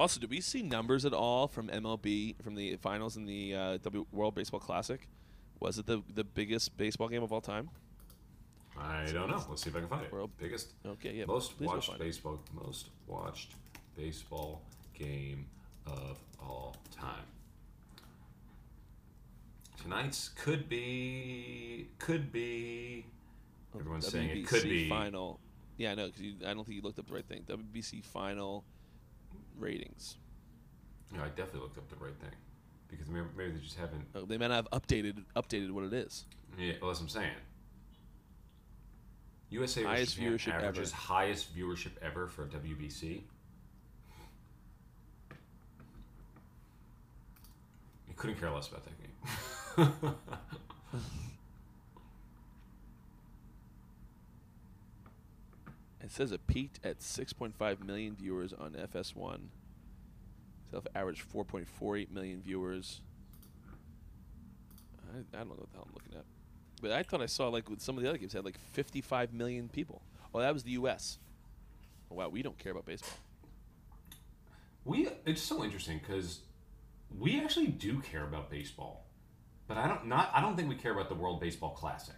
Also, 0.00 0.18
did 0.18 0.30
we 0.30 0.40
see 0.40 0.62
numbers 0.62 1.04
at 1.04 1.12
all 1.12 1.46
from 1.46 1.68
MLB 1.68 2.34
from 2.42 2.54
the 2.54 2.74
finals 2.76 3.18
in 3.18 3.26
the 3.26 3.54
uh, 3.54 3.76
W 3.82 4.06
World 4.12 4.34
Baseball 4.34 4.58
Classic? 4.58 5.06
Was 5.60 5.78
it 5.78 5.84
the 5.84 6.02
the 6.14 6.24
biggest 6.24 6.74
baseball 6.78 7.08
game 7.08 7.22
of 7.22 7.30
all 7.34 7.42
time? 7.42 7.68
I 8.78 9.04
don't 9.12 9.28
know. 9.28 9.44
Let's 9.50 9.62
see 9.62 9.68
if 9.68 9.76
I 9.76 9.80
can 9.80 9.88
find 9.88 10.06
it. 10.06 10.10
World- 10.12 10.30
Biggest, 10.38 10.72
Okay, 10.86 11.12
yeah. 11.12 11.26
most 11.26 11.60
watched 11.60 11.88
find 11.88 12.00
it. 12.00 12.04
baseball, 12.04 12.40
most 12.54 12.88
watched 13.06 13.56
baseball 13.94 14.62
game 14.94 15.44
of 15.86 16.18
all 16.42 16.76
time. 16.90 17.26
Tonight's 19.82 20.30
could 20.30 20.66
be, 20.66 21.88
could 21.98 22.32
be. 22.32 23.04
Everyone's 23.78 24.06
saying 24.08 24.30
it 24.30 24.46
could 24.46 24.62
WBC 24.62 24.70
be. 24.70 24.88
final. 24.88 25.40
Yeah, 25.76 25.92
I 25.92 25.94
know 25.94 26.06
because 26.06 26.22
I 26.46 26.54
don't 26.54 26.64
think 26.64 26.76
you 26.76 26.82
looked 26.82 26.98
up 26.98 27.06
the 27.06 27.12
right 27.14 27.26
thing. 27.26 27.44
WBC 27.46 28.02
final 28.02 28.64
ratings. 29.60 30.16
Yeah, 31.14 31.24
I 31.24 31.28
definitely 31.28 31.60
looked 31.60 31.78
up 31.78 31.88
the 31.88 31.96
right 32.04 32.16
thing 32.20 32.30
because 32.88 33.08
maybe, 33.08 33.26
maybe 33.36 33.52
they 33.52 33.60
just 33.60 33.78
haven't. 33.78 34.06
Oh, 34.14 34.24
they 34.24 34.38
might 34.38 34.48
not 34.48 34.68
have 34.70 34.82
updated 34.82 35.24
updated 35.36 35.70
what 35.72 35.84
it 35.84 35.92
is. 35.92 36.24
Yeah, 36.58 36.74
well, 36.80 36.90
that's 36.90 37.00
what 37.00 37.06
I'm 37.06 37.08
saying. 37.08 37.34
USA 39.50 39.82
Highest 39.82 40.14
Japan 40.14 40.32
viewership 40.32 40.62
ever. 40.62 40.82
highest 40.94 41.56
viewership 41.56 41.90
ever 42.00 42.28
for 42.28 42.46
WBC. 42.46 43.22
You 48.08 48.14
couldn't 48.16 48.38
care 48.38 48.50
less 48.50 48.68
about 48.68 48.84
that 48.84 48.94
game. 48.96 50.14
It 56.02 56.10
says 56.10 56.32
it 56.32 56.46
peaked 56.46 56.80
at 56.84 57.00
6.5 57.00 57.84
million 57.84 58.16
viewers 58.16 58.52
on 58.52 58.72
FS1. 58.72 59.40
Self 60.70 60.86
averaged 60.94 61.24
4.48 61.30 62.10
million 62.10 62.40
viewers. 62.40 63.00
I, 65.12 65.18
I 65.36 65.38
don't 65.38 65.48
know 65.48 65.54
what 65.56 65.70
the 65.70 65.76
hell 65.76 65.86
I'm 65.88 65.94
looking 65.94 66.14
at. 66.16 66.24
But 66.80 66.92
I 66.92 67.02
thought 67.02 67.20
I 67.20 67.26
saw 67.26 67.48
like 67.48 67.68
with 67.68 67.80
some 67.80 67.96
of 67.96 68.02
the 68.02 68.08
other 68.08 68.18
games 68.18 68.32
had 68.32 68.44
like 68.44 68.58
55 68.58 69.34
million 69.34 69.68
people. 69.68 70.02
Oh, 70.34 70.40
that 70.40 70.54
was 70.54 70.62
the 70.62 70.72
U.S. 70.72 71.18
Oh, 72.10 72.16
wow, 72.16 72.28
we 72.28 72.42
don't 72.42 72.58
care 72.58 72.72
about 72.72 72.86
baseball. 72.86 73.18
we 74.84 75.08
it's 75.26 75.42
so 75.42 75.62
interesting 75.64 75.98
because 75.98 76.40
we 77.18 77.40
actually 77.40 77.66
do 77.66 78.00
care 78.00 78.24
about 78.24 78.50
baseball, 78.50 79.06
but 79.66 79.76
I 79.76 79.88
don't 79.88 80.06
not 80.06 80.30
I 80.32 80.40
don't 80.40 80.56
think 80.56 80.68
we 80.68 80.76
care 80.76 80.92
about 80.92 81.08
the 81.08 81.14
World 81.14 81.40
Baseball 81.40 81.70
Classic. 81.70 82.14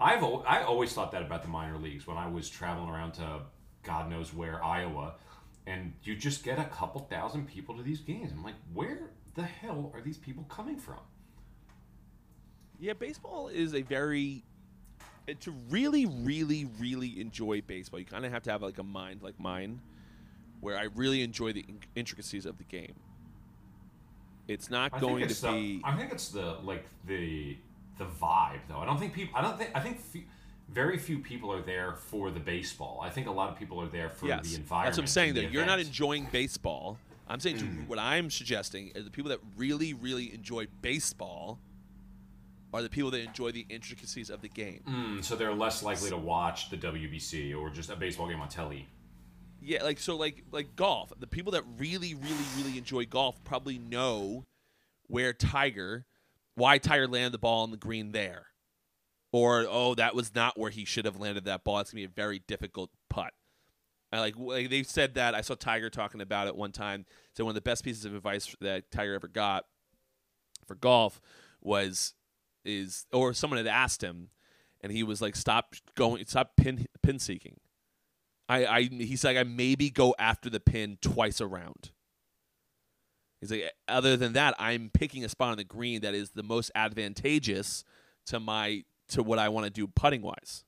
I've 0.00 0.22
I 0.22 0.62
always 0.62 0.92
thought 0.92 1.12
that 1.12 1.22
about 1.22 1.42
the 1.42 1.48
minor 1.48 1.76
leagues 1.76 2.06
when 2.06 2.16
I 2.16 2.28
was 2.28 2.48
traveling 2.48 2.88
around 2.88 3.12
to 3.14 3.40
God 3.82 4.10
knows 4.10 4.32
where 4.32 4.62
Iowa, 4.62 5.14
and 5.66 5.92
you 6.04 6.14
just 6.14 6.44
get 6.44 6.58
a 6.58 6.64
couple 6.64 7.00
thousand 7.02 7.48
people 7.48 7.76
to 7.76 7.82
these 7.82 8.00
games. 8.00 8.32
I'm 8.32 8.44
like, 8.44 8.54
where 8.72 9.10
the 9.34 9.42
hell 9.42 9.90
are 9.94 10.00
these 10.00 10.18
people 10.18 10.44
coming 10.48 10.78
from? 10.78 11.00
Yeah, 12.78 12.92
baseball 12.92 13.48
is 13.48 13.74
a 13.74 13.82
very 13.82 14.44
to 15.40 15.50
really, 15.68 16.06
really, 16.06 16.68
really 16.78 17.20
enjoy 17.20 17.60
baseball. 17.60 18.00
You 18.00 18.06
kind 18.06 18.24
of 18.24 18.32
have 18.32 18.42
to 18.44 18.52
have 18.52 18.62
like 18.62 18.78
a 18.78 18.82
mind 18.84 19.22
like 19.22 19.38
mine, 19.38 19.80
where 20.60 20.78
I 20.78 20.84
really 20.94 21.22
enjoy 21.22 21.52
the 21.52 21.64
in- 21.68 21.80
intricacies 21.96 22.46
of 22.46 22.58
the 22.58 22.64
game. 22.64 22.94
It's 24.46 24.70
not 24.70 24.94
I 24.94 25.00
going 25.00 25.24
it's 25.24 25.40
to 25.40 25.46
the, 25.48 25.52
be. 25.52 25.82
I 25.84 25.96
think 25.96 26.12
it's 26.12 26.28
the 26.28 26.58
like 26.62 26.86
the 27.06 27.56
the 27.98 28.04
vibe 28.06 28.60
though. 28.68 28.78
I 28.78 28.86
don't 28.86 28.98
think 28.98 29.12
people. 29.12 29.36
I 29.38 29.42
don't 29.42 29.58
think. 29.58 29.70
I 29.74 29.80
think 29.80 30.00
fe- 30.00 30.26
very 30.68 30.98
few 30.98 31.18
people 31.18 31.52
are 31.52 31.62
there 31.62 31.94
for 31.94 32.30
the 32.30 32.40
baseball. 32.40 33.00
I 33.02 33.10
think 33.10 33.26
a 33.26 33.30
lot 33.30 33.50
of 33.50 33.58
people 33.58 33.80
are 33.80 33.86
there 33.88 34.10
for 34.10 34.26
yes, 34.26 34.48
the 34.50 34.56
environment. 34.56 34.86
that's 34.88 34.98
what 34.98 35.02
I'm 35.04 35.08
saying. 35.08 35.34
Though 35.34 35.40
you're 35.40 35.66
not 35.66 35.80
enjoying 35.80 36.28
baseball. 36.30 36.98
I'm 37.30 37.40
saying 37.40 37.58
to, 37.58 37.64
Mm. 37.64 37.88
what 37.88 37.98
I'm 37.98 38.30
suggesting 38.30 38.88
is 38.94 39.04
the 39.04 39.10
people 39.10 39.28
that 39.28 39.40
really, 39.56 39.92
really 39.92 40.32
enjoy 40.32 40.66
baseball 40.80 41.58
are 42.72 42.82
the 42.82 42.88
people 42.88 43.10
that 43.10 43.20
enjoy 43.20 43.50
the 43.52 43.66
intricacies 43.68 44.30
of 44.30 44.40
the 44.40 44.48
game. 44.48 44.82
Mm, 44.88 45.24
so 45.24 45.36
they're 45.36 45.52
less 45.54 45.82
likely 45.82 46.08
to 46.10 46.16
watch 46.16 46.70
the 46.70 46.76
WBC 46.76 47.54
or 47.54 47.68
just 47.70 47.90
a 47.90 47.96
baseball 47.96 48.28
game 48.28 48.40
on 48.40 48.48
telly. 48.48 48.86
Yeah, 49.60 49.82
like 49.82 49.98
so, 49.98 50.16
like 50.16 50.44
like 50.52 50.74
golf. 50.76 51.12
The 51.18 51.26
people 51.26 51.52
that 51.52 51.64
really, 51.76 52.14
really, 52.14 52.44
really 52.56 52.78
enjoy 52.78 53.04
golf 53.06 53.42
probably 53.44 53.78
know 53.78 54.44
where 55.06 55.32
Tiger, 55.32 56.04
why 56.58 56.78
Tiger 56.78 57.06
landed 57.06 57.32
the 57.32 57.38
ball 57.38 57.62
on 57.62 57.70
the 57.70 57.76
green 57.76 58.12
there, 58.12 58.46
or 59.32 59.66
oh, 59.68 59.94
that 59.94 60.14
was 60.14 60.34
not 60.34 60.58
where 60.58 60.70
he 60.70 60.84
should 60.84 61.04
have 61.04 61.18
landed 61.20 61.44
that 61.44 61.64
ball. 61.64 61.78
It's 61.78 61.90
gonna 61.90 62.00
be 62.00 62.04
a 62.04 62.08
very 62.08 62.40
difficult 62.46 62.90
putt. 63.08 63.32
I 64.12 64.20
like, 64.20 64.34
like 64.38 64.70
they 64.70 64.82
said 64.82 65.14
that. 65.14 65.34
I 65.34 65.42
saw 65.42 65.54
Tiger 65.54 65.90
talking 65.90 66.20
about 66.20 66.48
it 66.48 66.56
one 66.56 66.72
time. 66.72 67.04
Said 67.34 67.42
one 67.42 67.50
of 67.50 67.54
the 67.54 67.60
best 67.60 67.84
pieces 67.84 68.04
of 68.04 68.14
advice 68.14 68.54
that 68.60 68.90
Tiger 68.90 69.14
ever 69.14 69.28
got 69.28 69.64
for 70.66 70.74
golf 70.74 71.20
was 71.60 72.14
is 72.64 73.06
or 73.12 73.32
someone 73.34 73.58
had 73.58 73.66
asked 73.66 74.02
him, 74.02 74.30
and 74.80 74.92
he 74.92 75.02
was 75.02 75.20
like, 75.20 75.36
"Stop 75.36 75.74
going, 75.94 76.24
stop 76.26 76.56
pin 76.56 76.86
pin 77.02 77.18
seeking." 77.18 77.60
I, 78.48 78.66
I 78.66 78.82
he's 78.82 79.24
like 79.24 79.36
I 79.36 79.42
maybe 79.44 79.90
go 79.90 80.14
after 80.18 80.48
the 80.48 80.60
pin 80.60 80.98
twice 81.02 81.40
around. 81.40 81.90
He's 83.40 83.50
like 83.50 83.72
other 83.86 84.16
than 84.16 84.32
that, 84.32 84.54
I'm 84.58 84.90
picking 84.92 85.24
a 85.24 85.28
spot 85.28 85.52
on 85.52 85.58
the 85.58 85.64
green 85.64 86.00
that 86.00 86.14
is 86.14 86.30
the 86.30 86.42
most 86.42 86.70
advantageous 86.74 87.84
to 88.26 88.40
my 88.40 88.84
to 89.10 89.22
what 89.22 89.38
I 89.38 89.48
want 89.48 89.64
to 89.64 89.70
do 89.70 89.86
putting 89.86 90.22
wise. 90.22 90.64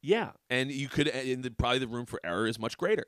Yeah, 0.00 0.30
and 0.48 0.70
you 0.70 0.88
could 0.88 1.08
and 1.08 1.42
the, 1.42 1.50
probably 1.50 1.80
the 1.80 1.88
room 1.88 2.06
for 2.06 2.20
error 2.24 2.46
is 2.46 2.58
much 2.58 2.78
greater. 2.78 3.06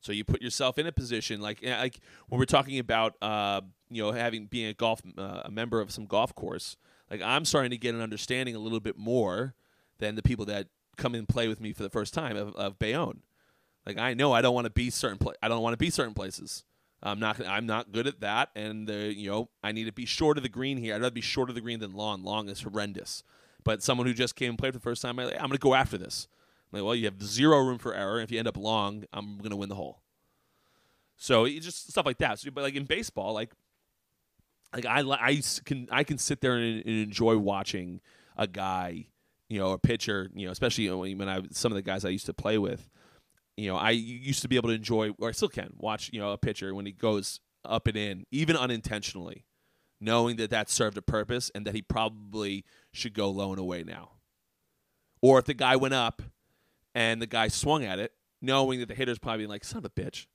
So 0.00 0.10
you 0.10 0.24
put 0.24 0.42
yourself 0.42 0.78
in 0.78 0.86
a 0.86 0.92
position 0.92 1.40
like 1.40 1.64
like 1.64 2.00
when 2.28 2.38
we're 2.38 2.44
talking 2.44 2.78
about 2.78 3.14
uh, 3.22 3.60
you 3.88 4.02
know 4.02 4.12
having 4.12 4.46
being 4.46 4.66
a 4.66 4.74
golf 4.74 5.00
uh, 5.16 5.42
a 5.44 5.50
member 5.50 5.80
of 5.80 5.90
some 5.90 6.06
golf 6.06 6.34
course. 6.34 6.76
Like 7.10 7.22
I'm 7.22 7.44
starting 7.44 7.70
to 7.70 7.78
get 7.78 7.94
an 7.94 8.00
understanding 8.00 8.56
a 8.56 8.58
little 8.58 8.80
bit 8.80 8.98
more 8.98 9.54
than 9.98 10.16
the 10.16 10.22
people 10.22 10.44
that 10.46 10.68
come 10.96 11.14
and 11.14 11.28
play 11.28 11.46
with 11.46 11.60
me 11.60 11.72
for 11.72 11.82
the 11.82 11.90
first 11.90 12.12
time 12.12 12.36
of, 12.36 12.54
of 12.56 12.78
Bayonne. 12.78 13.20
Like 13.86 13.98
I 13.98 14.14
know 14.14 14.32
I 14.32 14.42
don't 14.42 14.54
want 14.54 14.66
to 14.66 14.70
be 14.70 14.90
certain 14.90 15.18
pla- 15.18 15.32
I 15.42 15.48
don't 15.48 15.62
want 15.62 15.74
to 15.74 15.78
be 15.78 15.90
certain 15.90 16.14
places. 16.14 16.64
I'm 17.02 17.18
not 17.18 17.44
I'm 17.44 17.66
not 17.66 17.92
good 17.92 18.06
at 18.06 18.20
that, 18.20 18.50
and 18.54 18.88
uh, 18.88 18.94
you 18.94 19.30
know 19.30 19.48
I 19.62 19.72
need 19.72 19.84
to 19.84 19.92
be 19.92 20.06
short 20.06 20.36
of 20.36 20.42
the 20.42 20.48
green 20.48 20.76
here. 20.76 20.94
I'd 20.94 21.02
rather 21.02 21.14
be 21.14 21.20
short 21.20 21.48
of 21.48 21.54
the 21.54 21.60
green 21.60 21.80
than 21.80 21.94
long. 21.94 22.22
Long 22.22 22.48
is 22.48 22.62
horrendous. 22.62 23.24
But 23.64 23.82
someone 23.82 24.06
who 24.06 24.14
just 24.14 24.34
came 24.36 24.50
and 24.50 24.58
played 24.58 24.72
for 24.72 24.78
the 24.78 24.82
first 24.82 25.02
time, 25.02 25.18
I'm, 25.18 25.26
like, 25.26 25.36
I'm 25.36 25.42
going 25.46 25.52
to 25.52 25.58
go 25.58 25.74
after 25.74 25.96
this. 25.96 26.26
I'm 26.72 26.80
like, 26.80 26.84
well, 26.84 26.96
you 26.96 27.04
have 27.04 27.22
zero 27.22 27.60
room 27.60 27.78
for 27.78 27.94
error. 27.94 28.20
If 28.20 28.32
you 28.32 28.38
end 28.40 28.48
up 28.48 28.56
long, 28.56 29.04
I'm 29.12 29.38
going 29.38 29.50
to 29.50 29.56
win 29.56 29.68
the 29.68 29.76
hole. 29.76 30.02
So 31.16 31.44
it's 31.44 31.64
just 31.64 31.88
stuff 31.88 32.06
like 32.06 32.18
that. 32.18 32.40
So, 32.40 32.50
but 32.50 32.62
like 32.62 32.74
in 32.74 32.84
baseball, 32.84 33.32
like 33.32 33.52
like 34.74 34.86
I 34.86 35.00
I 35.00 35.42
can 35.64 35.88
I 35.90 36.02
can 36.02 36.18
sit 36.18 36.40
there 36.40 36.56
and, 36.56 36.84
and 36.84 37.02
enjoy 37.02 37.36
watching 37.36 38.00
a 38.36 38.46
guy, 38.46 39.06
you 39.48 39.58
know, 39.58 39.70
a 39.72 39.78
pitcher, 39.78 40.30
you 40.34 40.46
know, 40.46 40.52
especially 40.52 40.88
when 40.90 41.28
I 41.28 41.42
some 41.52 41.70
of 41.70 41.76
the 41.76 41.82
guys 41.82 42.04
I 42.04 42.08
used 42.08 42.26
to 42.26 42.34
play 42.34 42.58
with, 42.58 42.88
you 43.56 43.68
know, 43.68 43.76
I 43.76 43.90
used 43.90 44.42
to 44.42 44.48
be 44.48 44.56
able 44.56 44.70
to 44.70 44.74
enjoy, 44.74 45.10
or 45.18 45.28
I 45.28 45.32
still 45.32 45.48
can 45.48 45.72
watch, 45.76 46.10
you 46.12 46.20
know, 46.20 46.32
a 46.32 46.38
pitcher 46.38 46.74
when 46.74 46.86
he 46.86 46.92
goes 46.92 47.40
up 47.64 47.86
and 47.86 47.96
in, 47.96 48.24
even 48.30 48.56
unintentionally, 48.56 49.44
knowing 50.00 50.36
that 50.36 50.50
that 50.50 50.70
served 50.70 50.96
a 50.98 51.02
purpose 51.02 51.50
and 51.54 51.66
that 51.66 51.74
he 51.74 51.82
probably 51.82 52.64
should 52.92 53.14
go 53.14 53.30
low 53.30 53.50
and 53.50 53.60
away 53.60 53.84
now. 53.84 54.12
Or 55.20 55.38
if 55.38 55.44
the 55.44 55.54
guy 55.54 55.76
went 55.76 55.94
up 55.94 56.22
and 56.94 57.22
the 57.22 57.26
guy 57.26 57.48
swung 57.48 57.84
at 57.84 57.98
it, 57.98 58.12
knowing 58.40 58.80
that 58.80 58.88
the 58.88 58.94
hitter's 58.94 59.18
probably 59.18 59.46
like, 59.46 59.64
son 59.64 59.78
of 59.78 59.84
a 59.84 59.90
bitch. 59.90 60.26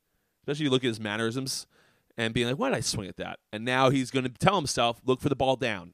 Especially 0.42 0.66
you 0.66 0.72
look 0.72 0.84
at 0.84 0.88
his 0.88 1.00
mannerisms 1.00 1.68
and 2.18 2.34
being 2.34 2.48
like, 2.48 2.58
why 2.58 2.70
did 2.70 2.78
I 2.78 2.82
swing 2.82 3.10
at 3.10 3.18
that? 3.18 3.40
And 3.52 3.66
now 3.66 3.90
he's 3.90 4.12
going 4.12 4.24
to 4.24 4.32
tell 4.32 4.56
himself, 4.56 5.02
look 5.06 5.20
for 5.20 5.30
the 5.30 5.36
ball 5.36 5.58
down. 5.58 5.94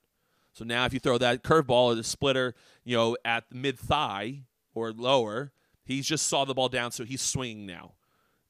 So 0.54 0.64
now 0.64 0.86
if 0.86 0.94
you 0.94 1.00
throw 1.00 1.18
that 1.18 1.44
curveball 1.44 1.86
or 1.86 1.96
the 1.96 2.04
splitter, 2.04 2.54
you 2.84 2.96
know, 2.96 3.18
at 3.26 3.46
mid 3.52 3.80
thigh 3.80 4.44
or 4.76 4.92
lower, 4.92 5.52
he's 5.86 6.08
just 6.08 6.28
saw 6.28 6.46
the 6.46 6.54
ball 6.54 6.70
down, 6.70 6.92
so 6.92 7.04
he's 7.04 7.22
swinging 7.22 7.66
now. 7.66 7.94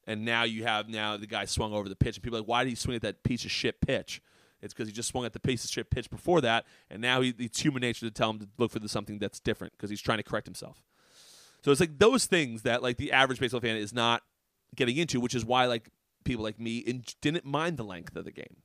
And 0.06 0.24
now 0.24 0.42
you 0.42 0.64
have 0.64 0.88
now 0.88 1.16
the 1.16 1.26
guy 1.26 1.46
swung 1.46 1.72
over 1.72 1.88
the 1.88 1.96
pitch, 1.96 2.16
and 2.16 2.22
people 2.22 2.38
are 2.38 2.40
like, 2.42 2.48
why 2.48 2.64
did 2.64 2.70
he 2.70 2.76
swing 2.76 2.96
at 2.96 3.02
that 3.02 3.22
piece 3.22 3.44
of 3.44 3.50
shit 3.50 3.80
pitch? 3.80 4.20
It's 4.60 4.72
because 4.72 4.88
he 4.88 4.94
just 4.94 5.10
swung 5.10 5.24
at 5.26 5.32
the 5.32 5.40
piece 5.40 5.64
of 5.64 5.70
shit 5.70 5.90
pitch 5.90 6.10
before 6.10 6.40
that, 6.40 6.64
and 6.90 7.00
now 7.00 7.20
he, 7.20 7.34
it's 7.38 7.60
human 7.60 7.80
nature 7.80 8.06
to 8.06 8.10
tell 8.10 8.30
him 8.30 8.38
to 8.38 8.48
look 8.58 8.70
for 8.70 8.86
something 8.88 9.18
that's 9.18 9.40
different 9.40 9.74
because 9.74 9.90
he's 9.90 10.00
trying 10.00 10.18
to 10.18 10.22
correct 10.24 10.46
himself. 10.46 10.82
So 11.62 11.70
it's 11.70 11.80
like 11.80 11.98
those 11.98 12.26
things 12.26 12.62
that 12.62 12.82
like 12.82 12.98
the 12.98 13.12
average 13.12 13.40
baseball 13.40 13.60
fan 13.60 13.76
is 13.76 13.92
not 13.92 14.22
getting 14.74 14.96
into, 14.96 15.20
which 15.20 15.34
is 15.34 15.44
why 15.44 15.66
like 15.66 15.88
people 16.24 16.44
like 16.44 16.60
me 16.60 16.78
in, 16.78 17.04
didn't 17.20 17.44
mind 17.44 17.76
the 17.76 17.84
length 17.84 18.16
of 18.16 18.24
the 18.24 18.32
game. 18.32 18.56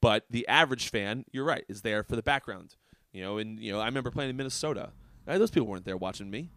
But 0.00 0.26
the 0.28 0.46
average 0.48 0.90
fan, 0.90 1.24
you're 1.32 1.44
right, 1.46 1.64
is 1.66 1.80
there 1.80 2.02
for 2.02 2.14
the 2.14 2.22
background. 2.22 2.76
You 3.12 3.22
know, 3.22 3.38
and 3.38 3.58
you 3.58 3.72
know, 3.72 3.80
I 3.80 3.86
remember 3.86 4.10
playing 4.10 4.30
in 4.30 4.36
Minnesota. 4.36 4.90
Uh, 5.26 5.38
Those 5.38 5.50
people 5.50 5.66
weren't 5.66 5.86
there 5.86 5.96
watching 5.96 6.30
me. 6.30 6.50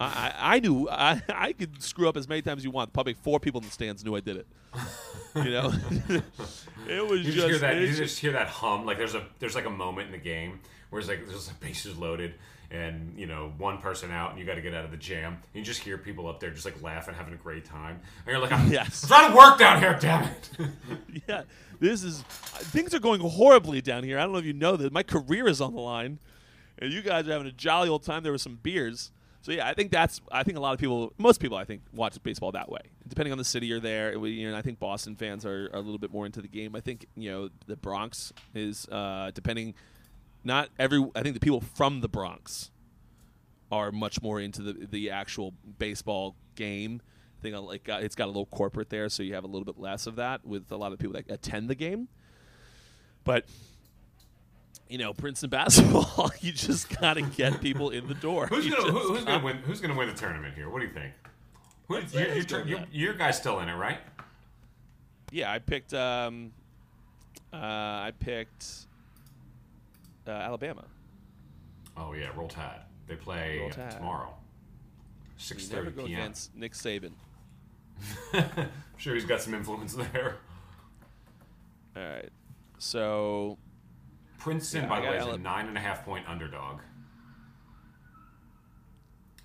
I, 0.00 0.32
I, 0.38 0.60
knew 0.60 0.88
I, 0.88 1.20
I 1.28 1.52
could 1.52 1.82
screw 1.82 2.08
up 2.08 2.16
as 2.16 2.28
many 2.28 2.42
times 2.42 2.58
as 2.60 2.64
you 2.64 2.70
want. 2.70 2.92
Probably 2.92 3.14
four 3.14 3.40
people 3.40 3.60
in 3.60 3.66
the 3.66 3.72
stands 3.72 4.04
knew 4.04 4.14
I 4.14 4.20
did 4.20 4.36
it. 4.36 4.46
You 5.34 5.50
know, 5.50 5.72
it 6.88 7.06
was 7.06 7.20
You 7.26 7.32
just, 7.32 7.36
just 7.36 7.48
hear 7.48 7.58
that. 7.58 7.76
You 7.80 7.92
just- 7.94 8.18
hear 8.18 8.32
that 8.32 8.48
hum. 8.48 8.84
Like 8.86 8.98
there's 8.98 9.14
a 9.14 9.24
there's 9.38 9.54
like 9.54 9.66
a 9.66 9.70
moment 9.70 10.06
in 10.06 10.12
the 10.12 10.18
game 10.18 10.60
where 10.90 11.00
it's 11.00 11.08
like 11.08 11.26
there's 11.26 11.48
like 11.48 11.60
bases 11.60 11.96
loaded 11.96 12.34
and 12.70 13.18
you 13.18 13.24
know 13.26 13.50
one 13.56 13.78
person 13.78 14.10
out 14.10 14.30
and 14.30 14.38
you 14.38 14.44
got 14.44 14.56
to 14.56 14.60
get 14.60 14.74
out 14.74 14.84
of 14.84 14.90
the 14.90 14.96
jam. 14.96 15.32
And 15.32 15.40
you 15.54 15.62
just 15.62 15.80
hear 15.80 15.98
people 15.98 16.28
up 16.28 16.38
there 16.38 16.50
just 16.50 16.64
like 16.64 16.80
laughing, 16.82 17.14
having 17.14 17.34
a 17.34 17.38
great 17.38 17.64
time. 17.64 17.98
And 18.24 18.32
you're 18.32 18.38
like, 18.38 18.52
I'm, 18.52 18.70
Yes. 18.70 19.02
I'm 19.04 19.08
trying 19.08 19.30
to 19.30 19.36
work 19.36 19.58
down 19.58 19.80
here, 19.80 19.96
damn 20.00 20.24
it. 20.24 20.50
yeah, 21.28 21.42
this 21.80 22.02
is 22.04 22.22
things 22.22 22.94
are 22.94 23.00
going 23.00 23.20
horribly 23.20 23.80
down 23.80 24.04
here. 24.04 24.18
I 24.18 24.22
don't 24.22 24.32
know 24.32 24.38
if 24.38 24.44
you 24.44 24.52
know 24.52 24.76
that 24.76 24.92
my 24.92 25.02
career 25.02 25.48
is 25.48 25.60
on 25.60 25.74
the 25.74 25.80
line, 25.80 26.18
and 26.78 26.92
you 26.92 27.02
guys 27.02 27.26
are 27.26 27.32
having 27.32 27.46
a 27.48 27.52
jolly 27.52 27.88
old 27.88 28.02
time. 28.04 28.22
There 28.22 28.32
were 28.32 28.38
some 28.38 28.58
beers, 28.62 29.10
so 29.48 29.54
yeah, 29.54 29.66
I 29.66 29.72
think 29.72 29.90
that's. 29.90 30.20
I 30.30 30.42
think 30.42 30.58
a 30.58 30.60
lot 30.60 30.74
of 30.74 30.78
people, 30.78 31.14
most 31.16 31.40
people, 31.40 31.56
I 31.56 31.64
think, 31.64 31.80
watch 31.94 32.22
baseball 32.22 32.52
that 32.52 32.70
way. 32.70 32.82
Depending 33.08 33.32
on 33.32 33.38
the 33.38 33.44
city 33.44 33.66
you're 33.66 33.80
there, 33.80 34.12
it, 34.12 34.20
you 34.20 34.50
know, 34.50 34.54
I 34.54 34.60
think 34.60 34.78
Boston 34.78 35.16
fans 35.16 35.46
are, 35.46 35.70
are 35.72 35.78
a 35.78 35.80
little 35.80 35.98
bit 35.98 36.12
more 36.12 36.26
into 36.26 36.42
the 36.42 36.48
game. 36.48 36.76
I 36.76 36.80
think 36.80 37.06
you 37.16 37.30
know 37.30 37.48
the 37.66 37.74
Bronx 37.76 38.30
is 38.54 38.86
uh, 38.92 39.30
depending. 39.32 39.72
Not 40.44 40.68
every. 40.78 41.02
I 41.16 41.22
think 41.22 41.32
the 41.32 41.40
people 41.40 41.62
from 41.62 42.02
the 42.02 42.10
Bronx 42.10 42.70
are 43.72 43.90
much 43.90 44.20
more 44.20 44.38
into 44.38 44.60
the 44.60 44.86
the 44.86 45.08
actual 45.08 45.54
baseball 45.78 46.36
game. 46.54 47.00
I 47.38 47.42
think 47.42 47.56
uh, 47.56 47.62
like 47.62 47.88
uh, 47.88 48.00
it's 48.02 48.14
got 48.14 48.26
a 48.26 48.26
little 48.26 48.44
corporate 48.44 48.90
there, 48.90 49.08
so 49.08 49.22
you 49.22 49.32
have 49.32 49.44
a 49.44 49.48
little 49.48 49.64
bit 49.64 49.78
less 49.78 50.06
of 50.06 50.16
that 50.16 50.44
with 50.44 50.70
a 50.70 50.76
lot 50.76 50.92
of 50.92 50.98
people 50.98 51.14
that 51.14 51.30
attend 51.30 51.70
the 51.70 51.74
game. 51.74 52.08
But 53.24 53.46
you 54.88 54.98
know, 54.98 55.12
Princeton 55.12 55.50
basketball, 55.50 56.30
you 56.40 56.52
just 56.52 56.88
gotta 57.00 57.22
get 57.22 57.60
people 57.60 57.90
in 57.90 58.08
the 58.08 58.14
door. 58.14 58.46
Who's 58.46 58.64
You 58.66 58.76
gonna 58.76 58.90
who, 58.92 59.14
who's 59.14 59.24
gonna 59.24 59.44
win? 59.44 59.56
Who's 59.58 59.80
gonna 59.80 59.96
win 59.96 60.08
the 60.08 60.14
tournament 60.14 60.54
here? 60.54 60.68
What 60.68 60.80
do 60.80 60.86
you 60.86 60.92
think? 60.92 61.12
Who, 61.88 61.98
your, 62.18 62.34
your, 62.34 62.44
tur- 62.44 62.64
your, 62.66 62.80
your 62.92 63.14
guy's 63.14 63.36
still 63.38 63.60
in 63.60 63.68
it, 63.68 63.74
right? 63.74 63.98
Yeah, 65.30 65.50
I 65.52 65.58
picked. 65.58 65.94
Um, 65.94 66.52
uh, 67.52 67.56
I 67.56 68.12
picked 68.18 68.86
uh, 70.26 70.30
Alabama. 70.32 70.84
Oh 71.96 72.12
yeah, 72.12 72.28
roll 72.36 72.48
tide. 72.48 72.80
They 73.06 73.16
play 73.16 73.68
Tide. 73.72 73.90
tomorrow. 73.90 74.34
Six 75.38 75.68
thirty 75.68 75.90
p.m. 75.90 76.06
against 76.06 76.54
Nick 76.54 76.72
Saban. 76.74 77.12
I'm 78.32 78.68
sure 78.96 79.14
he's 79.14 79.24
got 79.24 79.40
some 79.40 79.54
influence 79.54 79.94
there. 79.94 80.36
All 81.96 82.02
right, 82.02 82.28
so 82.78 83.56
Princeton, 84.38 84.84
Yeah, 84.84 84.88
by 84.88 85.00
the 85.00 85.08
way, 85.08 85.18
is 85.18 85.26
a 85.26 85.38
nine 85.38 85.66
and 85.66 85.76
a 85.76 85.80
half 85.80 86.04
point 86.04 86.26
underdog, 86.28 86.80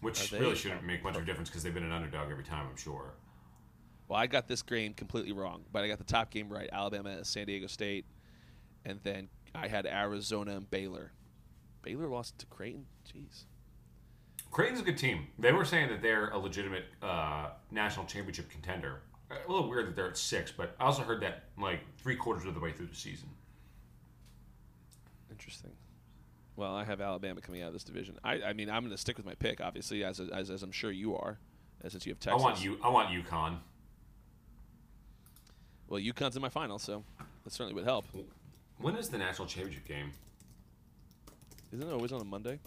which 0.02 0.30
they? 0.30 0.40
really 0.40 0.56
shouldn't 0.56 0.84
make 0.84 1.04
much 1.04 1.16
of 1.16 1.24
a 1.24 1.26
difference 1.26 1.50
because 1.50 1.64
they've 1.64 1.74
been 1.74 1.84
an 1.84 1.92
underdog 1.92 2.32
every 2.32 2.44
time. 2.44 2.68
I'm 2.70 2.78
sure. 2.78 3.16
Well, 4.08 4.20
I 4.20 4.28
got 4.28 4.48
this 4.48 4.62
game 4.62 4.94
completely 4.94 5.32
wrong, 5.32 5.64
but 5.72 5.84
I 5.84 5.88
got 5.88 5.98
the 5.98 6.04
top 6.04 6.30
game 6.30 6.50
right. 6.50 6.70
Alabama, 6.72 7.24
San 7.26 7.48
Diego 7.48 7.68
State, 7.68 8.06
and 8.86 9.00
then 9.04 9.30
I 9.56 9.68
had 9.68 9.86
Arizona 9.86 10.56
and 10.56 10.70
Baylor. 10.70 11.12
Baylor 11.82 12.08
lost 12.08 12.38
to 12.40 12.46
Creighton. 12.46 12.86
Jeez. 13.12 13.46
Creighton's 14.52 14.82
a 14.82 14.84
good 14.84 14.98
team. 14.98 15.28
They 15.40 15.52
were 15.52 15.66
saying 15.66 15.90
that 15.90 16.02
they're 16.02 16.30
a 16.30 16.38
legitimate 16.38 16.86
uh, 17.02 17.50
national 17.72 18.06
championship 18.06 18.50
contender. 18.50 19.02
A 19.32 19.52
little 19.52 19.68
weird 19.68 19.88
that 19.88 19.96
they're 19.96 20.10
at 20.10 20.18
six, 20.18 20.52
but 20.52 20.76
I 20.80 20.84
also 20.86 21.02
heard 21.02 21.22
that 21.22 21.46
like 21.58 21.80
three 21.98 22.16
quarters 22.16 22.46
of 22.46 22.54
the 22.54 22.60
way 22.60 22.72
through 22.72 22.86
the 22.88 22.96
season. 22.96 23.30
Interesting. 25.34 25.72
Well, 26.56 26.76
I 26.76 26.84
have 26.84 27.02
Alabama 27.02 27.42
coming 27.42 27.64
out 27.64 27.68
of 27.68 27.74
this 27.74 27.84
division. 27.84 28.20
I, 28.24 28.42
I 28.44 28.54
mean, 28.54 28.70
I'm 28.70 28.84
going 28.84 28.92
to 28.92 28.98
stick 28.98 29.18
with 29.18 29.26
my 29.26 29.34
pick, 29.34 29.60
obviously, 29.60 30.04
as, 30.04 30.20
as 30.20 30.52
as 30.52 30.62
I'm 30.62 30.72
sure 30.72 30.92
you 30.92 31.16
are, 31.16 31.40
since 31.88 32.06
you 32.06 32.12
have 32.12 32.20
Texas. 32.20 32.40
I 32.40 32.44
want 32.44 32.64
you. 32.64 32.78
I 32.84 32.90
want 32.90 33.10
UConn. 33.10 33.58
Well, 35.90 36.00
UConn's 36.00 36.36
in 36.36 36.42
my 36.42 36.50
final, 36.50 36.78
so 36.78 37.04
that 37.44 37.52
certainly 37.52 37.74
would 37.74 37.86
help. 37.86 38.06
When 38.78 38.96
is 38.96 39.10
the 39.10 39.18
national 39.18 39.48
championship 39.48 39.86
game? 39.88 40.12
Isn't 41.72 41.88
it 41.88 41.92
always 41.92 42.12
on 42.12 42.22
a 42.22 42.26
Monday? 42.26 42.60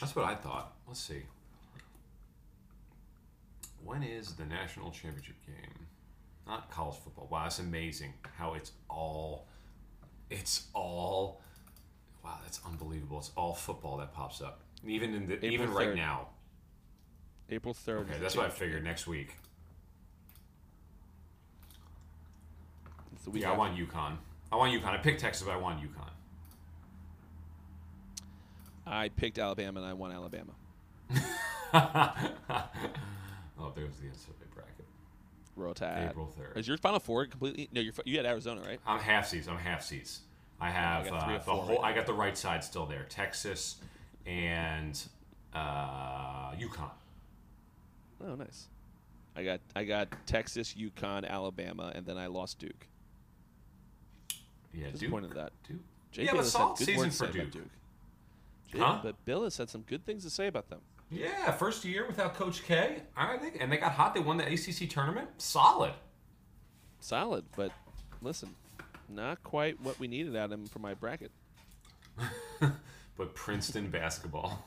That's 0.00 0.14
what 0.14 0.26
I 0.26 0.34
thought. 0.34 0.74
Let's 0.86 1.00
see. 1.00 1.22
When 3.82 4.02
is 4.02 4.34
the 4.34 4.44
national 4.44 4.90
championship 4.90 5.36
game? 5.46 5.86
Not 6.46 6.70
college 6.70 6.96
football. 6.96 7.28
Wow, 7.30 7.44
that's 7.44 7.58
amazing 7.58 8.12
how 8.36 8.54
it's 8.54 8.72
all 8.88 9.46
it's 10.30 10.66
all 10.74 11.40
wow, 12.28 12.38
that's 12.42 12.60
unbelievable. 12.66 13.18
It's 13.18 13.30
all 13.36 13.54
football 13.54 13.96
that 13.98 14.12
pops 14.12 14.40
up. 14.40 14.60
Even 14.86 15.14
in 15.14 15.26
the 15.26 15.34
April 15.34 15.52
even 15.52 15.72
right 15.72 15.94
now. 15.94 16.28
April 17.50 17.74
3rd. 17.74 18.10
Okay, 18.10 18.18
that's 18.20 18.36
what 18.36 18.46
I 18.46 18.50
figured 18.50 18.84
next 18.84 19.06
week. 19.06 19.34
Week 23.26 23.42
Yeah, 23.42 23.52
I 23.52 23.56
want 23.56 23.76
UConn. 23.76 24.16
I 24.50 24.56
want 24.56 24.72
UConn. 24.72 24.88
I 24.88 24.96
picked 24.98 25.20
Texas, 25.20 25.42
but 25.42 25.52
I 25.52 25.56
want 25.56 25.80
UConn. 25.80 26.10
I 28.86 29.08
picked 29.10 29.38
Alabama, 29.38 29.80
and 29.80 29.88
I 29.88 29.92
won 29.92 30.12
Alabama. 30.12 30.52
oh, 33.58 33.72
there's 33.74 33.96
the 33.96 34.06
NCAA 34.06 34.54
bracket. 34.54 34.86
Rotad. 35.58 36.10
April 36.10 36.32
3rd. 36.38 36.56
Is 36.58 36.68
your 36.68 36.78
final 36.78 37.00
four 37.00 37.26
completely? 37.26 37.68
No, 37.72 37.82
you're, 37.82 37.92
you 38.06 38.16
had 38.16 38.24
Arizona, 38.24 38.62
right? 38.62 38.80
I'm 38.86 38.98
half 38.98 39.26
seats. 39.28 39.46
I'm 39.46 39.58
half 39.58 39.82
seats. 39.82 40.20
I 40.60 40.70
have 40.70 41.08
got 41.08 41.22
uh, 41.22 41.38
the 41.38 41.50
whole. 41.52 41.80
right 41.82 41.92
I 41.92 41.94
got 41.94 42.06
the 42.06 42.12
right 42.14 42.36
side 42.36 42.64
still 42.64 42.86
there. 42.86 43.06
Texas 43.08 43.76
and 44.26 45.00
uh, 45.54 46.52
UConn. 46.52 46.90
Oh, 48.24 48.34
nice. 48.34 48.66
I 49.36 49.44
got 49.44 49.60
I 49.76 49.84
got 49.84 50.08
Texas, 50.26 50.74
UConn, 50.74 51.28
Alabama, 51.28 51.92
and 51.94 52.04
then 52.04 52.18
I 52.18 52.26
lost 52.26 52.58
Duke. 52.58 52.88
Yeah, 54.74 54.86
Duke. 54.86 54.92
Disappointed 54.94 55.30
in 55.30 55.36
that. 55.36 55.52
Duke. 55.68 55.78
Jay 56.10 56.24
yeah, 56.24 56.32
but 56.34 56.44
solid 56.44 56.78
good 56.78 56.86
season 56.86 57.00
words 57.02 57.18
for 57.18 57.26
Duke. 57.28 57.50
Duke. 57.52 57.64
Jay, 58.72 58.78
Huh? 58.78 59.00
But 59.02 59.24
Bilas 59.24 59.56
had 59.56 59.70
some 59.70 59.82
good 59.82 60.04
things 60.04 60.24
to 60.24 60.30
say 60.30 60.48
about 60.48 60.68
them. 60.68 60.80
Yeah, 61.10 61.52
first 61.52 61.84
year 61.84 62.06
without 62.06 62.34
Coach 62.34 62.64
K. 62.64 63.02
I 63.16 63.38
think, 63.38 63.56
and 63.60 63.72
they 63.72 63.78
got 63.78 63.92
hot. 63.92 64.12
They 64.14 64.20
won 64.20 64.36
the 64.36 64.44
ACC 64.44 64.90
tournament. 64.90 65.28
Solid. 65.38 65.92
Solid, 67.00 67.44
but 67.56 67.70
listen, 68.20 68.54
not 69.08 69.42
quite 69.42 69.80
what 69.80 69.98
we 69.98 70.08
needed 70.08 70.36
out 70.36 70.46
of 70.46 70.52
him 70.52 70.66
for 70.66 70.78
my 70.78 70.94
bracket. 70.94 71.30
But 73.16 73.34
Princeton 73.34 73.90
basketball. 73.90 74.64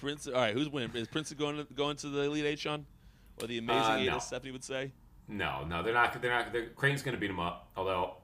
Prince. 0.00 0.26
All 0.26 0.32
right, 0.32 0.54
who's 0.54 0.68
winning? 0.70 0.90
Is 0.94 1.08
Princeton 1.08 1.36
going 1.36 1.56
to 1.58 1.64
going 1.74 1.96
to 1.96 2.08
the 2.08 2.22
Elite 2.22 2.46
Eight, 2.46 2.58
Sean? 2.58 2.86
Or 3.42 3.46
the 3.46 3.58
amazing 3.58 3.82
Uh, 3.82 3.96
eight, 3.98 4.06
no. 4.06 4.16
as 4.16 4.26
Stephanie 4.26 4.52
would 4.52 4.64
say? 4.64 4.92
No, 5.28 5.62
no, 5.66 5.82
they're 5.82 5.92
not. 5.92 6.18
They're 6.22 6.30
not. 6.30 6.52
They're, 6.54 6.68
Creighton's 6.70 7.02
going 7.02 7.14
to 7.14 7.20
beat 7.20 7.26
them 7.26 7.38
up. 7.40 7.68
Although, 7.76 8.14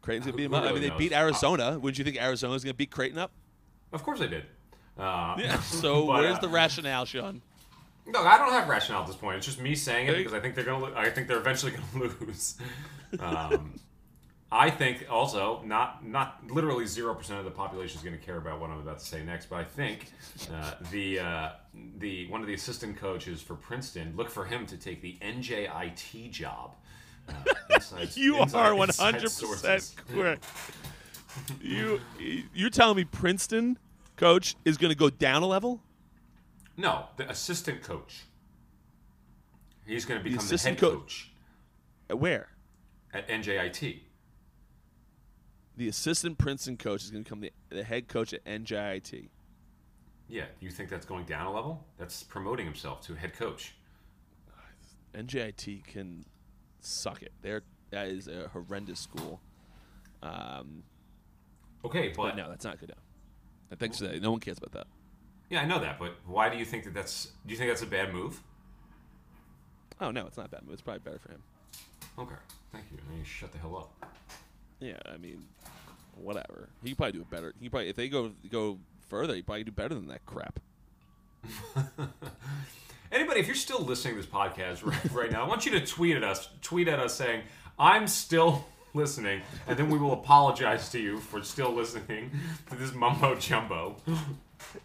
Creighton's 0.00 0.24
gonna 0.24 0.38
beat 0.38 0.44
them 0.44 0.54
up. 0.54 0.62
I 0.62 0.68
really 0.68 0.80
mean, 0.80 0.90
they 0.90 0.96
beat 0.96 1.12
Arizona. 1.12 1.78
Wouldn't 1.78 1.98
you 1.98 2.04
think 2.04 2.16
Arizona's 2.16 2.64
gonna 2.64 2.72
beat 2.74 2.90
Creighton 2.90 3.18
up? 3.18 3.30
of 3.92 4.02
course 4.02 4.20
they 4.20 4.28
did. 4.28 4.44
Uh, 4.98 5.34
Yeah. 5.38 5.60
So 5.62 6.06
but, 6.06 6.22
where's 6.22 6.36
uh, 6.38 6.40
the 6.40 6.48
rationale, 6.48 7.04
Sean? 7.04 7.42
No, 8.06 8.22
I 8.22 8.38
don't 8.38 8.52
have 8.52 8.68
rationale 8.68 9.02
at 9.02 9.06
this 9.08 9.16
point. 9.16 9.36
It's 9.36 9.44
just 9.46 9.60
me 9.60 9.74
saying 9.74 10.08
it 10.08 10.16
because 10.16 10.32
I 10.32 10.40
think 10.40 10.54
they're 10.54 10.64
gonna. 10.64 10.84
lo- 10.84 10.94
I 10.96 11.10
think 11.10 11.28
they're 11.28 11.36
eventually 11.36 11.72
gonna 11.72 12.04
lose. 12.20 12.56
Um, 13.20 13.74
I 14.50 14.70
think 14.70 15.06
also 15.10 15.62
not 15.66 16.06
not 16.06 16.40
literally 16.50 16.86
zero 16.86 17.14
percent 17.14 17.38
of 17.38 17.44
the 17.44 17.50
population 17.50 17.98
is 17.98 18.02
going 18.02 18.18
to 18.18 18.24
care 18.24 18.36
about 18.38 18.60
what 18.60 18.70
I'm 18.70 18.78
about 18.78 18.98
to 18.98 19.04
say 19.04 19.22
next, 19.22 19.46
but 19.50 19.56
I 19.56 19.64
think 19.64 20.10
uh, 20.52 20.72
the 20.90 21.20
uh, 21.20 21.48
the 21.98 22.26
one 22.28 22.40
of 22.40 22.46
the 22.46 22.54
assistant 22.54 22.96
coaches 22.96 23.42
for 23.42 23.54
Princeton 23.56 24.14
look 24.16 24.30
for 24.30 24.46
him 24.46 24.64
to 24.66 24.76
take 24.78 25.02
the 25.02 25.16
NJIT 25.20 26.30
job. 26.30 26.76
Uh, 27.28 27.32
inside- 27.74 28.16
You 28.16 28.40
inside- 28.40 28.58
are 28.68 28.74
100 28.74 29.22
percent 29.24 29.94
correct. 30.14 30.44
You 31.60 32.00
you're 32.54 32.70
telling 32.70 32.96
me 32.96 33.04
Princeton 33.04 33.78
coach 34.16 34.56
is 34.64 34.78
going 34.78 34.90
to 34.90 34.98
go 34.98 35.10
down 35.10 35.42
a 35.42 35.46
level? 35.46 35.82
No, 36.78 37.04
the 37.16 37.28
assistant 37.30 37.82
coach. 37.82 38.24
He's 39.86 40.04
going 40.06 40.20
to 40.20 40.24
become 40.24 40.38
the, 40.38 40.44
assistant 40.44 40.80
head 40.80 40.88
co- 40.90 40.98
coach 41.00 41.30
At 42.08 42.18
Where? 42.18 42.48
at 43.12 43.28
NJIT. 43.28 44.00
The 45.78 45.86
assistant 45.86 46.38
Princeton 46.38 46.76
coach 46.76 47.04
is 47.04 47.12
going 47.12 47.22
to 47.22 47.30
become 47.30 47.40
the, 47.40 47.52
the 47.70 47.84
head 47.84 48.08
coach 48.08 48.34
at 48.34 48.44
NJIT. 48.44 49.28
Yeah, 50.28 50.46
you 50.58 50.70
think 50.70 50.90
that's 50.90 51.06
going 51.06 51.24
down 51.24 51.46
a 51.46 51.52
level? 51.52 51.84
That's 51.98 52.24
promoting 52.24 52.66
himself 52.66 53.00
to 53.02 53.14
head 53.14 53.32
coach. 53.32 53.76
NJIT 55.14 55.84
can 55.84 56.24
suck 56.80 57.22
it. 57.22 57.30
They're, 57.42 57.62
that 57.90 58.08
is 58.08 58.26
a 58.26 58.48
horrendous 58.48 58.98
school. 58.98 59.40
Um, 60.20 60.82
Okay, 61.84 62.08
but 62.08 62.16
but 62.16 62.36
no, 62.36 62.48
that's 62.48 62.64
not 62.64 62.80
good. 62.80 62.88
No. 63.70 63.76
Thanks 63.76 63.98
for 63.98 64.08
that. 64.08 64.20
No 64.20 64.32
one 64.32 64.40
cares 64.40 64.58
about 64.58 64.72
that. 64.72 64.88
yeah, 65.48 65.62
I 65.62 65.64
know 65.64 65.78
that. 65.78 66.00
But 66.00 66.16
why 66.26 66.48
do 66.48 66.58
you 66.58 66.64
think 66.64 66.82
that 66.84 66.92
that's? 66.92 67.26
Do 67.46 67.52
you 67.52 67.56
think 67.56 67.70
that's 67.70 67.82
a 67.82 67.86
bad 67.86 68.12
move? 68.12 68.42
Oh 70.00 70.10
no, 70.10 70.26
it's 70.26 70.36
not 70.36 70.46
a 70.46 70.48
bad 70.48 70.62
move. 70.64 70.72
It's 70.72 70.82
probably 70.82 71.02
better 71.04 71.20
for 71.20 71.30
him. 71.30 71.42
Okay, 72.18 72.34
thank 72.72 72.84
you. 72.90 72.98
Now 73.08 73.16
you 73.16 73.24
shut 73.24 73.52
the 73.52 73.58
hell 73.58 73.76
up. 73.76 74.12
Yeah, 74.80 74.98
I 75.06 75.18
mean, 75.18 75.44
whatever. 76.22 76.68
He 76.82 76.90
can 76.90 76.96
probably 76.96 77.12
do 77.12 77.20
it 77.20 77.30
better. 77.30 77.54
He 77.60 77.68
probably 77.68 77.88
if 77.88 77.96
they 77.96 78.08
go 78.08 78.32
go 78.50 78.78
further, 79.08 79.34
he 79.34 79.42
probably 79.42 79.64
do 79.64 79.72
better 79.72 79.94
than 79.94 80.08
that 80.08 80.24
crap. 80.26 80.60
Anybody, 83.10 83.40
if 83.40 83.46
you're 83.46 83.56
still 83.56 83.80
listening 83.80 84.14
to 84.14 84.20
this 84.20 84.30
podcast 84.30 84.84
right, 84.84 85.12
right 85.12 85.32
now, 85.32 85.44
I 85.44 85.48
want 85.48 85.64
you 85.64 85.72
to 85.72 85.84
tweet 85.84 86.16
at 86.16 86.24
us. 86.24 86.48
Tweet 86.60 86.88
at 86.88 86.98
us 86.98 87.14
saying, 87.14 87.42
"I'm 87.78 88.06
still 88.06 88.66
listening," 88.94 89.40
and 89.66 89.78
then 89.78 89.88
we 89.88 89.98
will 89.98 90.12
apologize 90.12 90.90
to 90.90 91.00
you 91.00 91.18
for 91.18 91.42
still 91.42 91.72
listening 91.72 92.30
to 92.70 92.76
this 92.76 92.92
mumbo 92.92 93.34
jumbo. 93.34 93.96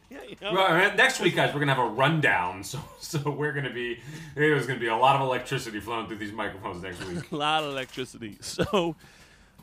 Yeah, 0.09 0.19
you 0.27 0.35
know. 0.41 0.53
Well, 0.53 0.95
next 0.95 1.19
week, 1.19 1.35
guys, 1.35 1.53
we're 1.53 1.59
gonna 1.59 1.73
have 1.73 1.83
a 1.83 1.89
rundown. 1.89 2.63
So, 2.63 2.79
so 2.99 3.29
we're 3.29 3.51
gonna 3.51 3.73
be 3.73 3.99
there's 4.35 4.67
gonna 4.67 4.79
be 4.79 4.87
a 4.87 4.95
lot 4.95 5.15
of 5.15 5.21
electricity 5.21 5.79
flowing 5.79 6.07
through 6.07 6.17
these 6.17 6.31
microphones 6.31 6.83
next 6.83 7.03
week. 7.05 7.23
a 7.31 7.35
lot 7.35 7.63
of 7.63 7.71
electricity. 7.71 8.37
So, 8.39 8.95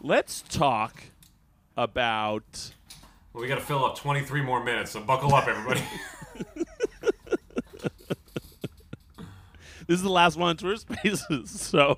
let's 0.02 0.42
talk 0.42 1.04
about. 1.76 2.72
Well, 3.32 3.42
we 3.42 3.48
got 3.48 3.56
to 3.56 3.60
fill 3.64 3.84
up 3.84 3.96
23 3.96 4.42
more 4.42 4.62
minutes, 4.62 4.90
so 4.90 5.00
buckle 5.00 5.34
up, 5.34 5.46
everybody. 5.48 5.82
This 9.90 9.96
is 9.98 10.04
the 10.04 10.08
last 10.08 10.36
one 10.36 10.50
on 10.50 10.56
Twitter 10.56 10.76
Spaces, 10.76 11.50
so 11.60 11.96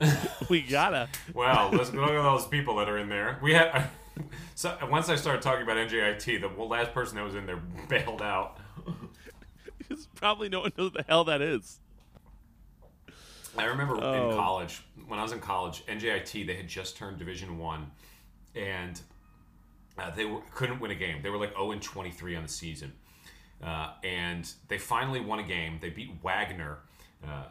we 0.48 0.62
gotta. 0.62 1.10
well, 1.34 1.68
let's 1.74 1.92
look 1.92 2.08
at 2.08 2.16
all 2.16 2.38
those 2.38 2.46
people 2.48 2.76
that 2.76 2.88
are 2.88 2.96
in 2.96 3.10
there. 3.10 3.38
We 3.42 3.52
had 3.52 3.90
so 4.54 4.74
once 4.90 5.10
I 5.10 5.16
started 5.16 5.42
talking 5.42 5.62
about 5.62 5.76
NJIT, 5.76 6.40
the 6.40 6.62
last 6.62 6.94
person 6.94 7.16
that 7.16 7.22
was 7.24 7.34
in 7.34 7.44
there 7.44 7.60
bailed 7.90 8.22
out. 8.22 8.56
Because 9.76 10.06
probably 10.14 10.48
no 10.48 10.60
one 10.60 10.72
knows 10.78 10.92
what 10.92 11.04
the 11.06 11.12
hell 11.12 11.24
that 11.24 11.42
is. 11.42 11.80
I 13.58 13.64
remember 13.64 13.98
Oh. 14.02 14.30
in 14.30 14.36
college 14.38 14.82
when 15.06 15.18
I 15.18 15.22
was 15.22 15.32
in 15.32 15.40
college, 15.40 15.84
NJIT 15.84 16.46
they 16.46 16.54
had 16.54 16.68
just 16.68 16.96
turned 16.96 17.18
Division 17.18 17.58
One, 17.58 17.90
and 18.54 18.98
uh, 19.98 20.10
they 20.10 20.24
were, 20.24 20.40
couldn't 20.54 20.80
win 20.80 20.90
a 20.90 20.94
game. 20.94 21.22
They 21.22 21.30
were 21.30 21.38
like 21.38 21.52
0 21.52 21.72
and 21.72 21.82
23 21.82 22.36
on 22.36 22.42
the 22.42 22.48
season, 22.48 22.92
uh, 23.62 23.92
and 24.02 24.50
they 24.68 24.78
finally 24.78 25.20
won 25.20 25.38
a 25.38 25.42
game. 25.44 25.78
They 25.80 25.90
beat 25.90 26.10
Wagner, 26.22 26.78
uh, 27.26 27.44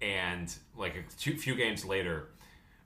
and 0.00 0.52
like 0.76 0.96
a 0.96 1.02
few, 1.10 1.54
games 1.54 1.84
later, 1.84 2.28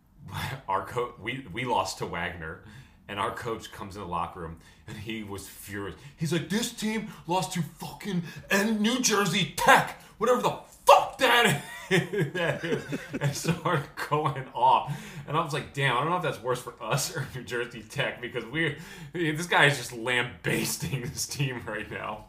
our 0.69 0.87
co- 0.87 1.15
we 1.21 1.47
we 1.53 1.65
lost 1.65 1.99
to 1.99 2.07
Wagner. 2.07 2.63
And 3.09 3.19
our 3.19 3.33
coach 3.33 3.71
comes 3.73 3.97
in 3.97 4.01
the 4.01 4.09
locker 4.09 4.41
room 4.41 4.59
and 4.87 4.97
he 4.97 5.23
was 5.23 5.47
furious. 5.47 5.97
He's 6.17 6.33
like, 6.33 6.49
"This 6.49 6.73
team 6.73 7.09
lost 7.27 7.53
to 7.55 7.61
fucking 7.61 8.23
and 8.51 8.81
New 8.81 9.01
Jersey 9.01 9.53
Tech, 9.57 10.01
whatever 10.23 10.41
the 10.41 10.57
fuck 10.87 11.19
that 11.19 11.47
is." 11.47 12.33
that 12.33 12.65
is. 12.65 12.83
And 13.21 13.37
started 13.37 13.85
going 14.09 14.45
off. 14.55 14.99
And 15.27 15.37
I 15.37 15.45
was 15.45 15.53
like, 15.53 15.75
"Damn, 15.75 15.97
I 15.97 16.01
don't 16.01 16.11
know 16.11 16.17
if 16.17 16.23
that's 16.23 16.41
worse 16.41 16.61
for 16.61 16.75
us 16.81 17.15
or 17.15 17.27
New 17.35 17.43
Jersey 17.43 17.83
Tech 17.83 18.21
because 18.21 18.45
we, 18.47 18.77
this 19.13 19.47
guy 19.47 19.67
is 19.67 19.77
just 19.77 19.93
lambasting 19.93 21.03
this 21.13 21.27
team 21.27 21.63
right 21.67 21.91
now." 21.91 22.27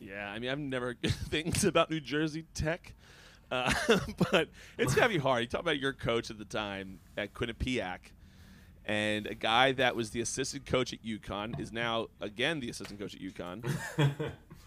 Yeah, 0.00 0.28
I 0.28 0.38
mean, 0.40 0.50
I've 0.50 0.58
never 0.58 0.94
things 1.30 1.64
about 1.64 1.88
New 1.90 2.00
Jersey 2.00 2.44
Tech, 2.52 2.94
uh, 3.50 3.72
but 4.30 4.48
it's 4.76 4.94
gotta 4.94 5.08
be 5.08 5.18
hard. 5.18 5.42
You 5.42 5.46
talk 5.48 5.60
about 5.60 5.78
your 5.78 5.92
coach 5.92 6.30
at 6.30 6.38
the 6.38 6.44
time 6.44 6.98
at 7.16 7.32
Quinnipiac, 7.32 7.98
and 8.84 9.28
a 9.28 9.34
guy 9.34 9.72
that 9.72 9.94
was 9.94 10.10
the 10.10 10.20
assistant 10.20 10.66
coach 10.66 10.92
at 10.92 11.02
UConn 11.04 11.58
is 11.60 11.72
now 11.72 12.08
again 12.20 12.58
the 12.60 12.70
assistant 12.70 13.00
coach 13.00 13.14
at 13.14 13.20
UConn, 13.20 13.64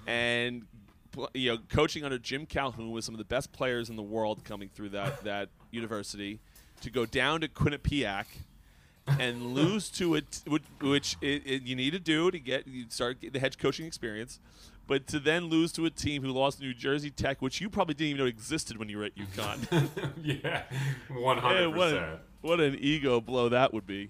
and 0.08 0.66
you 1.34 1.52
know 1.52 1.58
coaching 1.70 2.04
under 2.04 2.18
Jim 2.18 2.46
Calhoun 2.46 2.92
with 2.92 3.04
some 3.04 3.14
of 3.14 3.20
the 3.20 3.26
best 3.26 3.52
players 3.52 3.90
in 3.90 3.96
the 3.96 4.04
world 4.04 4.44
coming 4.44 4.70
through 4.70 4.90
that 4.90 5.24
that 5.24 5.50
university, 5.72 6.40
to 6.82 6.90
go 6.90 7.06
down 7.06 7.42
to 7.42 7.48
Quinnipiac 7.48 8.26
and 9.08 9.46
lose 9.54 9.90
to 9.90 10.16
it, 10.16 10.42
which, 10.46 10.64
which 10.82 11.18
it, 11.22 11.42
it, 11.46 11.62
you 11.64 11.76
need 11.76 11.92
to 11.92 12.00
do 12.00 12.32
to 12.32 12.40
get 12.40 12.68
you 12.68 12.86
start 12.90 13.22
get 13.22 13.34
the 13.34 13.40
head 13.40 13.58
coaching 13.58 13.86
experience, 13.86 14.40
but 14.88 15.08
to 15.08 15.20
then 15.20 15.46
lose 15.46 15.72
to 15.74 15.86
a 15.86 15.90
team 15.90 16.24
who 16.24 16.30
lost 16.30 16.60
New 16.60 16.74
Jersey 16.74 17.12
Tech, 17.12 17.42
which 17.42 17.62
you 17.62 17.70
probably 17.70 17.94
didn't 17.94 18.10
even 18.10 18.20
know 18.22 18.28
existed 18.28 18.78
when 18.78 18.90
you 18.90 18.98
were 18.98 19.06
at 19.06 19.16
UConn. 19.16 19.90
yeah, 20.24 20.64
hundred 21.10 21.74
percent. 21.74 22.20
what 22.42 22.60
an 22.60 22.76
ego 22.80 23.22
blow 23.22 23.50
that 23.50 23.74
would 23.74 23.88
be. 23.88 24.10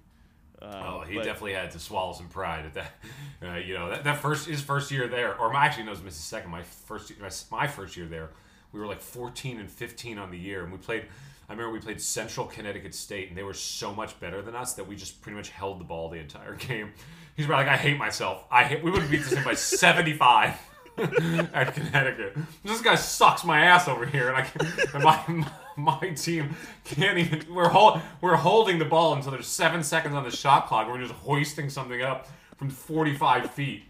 Uh, 0.62 0.84
Oh, 0.86 1.02
he 1.08 1.16
but- 1.16 1.24
definitely 1.24 1.54
had 1.54 1.72
to 1.72 1.80
swallow 1.80 2.14
some 2.14 2.28
pride 2.28 2.66
at 2.66 2.74
that. 2.76 2.92
Uh, 3.42 3.56
you 3.56 3.74
know, 3.74 3.90
that, 3.90 4.04
that 4.04 4.18
first 4.18 4.48
his 4.50 4.60
first 4.60 4.92
year 4.92 5.08
there, 5.08 5.34
or 5.40 5.50
my, 5.54 5.66
actually 5.66 5.84
no, 5.86 5.92
it 5.94 6.04
was 6.04 6.14
his 6.14 6.16
second. 6.16 6.52
My 6.52 6.62
first, 6.62 7.14
my, 7.22 7.30
my 7.58 7.68
first 7.68 7.96
year 7.96 8.06
there, 8.06 8.32
we 8.74 8.82
were 8.82 8.86
like 8.86 9.00
14 9.00 9.62
and 9.62 9.72
15 9.72 10.18
on 10.18 10.30
the 10.30 10.38
year, 10.38 10.62
and 10.64 10.74
we 10.74 10.78
played. 10.78 11.06
I 11.48 11.54
remember 11.54 11.72
we 11.72 11.80
played 11.80 12.02
Central 12.02 12.46
Connecticut 12.48 12.94
State, 12.94 13.30
and 13.30 13.38
they 13.38 13.44
were 13.44 13.54
so 13.54 13.94
much 13.94 14.20
better 14.20 14.42
than 14.42 14.56
us 14.58 14.74
that 14.74 14.86
we 14.86 14.98
just 14.98 15.22
pretty 15.22 15.38
much 15.38 15.52
held 15.52 15.80
the 15.80 15.86
ball 15.86 16.10
the 16.10 16.18
entire 16.20 16.54
game. 16.68 16.92
He's 17.38 17.46
probably 17.46 17.66
like, 17.68 17.74
I 17.74 17.78
hate 17.78 17.98
myself. 17.98 18.44
I 18.52 18.66
hate. 18.66 18.84
We 18.84 18.92
would 18.92 19.04
have 19.04 19.10
beat 19.10 19.24
this 19.24 19.42
by 19.46 19.54
75 19.56 20.56
at 21.54 21.74
Connecticut. 21.74 22.38
This 22.64 22.82
guy 22.82 22.96
sucks 22.96 23.44
my 23.44 23.62
ass 23.62 23.88
over 23.88 24.06
here, 24.06 24.30
and 24.30 24.38
I 24.38 24.42
can, 24.42 24.68
and 24.94 25.04
my 25.04 25.46
my 25.78 26.10
team 26.10 26.56
can't 26.84 27.18
even. 27.18 27.54
We're 27.54 27.70
hold, 27.70 28.02
we're 28.22 28.36
holding 28.36 28.80
the 28.80 28.86
ball 28.86 29.14
until 29.14 29.32
there's 29.32 29.48
seven 29.48 29.84
seconds 29.84 30.16
on 30.16 30.24
the 30.24 30.32
shot 30.32 30.68
clock. 30.68 30.88
We're 30.88 31.00
just 31.00 31.14
hoisting 31.14 31.70
something 31.70 32.02
up 32.02 32.28
from 32.58 32.70
45 32.70 33.52
feet. 33.52 33.84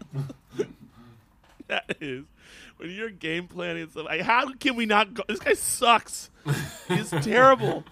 that 1.66 1.96
is 2.00 2.24
when 2.76 2.90
you're 2.90 3.10
game 3.10 3.48
planning 3.48 3.82
and 3.82 3.90
stuff. 3.90 4.06
Like, 4.06 4.22
how 4.22 4.52
can 4.54 4.76
we 4.76 4.86
not 4.86 5.14
go? 5.14 5.24
This 5.28 5.40
guy 5.40 5.54
sucks. 5.54 6.30
He's 6.88 7.10
terrible. 7.10 7.84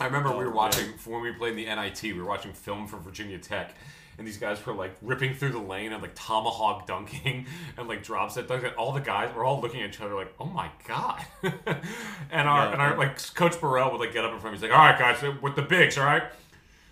I 0.00 0.06
remember 0.06 0.30
we 0.30 0.44
were 0.44 0.50
oh, 0.50 0.56
watching 0.56 0.86
when 1.04 1.20
we 1.20 1.32
played 1.32 1.56
in 1.56 1.56
the 1.56 1.74
NIT. 1.74 2.02
We 2.02 2.14
were 2.14 2.24
watching 2.24 2.52
film 2.52 2.86
from 2.86 3.00
Virginia 3.02 3.38
Tech, 3.38 3.74
and 4.20 4.28
these 4.28 4.36
guys 4.36 4.64
were 4.66 4.74
like 4.74 4.94
ripping 5.00 5.34
through 5.34 5.48
the 5.52 5.58
lane 5.58 5.92
and 5.92 6.00
like 6.02 6.14
tomahawk 6.14 6.86
dunking 6.86 7.46
and 7.78 7.88
like 7.88 8.02
drop 8.04 8.30
set 8.30 8.46
dunking. 8.46 8.70
All 8.78 8.92
the 8.92 9.00
guys 9.00 9.34
were 9.34 9.44
all 9.44 9.60
looking 9.60 9.80
at 9.82 9.88
each 9.88 10.00
other 10.00 10.14
like, 10.14 10.32
"Oh 10.38 10.44
my 10.44 10.68
god!" 10.86 11.24
and 11.42 12.46
our 12.48 12.66
Yeah. 12.66 12.72
and 12.72 12.82
our 12.82 12.96
like 12.98 13.34
Coach 13.34 13.58
Burrell 13.60 13.90
would 13.90 13.98
like 14.00 14.12
get 14.12 14.24
up 14.24 14.32
in 14.32 14.38
front 14.38 14.54
of 14.54 14.60
me. 14.60 14.66
He's 14.68 14.70
like, 14.70 14.78
"All 14.78 14.86
right, 14.86 14.98
guys, 14.98 15.40
with 15.42 15.56
the 15.56 15.62
bigs, 15.62 15.96
all 15.98 16.04
right." 16.04 16.22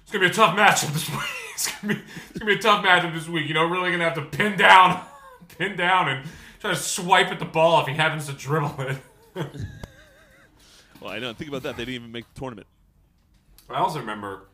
It's 0.03 0.11
gonna 0.13 0.25
be 0.25 0.31
a 0.31 0.35
tough 0.35 0.57
matchup 0.57 0.91
this 0.95 1.09
week. 1.11 1.21
It's 1.55 1.71
gonna 1.81 1.95
be, 1.95 2.01
it's 2.31 2.39
gonna 2.39 2.51
be 2.51 2.59
a 2.59 2.63
tough 2.63 2.83
matchup 2.83 3.13
this 3.13 3.29
week. 3.29 3.47
You 3.47 3.53
know, 3.55 3.67
really 3.67 3.91
gonna 3.91 4.05
have 4.05 4.15
to 4.15 4.23
pin 4.23 4.57
down, 4.57 5.05
pin 5.59 5.77
down, 5.77 6.09
and 6.09 6.27
try 6.61 6.71
to 6.71 6.77
swipe 6.77 7.27
at 7.29 7.39
the 7.39 7.45
ball 7.45 7.83
if 7.83 7.89
he 7.89 7.93
happens 7.95 8.27
to 8.27 8.33
dribble 8.33 8.75
it. 8.81 8.97
Well, 11.01 11.11
I 11.11 11.19
know. 11.19 11.33
Think 11.35 11.49
about 11.51 11.63
that. 11.63 11.77
They 11.77 11.85
didn't 11.85 11.95
even 11.97 12.13
make 12.13 12.25
the 12.35 12.41
tournament. 12.41 12.67
I 13.71 13.75
also 13.81 14.01
remember 14.01 14.48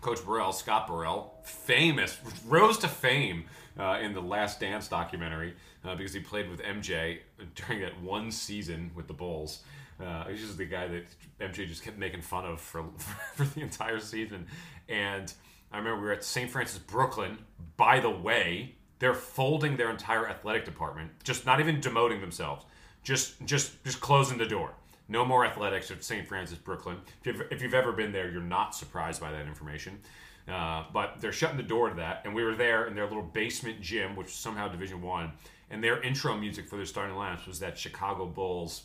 Coach 0.00 0.24
Burrell, 0.24 0.52
Scott 0.52 0.86
Burrell, 0.86 1.34
famous, 1.42 2.18
rose 2.46 2.78
to 2.78 2.88
fame 2.88 3.44
uh, 3.78 3.98
in 4.02 4.12
the 4.14 4.20
Last 4.20 4.60
Dance 4.60 4.88
documentary 4.88 5.54
uh, 5.84 5.94
because 5.94 6.12
he 6.12 6.20
played 6.20 6.50
with 6.50 6.62
MJ 6.62 7.18
during 7.54 7.80
that 7.82 8.00
one 8.00 8.30
season 8.30 8.90
with 8.94 9.06
the 9.06 9.14
Bulls. 9.14 9.60
Uh, 10.00 10.24
he's 10.24 10.40
just 10.40 10.58
the 10.58 10.66
guy 10.66 10.86
that 10.88 11.04
MJ 11.40 11.66
just 11.66 11.82
kept 11.82 11.98
making 11.98 12.20
fun 12.20 12.44
of 12.44 12.60
for, 12.60 12.84
for 13.34 13.44
the 13.44 13.60
entire 13.60 14.00
season. 14.00 14.46
And 14.88 15.32
I 15.72 15.78
remember 15.78 16.00
we 16.00 16.06
were 16.06 16.12
at 16.12 16.24
St. 16.24 16.50
Francis, 16.50 16.78
Brooklyn. 16.78 17.38
By 17.76 18.00
the 18.00 18.10
way, 18.10 18.76
they're 18.98 19.14
folding 19.14 19.76
their 19.76 19.90
entire 19.90 20.28
athletic 20.28 20.64
department, 20.64 21.10
just 21.24 21.44
not 21.44 21.60
even 21.60 21.80
demoting 21.80 22.20
themselves, 22.20 22.64
just 23.02 23.44
just 23.44 23.82
just 23.84 24.00
closing 24.00 24.38
the 24.38 24.46
door. 24.46 24.72
No 25.08 25.24
more 25.24 25.44
athletics 25.46 25.90
at 25.90 26.02
St. 26.02 26.26
Francis, 26.26 26.58
Brooklyn. 26.58 26.98
If 27.20 27.26
you've, 27.26 27.42
if 27.52 27.62
you've 27.62 27.74
ever 27.74 27.92
been 27.92 28.12
there, 28.12 28.30
you're 28.30 28.40
not 28.42 28.74
surprised 28.74 29.20
by 29.20 29.30
that 29.32 29.46
information. 29.46 30.00
Uh, 30.48 30.84
but 30.92 31.20
they're 31.20 31.32
shutting 31.32 31.56
the 31.56 31.62
door 31.62 31.88
to 31.88 31.96
that, 31.96 32.22
and 32.24 32.32
we 32.34 32.44
were 32.44 32.54
there 32.54 32.86
in 32.86 32.94
their 32.94 33.06
little 33.06 33.22
basement 33.22 33.80
gym, 33.80 34.14
which 34.14 34.26
was 34.26 34.34
somehow 34.34 34.68
Division 34.68 35.02
One, 35.02 35.32
and 35.70 35.82
their 35.82 36.00
intro 36.02 36.36
music 36.36 36.68
for 36.68 36.76
their 36.76 36.86
starting 36.86 37.16
lineups 37.16 37.46
was 37.48 37.58
that 37.60 37.76
Chicago 37.76 38.26
Bulls. 38.26 38.84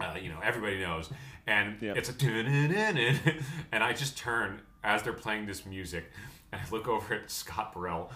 Uh, 0.00 0.14
you 0.20 0.28
know, 0.28 0.38
everybody 0.42 0.78
knows, 0.78 1.10
and 1.46 1.80
Yep. 1.80 1.96
it's 1.96 2.10
a 2.10 2.12
and 3.72 3.82
I 3.82 3.92
just 3.94 4.18
turn 4.18 4.60
as 4.84 5.02
they're 5.02 5.12
playing 5.14 5.46
this 5.46 5.64
music, 5.64 6.04
and 6.52 6.60
I 6.60 6.64
look 6.70 6.86
over 6.86 7.14
at 7.14 7.30
Scott 7.30 7.72
Burrell, 7.72 8.12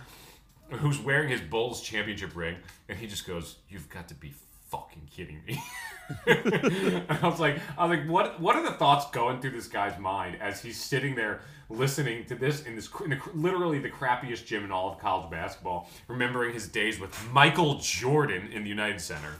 who's 0.71 1.01
wearing 1.01 1.31
his 1.31 1.41
Bulls 1.41 1.81
championship 1.83 2.37
ring, 2.37 2.57
and 2.91 2.99
he 2.99 3.07
just 3.07 3.27
goes, 3.27 3.57
"You've 3.71 3.89
got 3.89 4.07
to 4.09 4.15
be 4.15 4.35
fucking 4.77 5.09
kidding 5.11 5.43
me." 5.47 5.61
I 6.29 7.19
was 7.23 7.41
like, 7.41 7.59
I 7.77 7.87
was 7.87 7.99
like, 7.99 8.09
what? 8.09 8.41
What 8.41 8.57
are 8.57 8.63
the 8.63 8.73
thoughts 8.73 9.11
going 9.11 9.41
through 9.41 9.53
this 9.53 9.69
guy's 9.69 9.99
mind 9.99 10.37
as 10.41 10.63
he's 10.63 10.81
sitting 10.81 11.15
there 11.15 11.41
listening 11.69 12.25
to 12.27 12.37
this 12.37 12.63
in 12.63 12.77
this 12.77 12.89
in 13.03 13.11
the, 13.11 13.21
literally 13.35 13.79
the 13.79 13.91
crappiest 13.91 14.47
gym 14.47 14.65
in 14.65 14.71
all 14.71 14.93
of 14.93 14.99
college 14.99 15.31
basketball, 15.31 15.91
remembering 16.09 16.53
his 16.53 16.69
days 16.69 17.01
with 17.01 17.17
Michael 17.33 17.79
Jordan 17.79 18.49
in 18.53 18.63
the 18.63 18.69
United 18.69 19.01
Center. 19.01 19.37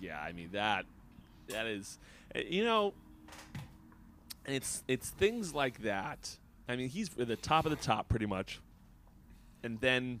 Yeah, 0.00 0.20
I 0.20 0.32
mean 0.32 0.50
that 0.52 0.84
that 1.48 1.66
is 1.66 1.98
you 2.34 2.64
know 2.64 2.94
it's 4.46 4.82
it's 4.88 5.10
things 5.10 5.54
like 5.54 5.82
that. 5.82 6.36
I 6.68 6.76
mean, 6.76 6.88
he's 6.88 7.10
at 7.18 7.28
the 7.28 7.36
top 7.36 7.66
of 7.66 7.70
the 7.70 7.76
top 7.76 8.08
pretty 8.08 8.26
much. 8.26 8.60
And 9.62 9.80
then 9.80 10.20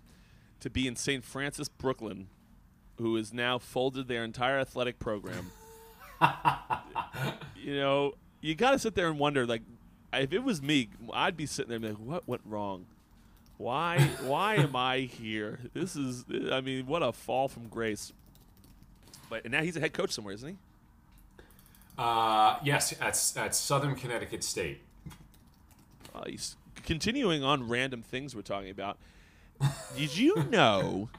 to 0.60 0.70
be 0.70 0.86
in 0.86 0.96
St. 0.96 1.24
Francis, 1.24 1.68
Brooklyn, 1.68 2.28
who 2.98 3.16
has 3.16 3.32
now 3.32 3.58
folded 3.58 4.08
their 4.08 4.24
entire 4.24 4.58
athletic 4.58 4.98
program. 4.98 5.50
you 7.56 7.76
know, 7.76 8.14
you 8.40 8.54
got 8.54 8.72
to 8.72 8.78
sit 8.78 8.94
there 8.94 9.08
and 9.08 9.18
wonder 9.18 9.46
like 9.46 9.62
if 10.12 10.32
it 10.32 10.44
was 10.44 10.62
me, 10.62 10.88
I'd 11.12 11.36
be 11.36 11.46
sitting 11.46 11.68
there 11.70 11.76
and 11.76 11.82
be 11.82 11.88
like, 11.90 11.98
what 11.98 12.28
went 12.28 12.42
wrong? 12.44 12.86
Why 13.58 14.00
why 14.22 14.56
am 14.56 14.76
I 14.76 15.00
here? 15.00 15.60
This 15.72 15.96
is 15.96 16.24
I 16.50 16.60
mean, 16.60 16.86
what 16.86 17.02
a 17.02 17.12
fall 17.12 17.48
from 17.48 17.68
grace. 17.68 18.12
But 19.28 19.44
and 19.44 19.52
now 19.52 19.62
he's 19.62 19.76
a 19.76 19.80
head 19.80 19.92
coach 19.92 20.12
somewhere, 20.12 20.34
isn't 20.34 20.48
he? 20.48 20.56
Uh, 21.96 22.58
yes, 22.64 22.92
at, 23.00 23.44
at 23.44 23.54
Southern 23.54 23.94
Connecticut 23.94 24.42
State. 24.42 24.80
Uh, 26.14 26.24
he's 26.26 26.56
continuing 26.84 27.44
on 27.44 27.68
random 27.68 28.02
things 28.02 28.34
we're 28.34 28.42
talking 28.42 28.70
about. 28.70 28.98
Did 29.96 30.16
you 30.16 30.44
know? 30.50 31.08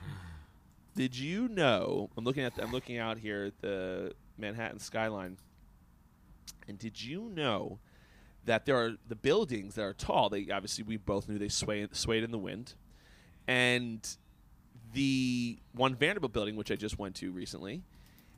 did 0.95 1.17
you 1.17 1.47
know? 1.47 2.09
I'm 2.17 2.23
looking 2.23 2.43
at. 2.43 2.55
The, 2.55 2.63
I'm 2.63 2.71
looking 2.71 2.97
out 2.97 3.17
here 3.17 3.45
at 3.45 3.61
the 3.61 4.13
Manhattan 4.37 4.79
skyline. 4.79 5.37
And 6.67 6.79
did 6.79 7.01
you 7.01 7.29
know 7.29 7.79
that 8.45 8.65
there 8.65 8.75
are 8.77 8.93
the 9.07 9.15
buildings 9.15 9.75
that 9.75 9.83
are 9.83 9.93
tall? 9.93 10.29
They 10.29 10.49
obviously 10.51 10.83
we 10.83 10.97
both 10.97 11.27
knew 11.29 11.37
they 11.37 11.49
sway, 11.49 11.87
swayed 11.91 12.23
in 12.23 12.31
the 12.31 12.39
wind, 12.39 12.73
and 13.47 14.07
the 14.93 15.59
one 15.73 15.95
Vanderbilt 15.95 16.33
building, 16.33 16.55
which 16.55 16.71
I 16.71 16.75
just 16.75 16.97
went 16.97 17.15
to 17.17 17.31
recently, 17.31 17.83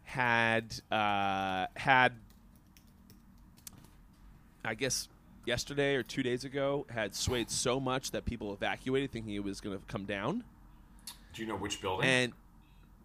had 0.03 0.81
uh, 0.91 1.67
had 1.75 2.13
I 4.65 4.73
guess 4.73 5.07
yesterday 5.45 5.95
or 5.95 6.03
two 6.03 6.23
days 6.23 6.43
ago 6.43 6.85
had 6.89 7.15
swayed 7.15 7.49
so 7.49 7.79
much 7.79 8.11
that 8.11 8.25
people 8.25 8.51
evacuated, 8.53 9.11
thinking 9.11 9.33
it 9.33 9.43
was 9.43 9.61
going 9.61 9.77
to 9.77 9.83
come 9.85 10.05
down. 10.05 10.43
Do 11.33 11.41
you 11.41 11.47
know 11.47 11.55
which 11.55 11.81
building? 11.81 12.05
And 12.05 12.33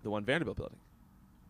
the 0.02 0.10
one 0.10 0.24
Vanderbilt 0.24 0.56
building. 0.56 0.78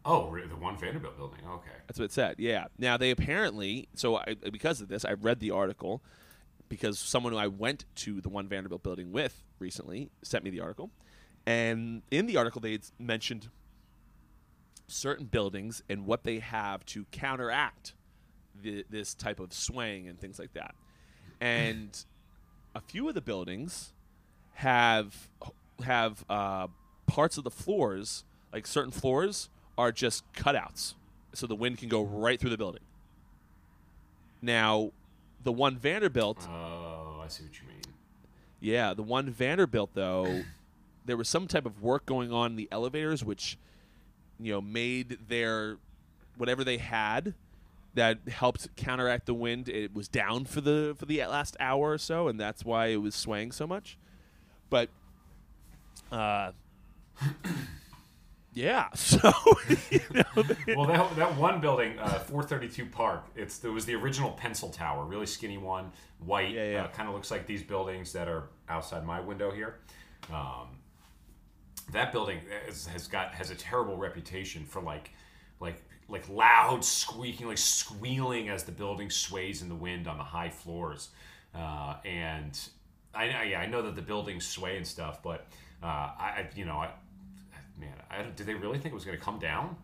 oh, 0.04 0.36
the 0.36 0.56
one 0.56 0.76
Vanderbilt 0.78 1.16
building. 1.16 1.40
Okay. 1.46 1.70
That's 1.86 1.98
what 1.98 2.06
it 2.06 2.12
said. 2.12 2.36
Yeah. 2.38 2.66
Now 2.78 2.96
they 2.96 3.10
apparently. 3.10 3.88
So 3.94 4.16
I, 4.16 4.34
because 4.50 4.80
of 4.80 4.88
this, 4.88 5.04
I 5.04 5.12
read 5.12 5.40
the 5.40 5.50
article 5.50 6.02
because 6.68 6.98
someone 6.98 7.32
who 7.32 7.38
I 7.38 7.48
went 7.48 7.84
to 7.96 8.20
the 8.20 8.28
one 8.28 8.48
Vanderbilt 8.48 8.82
building 8.82 9.12
with 9.12 9.44
recently 9.58 10.10
sent 10.22 10.42
me 10.44 10.50
the 10.50 10.60
article, 10.60 10.90
and 11.46 12.02
in 12.10 12.26
the 12.26 12.36
article 12.36 12.60
they 12.60 12.78
mentioned 12.98 13.48
certain 14.88 15.26
buildings 15.26 15.82
and 15.88 16.06
what 16.06 16.24
they 16.24 16.38
have 16.38 16.84
to 16.84 17.04
counteract 17.12 17.94
the, 18.60 18.84
this 18.90 19.14
type 19.14 19.40
of 19.40 19.52
swaying 19.52 20.08
and 20.08 20.20
things 20.20 20.38
like 20.38 20.52
that. 20.54 20.74
And 21.40 22.04
a 22.74 22.80
few 22.80 23.08
of 23.08 23.14
the 23.14 23.20
buildings 23.20 23.92
have 24.54 25.28
have 25.84 26.24
uh, 26.28 26.68
parts 27.06 27.36
of 27.36 27.44
the 27.44 27.50
floors, 27.50 28.24
like 28.52 28.66
certain 28.66 28.90
floors, 28.92 29.48
are 29.78 29.92
just 29.92 30.30
cutouts, 30.34 30.94
so 31.32 31.46
the 31.46 31.54
wind 31.54 31.78
can 31.78 31.88
go 31.88 32.02
right 32.02 32.38
through 32.38 32.50
the 32.50 32.58
building. 32.58 32.82
Now, 34.40 34.90
the 35.42 35.52
one 35.52 35.76
Vanderbilt, 35.76 36.46
Oh, 36.50 37.20
I 37.22 37.28
see 37.28 37.44
what 37.44 37.60
you 37.60 37.68
mean. 37.68 37.82
yeah, 38.60 38.94
the 38.94 39.02
one 39.02 39.30
Vanderbilt 39.30 39.90
though, 39.94 40.42
there 41.06 41.16
was 41.16 41.28
some 41.28 41.46
type 41.48 41.66
of 41.66 41.82
work 41.82 42.06
going 42.06 42.32
on 42.32 42.52
in 42.52 42.56
the 42.56 42.68
elevators, 42.70 43.24
which 43.24 43.56
you 44.40 44.52
know 44.52 44.60
made 44.60 45.18
their 45.28 45.76
whatever 46.36 46.64
they 46.64 46.78
had 46.78 47.34
that 47.94 48.18
helped 48.28 48.74
counteract 48.76 49.26
the 49.26 49.34
wind. 49.34 49.68
It 49.68 49.94
was 49.94 50.08
down 50.08 50.44
for 50.44 50.60
the 50.60 50.94
for 50.98 51.06
the 51.06 51.20
last 51.26 51.56
hour 51.60 51.92
or 51.92 51.98
so, 51.98 52.28
and 52.28 52.38
that's 52.38 52.64
why 52.64 52.86
it 52.86 52.96
was 52.96 53.14
swaying 53.14 53.52
so 53.52 53.66
much. 53.66 53.96
But, 54.70 54.88
uh, 56.10 56.52
yeah. 58.54 58.88
So 58.94 59.32
you 59.90 60.00
know, 60.14 60.42
they- 60.42 60.74
Well, 60.74 60.86
that, 60.86 61.16
that 61.16 61.36
one 61.36 61.60
building, 61.60 61.98
uh, 61.98 62.18
432 62.20 62.86
Park, 62.86 63.24
it's 63.36 63.64
it 63.64 63.68
was 63.68 63.84
the 63.86 63.94
original 63.94 64.30
pencil 64.32 64.68
tower, 64.70 65.04
really 65.04 65.26
skinny 65.26 65.58
one, 65.58 65.90
white. 66.18 66.50
Yeah, 66.50 66.70
yeah. 66.70 66.82
Uh, 66.84 66.88
kind 66.88 67.08
of 67.08 67.14
looks 67.14 67.30
like 67.30 67.46
these 67.46 67.62
buildings 67.62 68.12
that 68.12 68.28
are 68.28 68.44
outside 68.68 69.04
my 69.06 69.20
window 69.20 69.50
here. 69.50 69.80
Um, 70.32 70.68
that 71.92 72.12
building 72.12 72.40
has, 72.66 72.86
has 72.86 73.06
got 73.08 73.34
has 73.34 73.50
a 73.50 73.54
terrible 73.54 73.96
reputation 73.96 74.64
for 74.64 74.80
like 74.80 75.10
like 75.60 75.82
like 76.08 76.28
loud 76.28 76.84
squeaking, 76.84 77.46
like 77.48 77.58
squealing 77.58 78.48
as 78.48 78.64
the 78.64 78.72
building 78.72 79.10
sways 79.10 79.62
in 79.62 79.68
the 79.68 79.74
wind 79.74 80.06
on 80.06 80.18
the 80.18 80.24
high 80.24 80.48
floors. 80.50 81.08
Uh, 81.54 81.96
and 82.04 82.58
I, 83.14 83.30
I 83.30 83.42
yeah, 83.44 83.60
I 83.60 83.66
know 83.66 83.82
that 83.82 83.96
the 83.96 84.02
buildings 84.02 84.46
sway 84.46 84.76
and 84.76 84.86
stuff, 84.86 85.22
but 85.22 85.46
uh, 85.82 85.86
I 85.86 86.34
I- 86.38 86.50
you 86.54 86.64
know 86.64 86.76
I 86.76 86.90
man, 87.82 87.94
I, 88.10 88.22
did 88.34 88.46
they 88.46 88.54
really 88.54 88.78
think 88.78 88.92
it 88.92 88.94
was 88.94 89.04
going 89.04 89.18
to 89.18 89.22
come 89.24 89.38
down? 89.38 89.76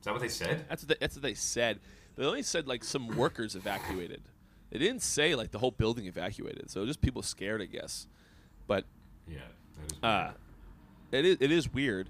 Is 0.00 0.04
that 0.06 0.12
what 0.12 0.20
they 0.22 0.28
said? 0.28 0.64
That's 0.68 0.82
what 0.82 0.88
they, 0.88 0.96
that's 1.00 1.14
what 1.16 1.22
they 1.22 1.34
said. 1.34 1.78
They 2.16 2.24
only 2.24 2.42
said 2.42 2.66
like 2.66 2.82
some 2.84 3.08
workers 3.16 3.54
evacuated. 3.54 4.22
They 4.70 4.78
didn't 4.78 5.02
say 5.02 5.34
like 5.34 5.50
the 5.50 5.58
whole 5.58 5.70
building 5.70 6.06
evacuated. 6.06 6.70
So 6.70 6.84
just 6.86 7.00
people 7.00 7.22
scared, 7.22 7.62
I 7.62 7.66
guess. 7.66 8.06
But 8.66 8.84
Yeah, 9.28 9.40
that 9.78 9.92
is. 9.92 9.98
uh, 10.02 10.32
it 11.12 11.24
is 11.24 11.36
it 11.40 11.50
is 11.52 11.72
weird. 11.72 12.08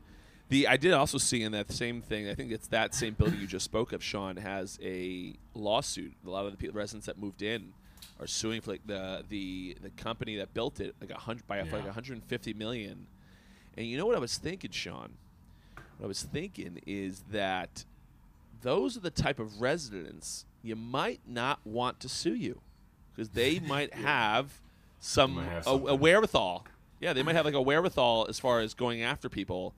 The 0.49 0.69
I 0.69 0.77
did 0.77 0.93
also 0.93 1.19
see 1.19 1.43
in 1.43 1.53
that 1.53 1.71
same 1.73 2.03
thing. 2.03 2.29
I 2.29 2.35
think 2.35 2.53
it's 2.53 2.69
that 2.69 2.95
same 2.95 3.15
building 3.15 3.41
you 3.41 3.47
just 3.47 3.65
spoke 3.65 3.93
of. 3.93 4.03
Sean 4.03 4.37
has 4.37 4.79
a 4.83 5.35
lawsuit. 5.55 6.15
A 6.27 6.31
lot 6.31 6.45
of 6.47 6.53
the 6.53 6.59
people, 6.59 6.77
residents 6.77 7.07
that 7.07 7.19
moved 7.19 7.43
in 7.43 7.73
are 8.21 8.27
suing 8.27 8.61
for 8.61 8.73
like 8.73 8.87
the 8.87 9.25
the 9.29 9.77
the 9.83 9.91
company 9.91 10.37
that 10.37 10.53
built 10.55 10.79
it 10.81 10.95
like 11.01 11.11
a 11.11 11.19
hundred 11.19 11.47
by 11.47 11.59
Yeah. 11.59 11.73
like 11.73 11.85
150 11.85 12.55
million. 12.55 13.07
And 13.77 13.87
you 13.87 13.97
know 13.97 14.05
what 14.07 14.15
I 14.17 14.19
was 14.21 14.37
thinking, 14.39 14.71
Sean? 14.71 15.13
What 16.03 16.07
I 16.07 16.09
was 16.09 16.23
thinking 16.25 16.81
is 16.85 17.23
that 17.31 17.85
those 18.61 18.97
are 18.97 19.01
the 19.01 19.09
type 19.09 19.39
of 19.39 19.61
residents 19.61 20.47
you 20.61 20.75
might 20.75 21.21
not 21.29 21.61
want 21.65 22.01
to 22.01 22.09
sue 22.09 22.35
you 22.35 22.61
because 23.15 23.29
they 23.29 23.61
might 23.69 23.95
have 23.95 24.61
some, 24.99 25.37
Might 25.37 25.45
have 25.45 25.67
a, 25.69 25.71
a 25.71 25.95
wherewithal. 25.95 26.67
Yeah, 26.99 27.13
they 27.13 27.23
might 27.23 27.37
have 27.37 27.45
like 27.45 27.55
a 27.55 27.63
wherewithal 27.63 28.27
as 28.29 28.41
far 28.41 28.59
as 28.59 28.75
going 28.75 29.03
after 29.03 29.29
people. 29.29 29.77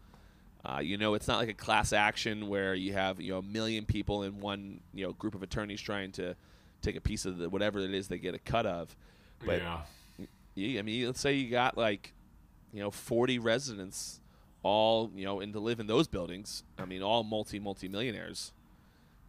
Uh, 0.65 0.79
you 0.79 0.97
know, 0.97 1.13
it's 1.13 1.29
not 1.29 1.41
like 1.41 1.51
a 1.51 1.55
class 1.55 1.93
action 1.93 2.49
where 2.49 2.75
you 2.75 2.95
have 2.95 3.21
you 3.21 3.33
know 3.33 3.41
a 3.41 3.43
million 3.43 3.85
people 3.85 4.23
in 4.23 4.41
one 4.41 4.81
you 4.95 5.05
know 5.05 5.13
group 5.13 5.35
of 5.35 5.43
attorneys 5.43 5.83
trying 5.83 6.11
to 6.13 6.35
take 6.81 6.97
a 6.97 7.03
piece 7.03 7.27
of 7.27 7.37
the 7.37 7.51
whatever 7.51 7.81
it 7.81 7.93
is 7.93 8.09
they 8.09 8.17
get 8.17 8.35
a 8.35 8.39
cut 8.39 8.65
of. 8.65 8.97
But 9.45 9.61
yeah. 9.61 9.81
yeah, 10.55 10.79
I 10.79 10.83
mean, 10.83 11.05
let's 11.05 11.21
say 11.21 11.35
you 11.35 11.51
got 11.51 11.77
like, 11.77 12.15
you 12.73 12.81
know, 12.81 12.91
40 12.91 13.41
residents, 13.41 14.21
all 14.65 15.13
you 15.15 15.25
know, 15.25 15.39
and 15.41 15.53
to 15.53 15.61
live 15.61 15.79
in 15.79 15.87
those 15.87 16.09
buildings. 16.09 16.65
I 16.79 16.85
mean, 16.87 17.03
all 17.03 17.23
multi 17.23 17.61
multi 17.61 17.87
millionaires. 17.87 18.53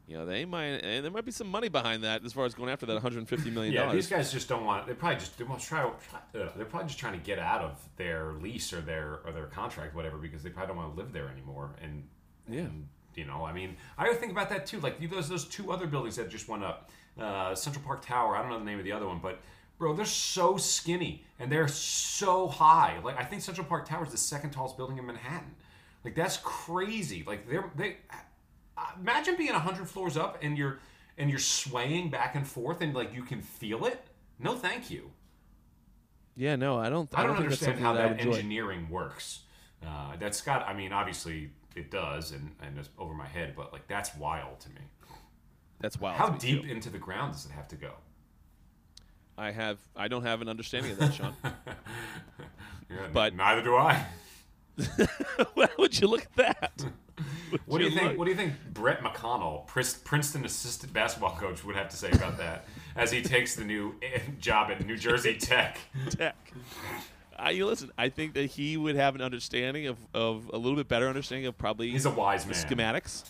You 0.07 0.15
know, 0.17 0.25
they 0.27 0.45
might, 0.45 0.67
and 0.83 1.03
there 1.03 1.11
might 1.11 1.25
be 1.25 1.31
some 1.31 1.47
money 1.47 1.67
behind 1.67 2.03
that 2.03 2.23
as 2.23 2.31
far 2.31 2.45
as 2.45 2.53
going 2.53 2.69
after 2.69 2.85
that 2.85 2.93
150 2.93 3.49
million 3.49 3.73
Yeah, 3.73 3.91
these 3.91 4.07
guys 4.07 4.31
just 4.31 4.47
don't 4.47 4.63
want. 4.63 4.85
They 4.85 4.93
probably 4.93 5.17
just 5.17 5.35
they 5.37 5.43
want 5.43 5.61
to 5.61 5.67
try. 5.67 5.83
uh, 5.83 5.91
they're 6.33 6.65
probably 6.65 6.87
just 6.87 6.99
trying 6.99 7.19
to 7.19 7.25
get 7.25 7.39
out 7.39 7.61
of 7.61 7.77
their 7.97 8.33
lease 8.33 8.71
or 8.71 8.81
their 8.81 9.19
or 9.25 9.31
their 9.31 9.47
contract, 9.47 9.95
whatever, 9.95 10.17
because 10.17 10.43
they 10.43 10.49
probably 10.51 10.67
don't 10.67 10.77
want 10.77 10.95
to 10.95 11.01
live 11.01 11.11
there 11.11 11.27
anymore. 11.29 11.75
And 11.81 12.07
Yeah. 12.47 12.61
and, 12.61 12.87
you 13.15 13.25
know, 13.25 13.43
I 13.45 13.51
mean, 13.51 13.77
I 13.97 14.07
would 14.09 14.19
think 14.19 14.31
about 14.31 14.49
that 14.49 14.67
too. 14.67 14.79
Like 14.79 14.99
those 15.09 15.27
those 15.27 15.45
two 15.45 15.71
other 15.71 15.87
buildings 15.87 16.17
that 16.17 16.29
just 16.29 16.47
went 16.47 16.63
up, 16.63 16.91
uh, 17.19 17.55
Central 17.55 17.83
Park 17.83 18.05
Tower. 18.05 18.35
I 18.37 18.41
don't 18.43 18.51
know 18.51 18.59
the 18.59 18.65
name 18.65 18.77
of 18.77 18.85
the 18.85 18.91
other 18.91 19.07
one, 19.07 19.19
but 19.23 19.39
bro, 19.77 19.93
they're 19.93 20.05
so 20.05 20.57
skinny 20.57 21.23
and 21.39 21.51
they're 21.51 21.67
so 21.67 22.47
high. 22.47 22.99
Like 23.03 23.19
I 23.19 23.23
think 23.23 23.41
Central 23.41 23.67
Park 23.67 23.87
Tower 23.87 24.05
is 24.05 24.11
the 24.11 24.17
second 24.17 24.51
tallest 24.51 24.77
building 24.77 24.97
in 24.97 25.05
Manhattan. 25.05 25.55
Like 26.03 26.15
that's 26.15 26.37
crazy. 26.37 27.23
Like 27.25 27.49
they're 27.49 27.69
they. 27.75 27.97
imagine 28.99 29.35
being 29.37 29.53
hundred 29.53 29.89
floors 29.89 30.17
up 30.17 30.39
and 30.41 30.57
you're 30.57 30.79
and 31.17 31.29
you're 31.29 31.39
swaying 31.39 32.09
back 32.09 32.35
and 32.35 32.47
forth 32.47 32.81
and 32.81 32.93
like 32.93 33.13
you 33.13 33.23
can 33.23 33.41
feel 33.41 33.85
it. 33.85 34.01
No, 34.39 34.55
thank 34.55 34.91
you. 34.91 35.11
Yeah, 36.35 36.55
no, 36.57 36.77
I 36.77 36.89
don't. 36.89 37.09
I 37.13 37.23
don't, 37.23 37.37
think 37.37 37.49
that's 37.49 37.63
understand 37.63 37.79
how 37.79 37.93
that 37.93 38.09
that 38.09 38.19
enjoy. 38.19 38.35
engineering 38.35 38.89
works. 38.89 39.41
Uh, 39.85 40.17
that's 40.19 40.41
got. 40.41 40.67
I 40.67 40.73
mean, 40.73 40.91
obviously 40.91 41.51
it 41.75 41.89
does, 41.89 42.31
and 42.31 42.55
and 42.61 42.77
it's 42.77 42.89
over 42.97 43.13
my 43.13 43.27
head, 43.27 43.53
but 43.55 43.71
like 43.71 43.87
that's 43.87 44.15
wild 44.15 44.59
to 44.61 44.69
me. 44.69 44.81
That's 45.79 45.99
wild. 45.99 46.17
How 46.17 46.27
to 46.27 46.33
me, 46.33 46.39
deep 46.39 46.63
too. 46.63 46.69
into 46.69 46.89
the 46.89 46.97
ground 46.97 47.33
does 47.33 47.45
it 47.45 47.51
have 47.51 47.67
to 47.69 47.75
go? 47.75 47.93
I 49.37 49.51
have. 49.51 49.77
I 49.95 50.07
don't 50.07 50.23
have 50.23 50.41
an 50.41 50.49
understanding 50.49 50.91
of 50.93 50.99
that, 50.99 51.13
Sean. 51.13 51.33
Yeah, 52.89 53.07
But- 53.11 53.35
neither 53.35 53.63
do 53.63 53.75
I. 53.75 54.05
Why 55.55 55.67
would 55.79 55.99
you 55.99 56.07
look 56.07 56.21
at 56.21 56.35
that? 56.35 56.85
Would 57.51 57.61
What 57.65 57.77
do 57.79 57.85
you 57.85 57.89
think? 57.91 58.03
look? 58.09 58.17
What 58.19 58.25
do 58.25 58.31
you 58.31 58.37
think 58.37 58.53
Brett 58.73 59.01
MacConnell, 59.01 59.65
Princeton 59.67 60.43
assistant 60.45 60.91
basketball 60.93 61.35
coach, 61.37 61.63
would 61.63 61.75
have 61.75 61.87
to 61.89 61.95
say 61.95 62.11
about 62.11 62.37
that 62.37 62.65
as 62.97 63.09
he 63.11 63.21
takes 63.21 63.55
the 63.55 63.63
new 63.63 63.95
eh, 64.03 64.19
job 64.39 64.69
at 64.71 64.85
New 64.85 64.97
Jersey 64.97 65.35
Tech? 65.37 65.77
Tech. 66.09 66.35
I, 67.39 67.51
you 67.51 67.65
listen. 67.65 67.91
I 67.97 68.09
think 68.09 68.33
that 68.33 68.47
he 68.47 68.75
would 68.77 68.95
have 68.97 69.15
an 69.15 69.21
understanding 69.21 69.87
of, 69.87 69.97
of 70.13 70.49
a 70.53 70.57
little 70.57 70.75
bit 70.75 70.87
better 70.89 71.07
understanding 71.07 71.47
of 71.47 71.57
probably 71.57 71.89
He's 71.91 72.05
a 72.05 72.11
wise 72.11 72.43
the 72.45 72.51
man. 72.53 72.65
schematics. 72.95 73.23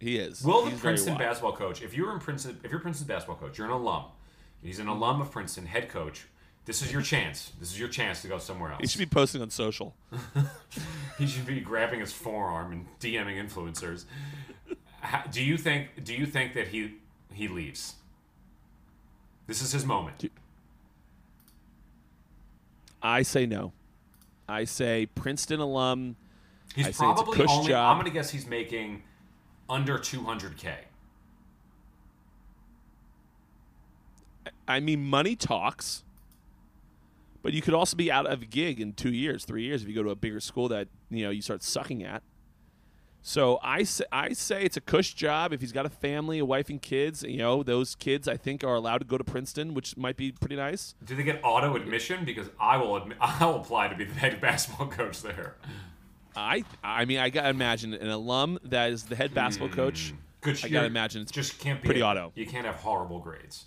He 0.00 0.18
is. 0.18 0.42
Will 0.42 0.64
the 0.64 0.70
He's 0.70 0.80
very 0.80 0.94
Princeton 0.94 1.16
basketball 1.18 1.52
coach, 1.56 1.80
if 1.80 1.94
you're 1.94 2.12
in 2.12 2.18
Princeton, 2.18 2.58
if 2.64 2.70
you're 2.72 2.80
Princeton 2.80 3.06
basketball 3.06 3.36
coach, 3.36 3.56
you're 3.56 3.68
an 3.68 3.72
alum. 3.72 4.04
He's 4.62 4.78
an 4.78 4.88
alum 4.88 5.20
of 5.20 5.30
Princeton, 5.30 5.66
head 5.66 5.88
coach. 5.88 6.26
This 6.64 6.82
is 6.82 6.92
your 6.92 7.00
chance. 7.00 7.52
This 7.58 7.70
is 7.72 7.78
your 7.78 7.88
chance 7.88 8.20
to 8.22 8.28
go 8.28 8.38
somewhere 8.38 8.72
else. 8.72 8.80
He 8.82 8.86
should 8.88 8.98
be 8.98 9.06
posting 9.06 9.40
on 9.40 9.50
social. 9.50 9.94
He 11.18 11.26
should 11.26 11.46
be 11.46 11.58
grabbing 11.60 11.98
his 11.98 12.12
forearm 12.12 12.70
and 12.70 12.86
DMing 13.00 13.44
influencers. 13.44 14.04
How, 15.00 15.22
do 15.22 15.42
you 15.42 15.56
think? 15.56 16.04
Do 16.04 16.14
you 16.14 16.26
think 16.26 16.54
that 16.54 16.68
he 16.68 16.94
he 17.32 17.48
leaves? 17.48 17.94
This 19.48 19.60
is 19.60 19.72
his 19.72 19.84
moment. 19.84 20.30
I 23.02 23.22
say 23.22 23.46
no. 23.46 23.72
I 24.48 24.62
say 24.64 25.06
Princeton 25.06 25.58
alum. 25.58 26.14
He's 26.76 26.86
I 26.86 26.90
say 26.92 27.10
it's 27.10 27.20
a 27.20 27.24
probably 27.24 27.46
only. 27.46 27.68
job. 27.68 27.92
I'm 27.92 27.98
gonna 27.98 28.14
guess 28.14 28.30
he's 28.30 28.46
making 28.46 29.02
under 29.68 29.98
200k. 29.98 30.74
I 34.68 34.80
mean, 34.80 35.04
money 35.04 35.34
talks, 35.34 36.04
but 37.42 37.52
you 37.52 37.62
could 37.62 37.74
also 37.74 37.96
be 37.96 38.12
out 38.12 38.26
of 38.26 38.42
a 38.42 38.46
gig 38.46 38.80
in 38.80 38.92
two 38.92 39.12
years, 39.12 39.44
three 39.44 39.62
years 39.62 39.82
if 39.82 39.88
you 39.88 39.94
go 39.94 40.02
to 40.02 40.10
a 40.10 40.16
bigger 40.16 40.40
school 40.40 40.68
that 40.68 40.88
you 41.10 41.24
know 41.24 41.30
you 41.30 41.42
start 41.42 41.62
sucking 41.62 42.04
at. 42.04 42.22
So 43.22 43.58
I 43.62 43.82
say, 43.82 44.04
I 44.12 44.32
say 44.32 44.62
it's 44.64 44.76
a 44.76 44.80
cush 44.80 45.12
job 45.14 45.52
if 45.52 45.60
he's 45.60 45.72
got 45.72 45.84
a 45.84 45.90
family, 45.90 46.38
a 46.38 46.44
wife, 46.44 46.70
and 46.70 46.80
kids. 46.80 47.22
You 47.22 47.38
know, 47.38 47.62
those 47.62 47.94
kids 47.94 48.28
I 48.28 48.36
think 48.36 48.62
are 48.62 48.74
allowed 48.74 48.98
to 48.98 49.04
go 49.04 49.18
to 49.18 49.24
Princeton, 49.24 49.74
which 49.74 49.96
might 49.96 50.16
be 50.16 50.32
pretty 50.32 50.56
nice. 50.56 50.94
Do 51.04 51.16
they 51.16 51.24
get 51.24 51.40
auto 51.42 51.74
admission? 51.76 52.24
Because 52.24 52.48
I 52.60 52.76
will 52.76 52.96
admit, 52.96 53.18
I 53.20 53.44
will 53.46 53.56
apply 53.56 53.88
to 53.88 53.96
be 53.96 54.04
the 54.04 54.14
head 54.14 54.40
basketball 54.42 54.86
coach 54.88 55.22
there. 55.22 55.56
I 56.36 56.62
I 56.84 57.04
mean, 57.06 57.18
I 57.18 57.30
gotta 57.30 57.48
imagine 57.48 57.94
an 57.94 58.08
alum 58.10 58.58
that 58.64 58.92
is 58.92 59.04
the 59.04 59.16
head 59.16 59.34
basketball 59.34 59.70
coach. 59.70 60.10
Hmm. 60.10 60.16
Good. 60.40 60.60
I 60.64 60.68
gotta 60.68 60.86
imagine 60.86 61.22
it's 61.22 61.32
just 61.32 61.58
can't 61.58 61.82
be 61.82 61.86
pretty 61.86 62.00
a- 62.00 62.06
auto. 62.06 62.32
You 62.36 62.46
can't 62.46 62.64
have 62.66 62.76
horrible 62.76 63.18
grades. 63.18 63.64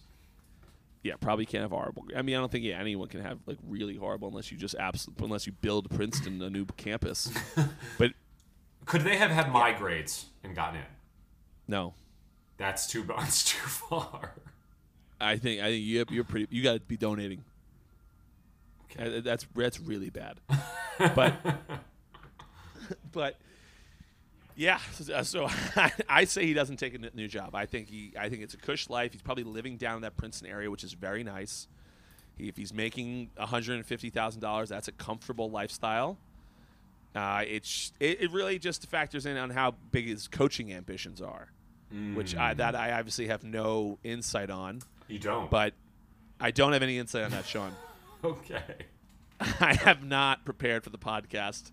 Yeah, 1.04 1.16
probably 1.20 1.46
can't 1.48 1.64
have 1.64 1.72
horrible. 1.72 2.06
I 2.16 2.22
mean, 2.22 2.36
I 2.36 2.40
don't 2.40 2.52
think 2.52 2.64
yeah, 2.64 2.80
anyone 2.80 3.08
can 3.08 3.22
have 3.22 3.40
like 3.48 3.58
really 3.68 3.96
horrible 3.96 4.28
unless 4.28 4.52
you 4.52 4.58
just 4.58 4.76
absolutely 4.76 5.26
unless 5.26 5.48
you 5.48 5.54
build 5.54 5.90
Princeton 5.90 6.42
a 6.42 6.50
new 6.50 6.66
campus. 6.78 7.32
but 7.98 8.12
Could 8.86 9.02
they 9.02 9.18
have 9.18 9.32
had 9.32 9.52
my 9.52 9.72
grades 9.74 10.28
and 10.44 10.56
gotten 10.56 10.80
in? 10.80 10.86
no, 11.68 11.94
That's 12.58 12.86
too. 12.88 13.04
That's 13.18 13.44
too 13.52 13.68
far. 13.68 14.34
I 15.20 15.38
think 15.38 15.62
I 15.62 15.72
think 15.72 15.84
you 15.84 16.06
you're 16.10 16.24
pretty. 16.24 16.48
You 16.56 16.62
got 16.64 16.74
to 16.74 16.80
be 16.82 16.98
donating. 16.98 17.44
Okay. 18.92 19.18
Uh, 19.18 19.22
That's 19.22 19.48
that's 19.56 19.80
really 19.80 20.10
bad. 20.10 20.40
But 21.16 21.34
but 23.12 23.38
yeah. 24.56 24.80
So, 24.94 25.24
so 25.24 25.48
I, 25.76 25.92
I 26.10 26.24
say 26.26 26.46
he 26.46 26.54
doesn't 26.54 26.78
take 26.78 26.94
a 26.94 27.16
new 27.16 27.28
job. 27.28 27.56
I 27.56 27.66
think 27.66 27.90
he. 27.90 28.14
I 28.20 28.30
think 28.30 28.44
it's 28.44 28.54
a 28.54 28.58
cush 28.58 28.90
life. 28.90 29.14
He's 29.14 29.22
probably 29.22 29.44
living 29.44 29.78
down 29.78 29.98
in 29.98 30.02
that 30.02 30.18
Princeton 30.18 30.48
area, 30.50 30.70
which 30.70 30.84
is 30.84 30.94
very 30.94 31.24
nice. 31.24 31.68
He, 32.36 32.48
if 32.48 32.58
he's 32.58 32.74
making 32.74 33.32
one 33.36 33.48
hundred 33.48 33.76
and 33.76 33.86
fifty 33.86 34.10
thousand 34.10 34.42
dollars, 34.42 34.70
that's 34.70 34.88
a 34.88 34.94
comfortable 34.94 35.50
lifestyle. 35.50 36.18
Uh, 37.14 37.44
it's 37.46 37.92
it, 38.00 38.22
it 38.22 38.32
really 38.32 38.58
just 38.58 38.90
factors 38.90 39.26
in 39.26 39.38
on 39.38 39.50
how 39.50 39.76
big 39.92 40.08
his 40.08 40.28
coaching 40.28 40.72
ambitions 40.72 41.22
are, 41.22 41.50
which 42.14 42.36
I, 42.36 42.54
that 42.54 42.76
I 42.76 42.94
obviously 42.94 43.28
have 43.28 43.44
no 43.44 44.00
insight 44.04 44.50
on. 44.50 44.82
You 45.08 45.20
don't. 45.20 45.50
But 45.50 45.74
I 46.40 46.52
don't 46.52 46.74
have 46.74 46.84
any 46.84 46.98
insight 46.98 47.24
on 47.24 47.32
that, 47.32 47.46
Sean. 47.46 47.74
okay. 48.24 48.64
I 49.60 49.74
have 49.74 50.04
not 50.04 50.46
prepared 50.46 50.84
for 50.84 50.90
the 50.90 50.98
podcast. 50.98 51.72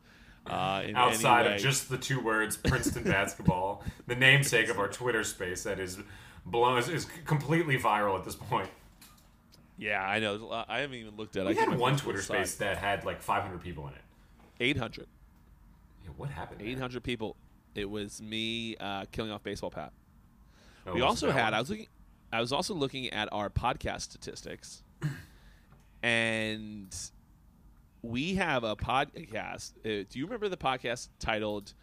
Uh, 0.50 0.82
in 0.86 0.96
Outside 0.96 1.46
of 1.46 1.60
just 1.60 1.88
the 1.90 1.98
two 1.98 2.20
words 2.20 2.56
Princeton 2.64 3.04
basketball, 3.04 3.84
the 4.06 4.14
namesake 4.16 4.68
of 4.68 4.78
our 4.78 4.88
Twitter 4.88 5.24
space 5.24 5.62
that 5.64 5.78
is 5.78 5.98
blown 6.46 6.78
is, 6.78 6.88
is 6.88 7.06
completely 7.26 7.78
viral 7.78 8.18
at 8.18 8.24
this 8.24 8.34
point. 8.36 8.70
yeah, 9.76 10.02
I 10.02 10.18
know. 10.18 10.30
There's 10.32 10.42
a 10.42 10.46
lot- 10.46 10.66
I 10.68 10.78
haven't 10.80 10.96
even 10.96 11.16
looked 11.16 11.36
at. 11.36 11.42
it. 11.46 11.50
We 11.50 11.56
I 11.58 11.60
had 11.64 11.78
one 11.78 11.96
Twitter 11.96 12.18
the 12.18 12.24
side. 12.24 12.36
space 12.46 12.54
that 12.56 12.78
had 12.78 13.04
like 13.04 13.20
500 13.22 13.60
people 13.62 13.86
in 13.88 13.94
it. 13.94 14.00
800. 14.60 15.06
Yeah, 16.04 16.10
what 16.16 16.30
happened? 16.30 16.60
there? 16.60 16.68
800 16.68 17.02
people. 17.02 17.36
It 17.74 17.88
was 17.88 18.20
me 18.22 18.76
uh, 18.80 19.04
killing 19.12 19.30
off 19.30 19.42
baseball 19.42 19.70
Pat. 19.70 19.92
Oh, 20.86 20.94
we 20.94 21.00
also 21.02 21.30
had. 21.30 21.44
one? 21.44 21.54
I 21.54 21.60
was 21.60 21.70
looking. 21.70 21.86
I 22.32 22.40
was 22.40 22.52
also 22.52 22.74
looking 22.74 23.08
at 23.10 23.28
our 23.32 23.50
podcast 23.50 24.00
statistics, 24.02 24.82
and 26.02 26.94
we 28.02 28.34
have 28.34 28.64
a 28.64 28.76
podcast. 28.76 29.72
Uh, 29.78 30.04
do 30.08 30.18
you 30.18 30.24
remember 30.24 30.48
the 30.48 30.56
podcast 30.56 31.08
titled 31.18 31.74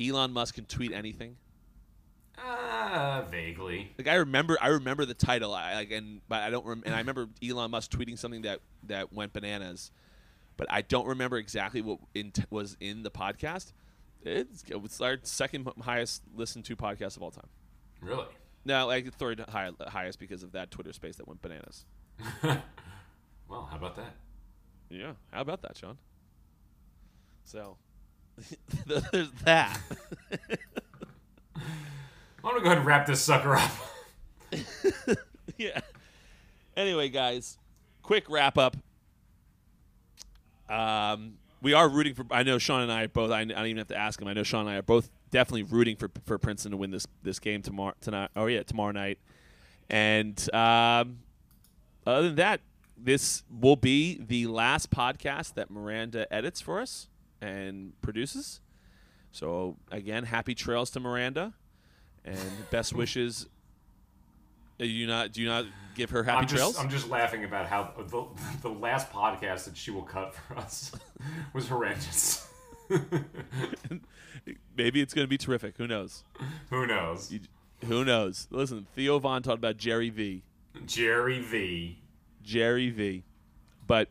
"Elon 0.00 0.32
Musk 0.32 0.54
can 0.56 0.64
tweet 0.64 0.92
anything"? 0.92 1.36
Uh, 2.38 3.24
vaguely. 3.30 3.92
Like 3.98 4.08
I 4.08 4.14
remember, 4.14 4.58
I 4.60 4.68
remember 4.68 5.04
the 5.04 5.14
title. 5.14 5.54
I 5.54 5.74
like, 5.74 5.90
and 5.90 6.20
but 6.28 6.42
I 6.42 6.50
don't. 6.50 6.64
Rem- 6.66 6.82
and 6.84 6.94
I 6.94 6.98
remember 6.98 7.28
Elon 7.46 7.70
Musk 7.70 7.90
tweeting 7.90 8.18
something 8.18 8.42
that 8.42 8.60
that 8.84 9.12
went 9.12 9.32
bananas, 9.32 9.90
but 10.56 10.66
I 10.70 10.82
don't 10.82 11.06
remember 11.06 11.36
exactly 11.36 11.82
what 11.82 11.98
in 12.14 12.32
was 12.50 12.76
in 12.80 13.02
the 13.02 13.10
podcast. 13.10 13.72
It's, 14.24 14.62
it's 14.68 15.00
our 15.00 15.18
second 15.22 15.68
highest 15.80 16.22
listened 16.34 16.64
to 16.66 16.76
podcast 16.76 17.16
of 17.16 17.22
all 17.22 17.32
time. 17.32 17.48
Really? 18.00 18.26
No, 18.64 18.86
like 18.86 19.12
third 19.14 19.40
high, 19.48 19.70
highest 19.88 20.20
because 20.20 20.44
of 20.44 20.52
that 20.52 20.70
Twitter 20.70 20.92
space 20.92 21.16
that 21.16 21.26
went 21.26 21.42
bananas. 21.42 21.84
Well, 23.52 23.68
how 23.70 23.76
about 23.76 23.96
that? 23.96 24.14
Yeah, 24.92 25.12
how 25.30 25.40
about 25.40 25.62
that, 25.62 25.76
Sean? 25.78 25.96
So 27.44 27.78
there's 28.86 29.30
that. 29.44 29.80
I'm 31.56 32.50
gonna 32.50 32.60
go 32.60 32.66
ahead 32.66 32.78
and 32.78 32.86
wrap 32.86 33.06
this 33.06 33.22
sucker 33.22 33.56
up. 33.56 33.70
yeah. 35.56 35.80
Anyway, 36.76 37.08
guys, 37.08 37.56
quick 38.02 38.28
wrap 38.28 38.58
up. 38.58 38.76
Um, 40.68 41.34
we 41.62 41.72
are 41.72 41.88
rooting 41.88 42.14
for. 42.14 42.26
I 42.30 42.42
know 42.42 42.58
Sean 42.58 42.82
and 42.82 42.92
I 42.92 43.04
are 43.04 43.08
both. 43.08 43.30
I, 43.30 43.40
I 43.40 43.44
don't 43.44 43.66
even 43.66 43.78
have 43.78 43.88
to 43.88 43.96
ask 43.96 44.20
him. 44.20 44.28
I 44.28 44.34
know 44.34 44.42
Sean 44.42 44.62
and 44.62 44.70
I 44.70 44.76
are 44.76 44.82
both 44.82 45.10
definitely 45.30 45.62
rooting 45.62 45.96
for 45.96 46.10
for 46.26 46.38
Princeton 46.38 46.72
to 46.72 46.76
win 46.76 46.90
this 46.90 47.06
this 47.22 47.38
game 47.38 47.62
tomorrow 47.62 47.94
tonight. 48.00 48.30
Oh 48.36 48.46
yeah, 48.46 48.62
tomorrow 48.62 48.92
night. 48.92 49.18
And 49.88 50.38
um, 50.54 51.20
other 52.06 52.28
than 52.28 52.36
that, 52.36 52.60
this 53.02 53.42
will 53.50 53.76
be 53.76 54.20
the 54.20 54.46
last 54.46 54.90
podcast 54.90 55.54
that 55.54 55.70
Miranda 55.70 56.32
edits 56.32 56.60
for 56.60 56.80
us 56.80 57.08
and 57.40 58.00
produces. 58.00 58.60
So 59.32 59.76
again, 59.90 60.24
happy 60.24 60.54
trails 60.54 60.90
to 60.90 61.00
Miranda, 61.00 61.54
and 62.24 62.38
best 62.70 62.92
wishes. 62.92 63.46
Do 64.78 64.86
you 64.86 65.06
not 65.06 65.32
do 65.32 65.42
you 65.42 65.48
not 65.48 65.66
give 65.94 66.10
her 66.10 66.22
happy 66.22 66.38
I'm 66.38 66.46
just, 66.46 66.56
trails? 66.56 66.78
I'm 66.78 66.90
just 66.90 67.08
laughing 67.08 67.44
about 67.44 67.66
how 67.66 67.92
the, 67.96 68.26
the 68.62 68.68
last 68.68 69.12
podcast 69.12 69.64
that 69.64 69.76
she 69.76 69.90
will 69.90 70.02
cut 70.02 70.34
for 70.34 70.56
us 70.58 70.92
was 71.52 71.68
horrendous. 71.68 72.46
Maybe 74.76 75.00
it's 75.00 75.14
going 75.14 75.24
to 75.24 75.28
be 75.28 75.38
terrific. 75.38 75.76
Who 75.78 75.86
knows? 75.86 76.24
Who 76.70 76.86
knows? 76.86 77.30
You, 77.30 77.40
who 77.86 78.04
knows? 78.04 78.48
Listen, 78.50 78.86
Theo 78.94 79.18
Von 79.18 79.42
talked 79.42 79.58
about 79.58 79.76
Gary 79.76 80.10
Vee 80.10 80.42
Gary 80.86 81.40
Vee 81.40 82.01
Gary 82.42 82.90
Vee 82.90 83.24
But 83.86 84.08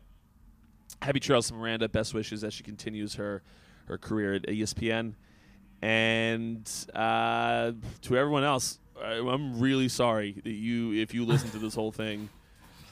happy 1.00 1.20
trails 1.20 1.48
to 1.48 1.54
Miranda. 1.54 1.88
Best 1.88 2.14
wishes 2.14 2.44
as 2.44 2.54
she 2.54 2.62
continues 2.62 3.14
her 3.14 3.42
her 3.86 3.98
career 3.98 4.34
at 4.34 4.42
ESPN. 4.42 5.14
And 5.82 6.70
uh, 6.94 7.72
to 8.02 8.16
everyone 8.16 8.44
else, 8.44 8.78
I, 9.02 9.14
I'm 9.14 9.58
really 9.58 9.88
sorry 9.88 10.40
that 10.44 10.50
you 10.52 10.92
if 10.92 11.12
you 11.14 11.24
listen 11.24 11.50
to 11.50 11.58
this 11.58 11.74
whole 11.74 11.92
thing. 11.92 12.28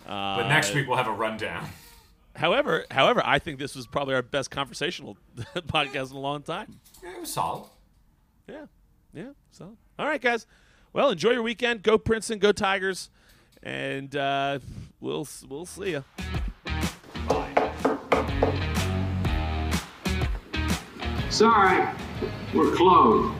Uh, 0.07 0.36
But 0.38 0.49
next 0.49 0.74
week 0.74 0.88
we'll 0.88 0.97
have 0.97 1.07
a 1.07 1.12
rundown. 1.12 1.68
However, 2.36 2.86
however, 2.93 3.22
I 3.24 3.41
think 3.41 3.59
this 3.59 3.74
was 3.74 3.88
probably 3.88 4.14
our 4.14 4.22
best 4.22 4.53
conversational 4.53 5.16
podcast 5.57 6.11
in 6.12 6.16
a 6.16 6.20
long 6.20 6.43
time. 6.43 6.80
Yeah, 7.03 7.16
it 7.16 7.20
was 7.20 7.32
solid. 7.32 7.64
Yeah, 8.49 8.66
yeah. 9.12 9.30
So, 9.51 9.76
All 9.99 10.07
right, 10.07 10.20
guys. 10.20 10.47
Well, 10.93 11.11
enjoy 11.11 11.30
your 11.32 11.43
weekend. 11.43 11.82
Go 11.82 11.99
Princeton. 11.99 12.38
Go 12.38 12.53
Tigers. 12.53 13.11
And 13.63 14.15
uh, 14.17 14.59
we'll 15.01 15.27
we'll 15.49 15.67
see 15.67 15.91
you. 15.91 16.05
Bye. 17.29 17.73
Sorry, 21.29 21.89
we're 22.55 22.75
closed. 22.75 23.39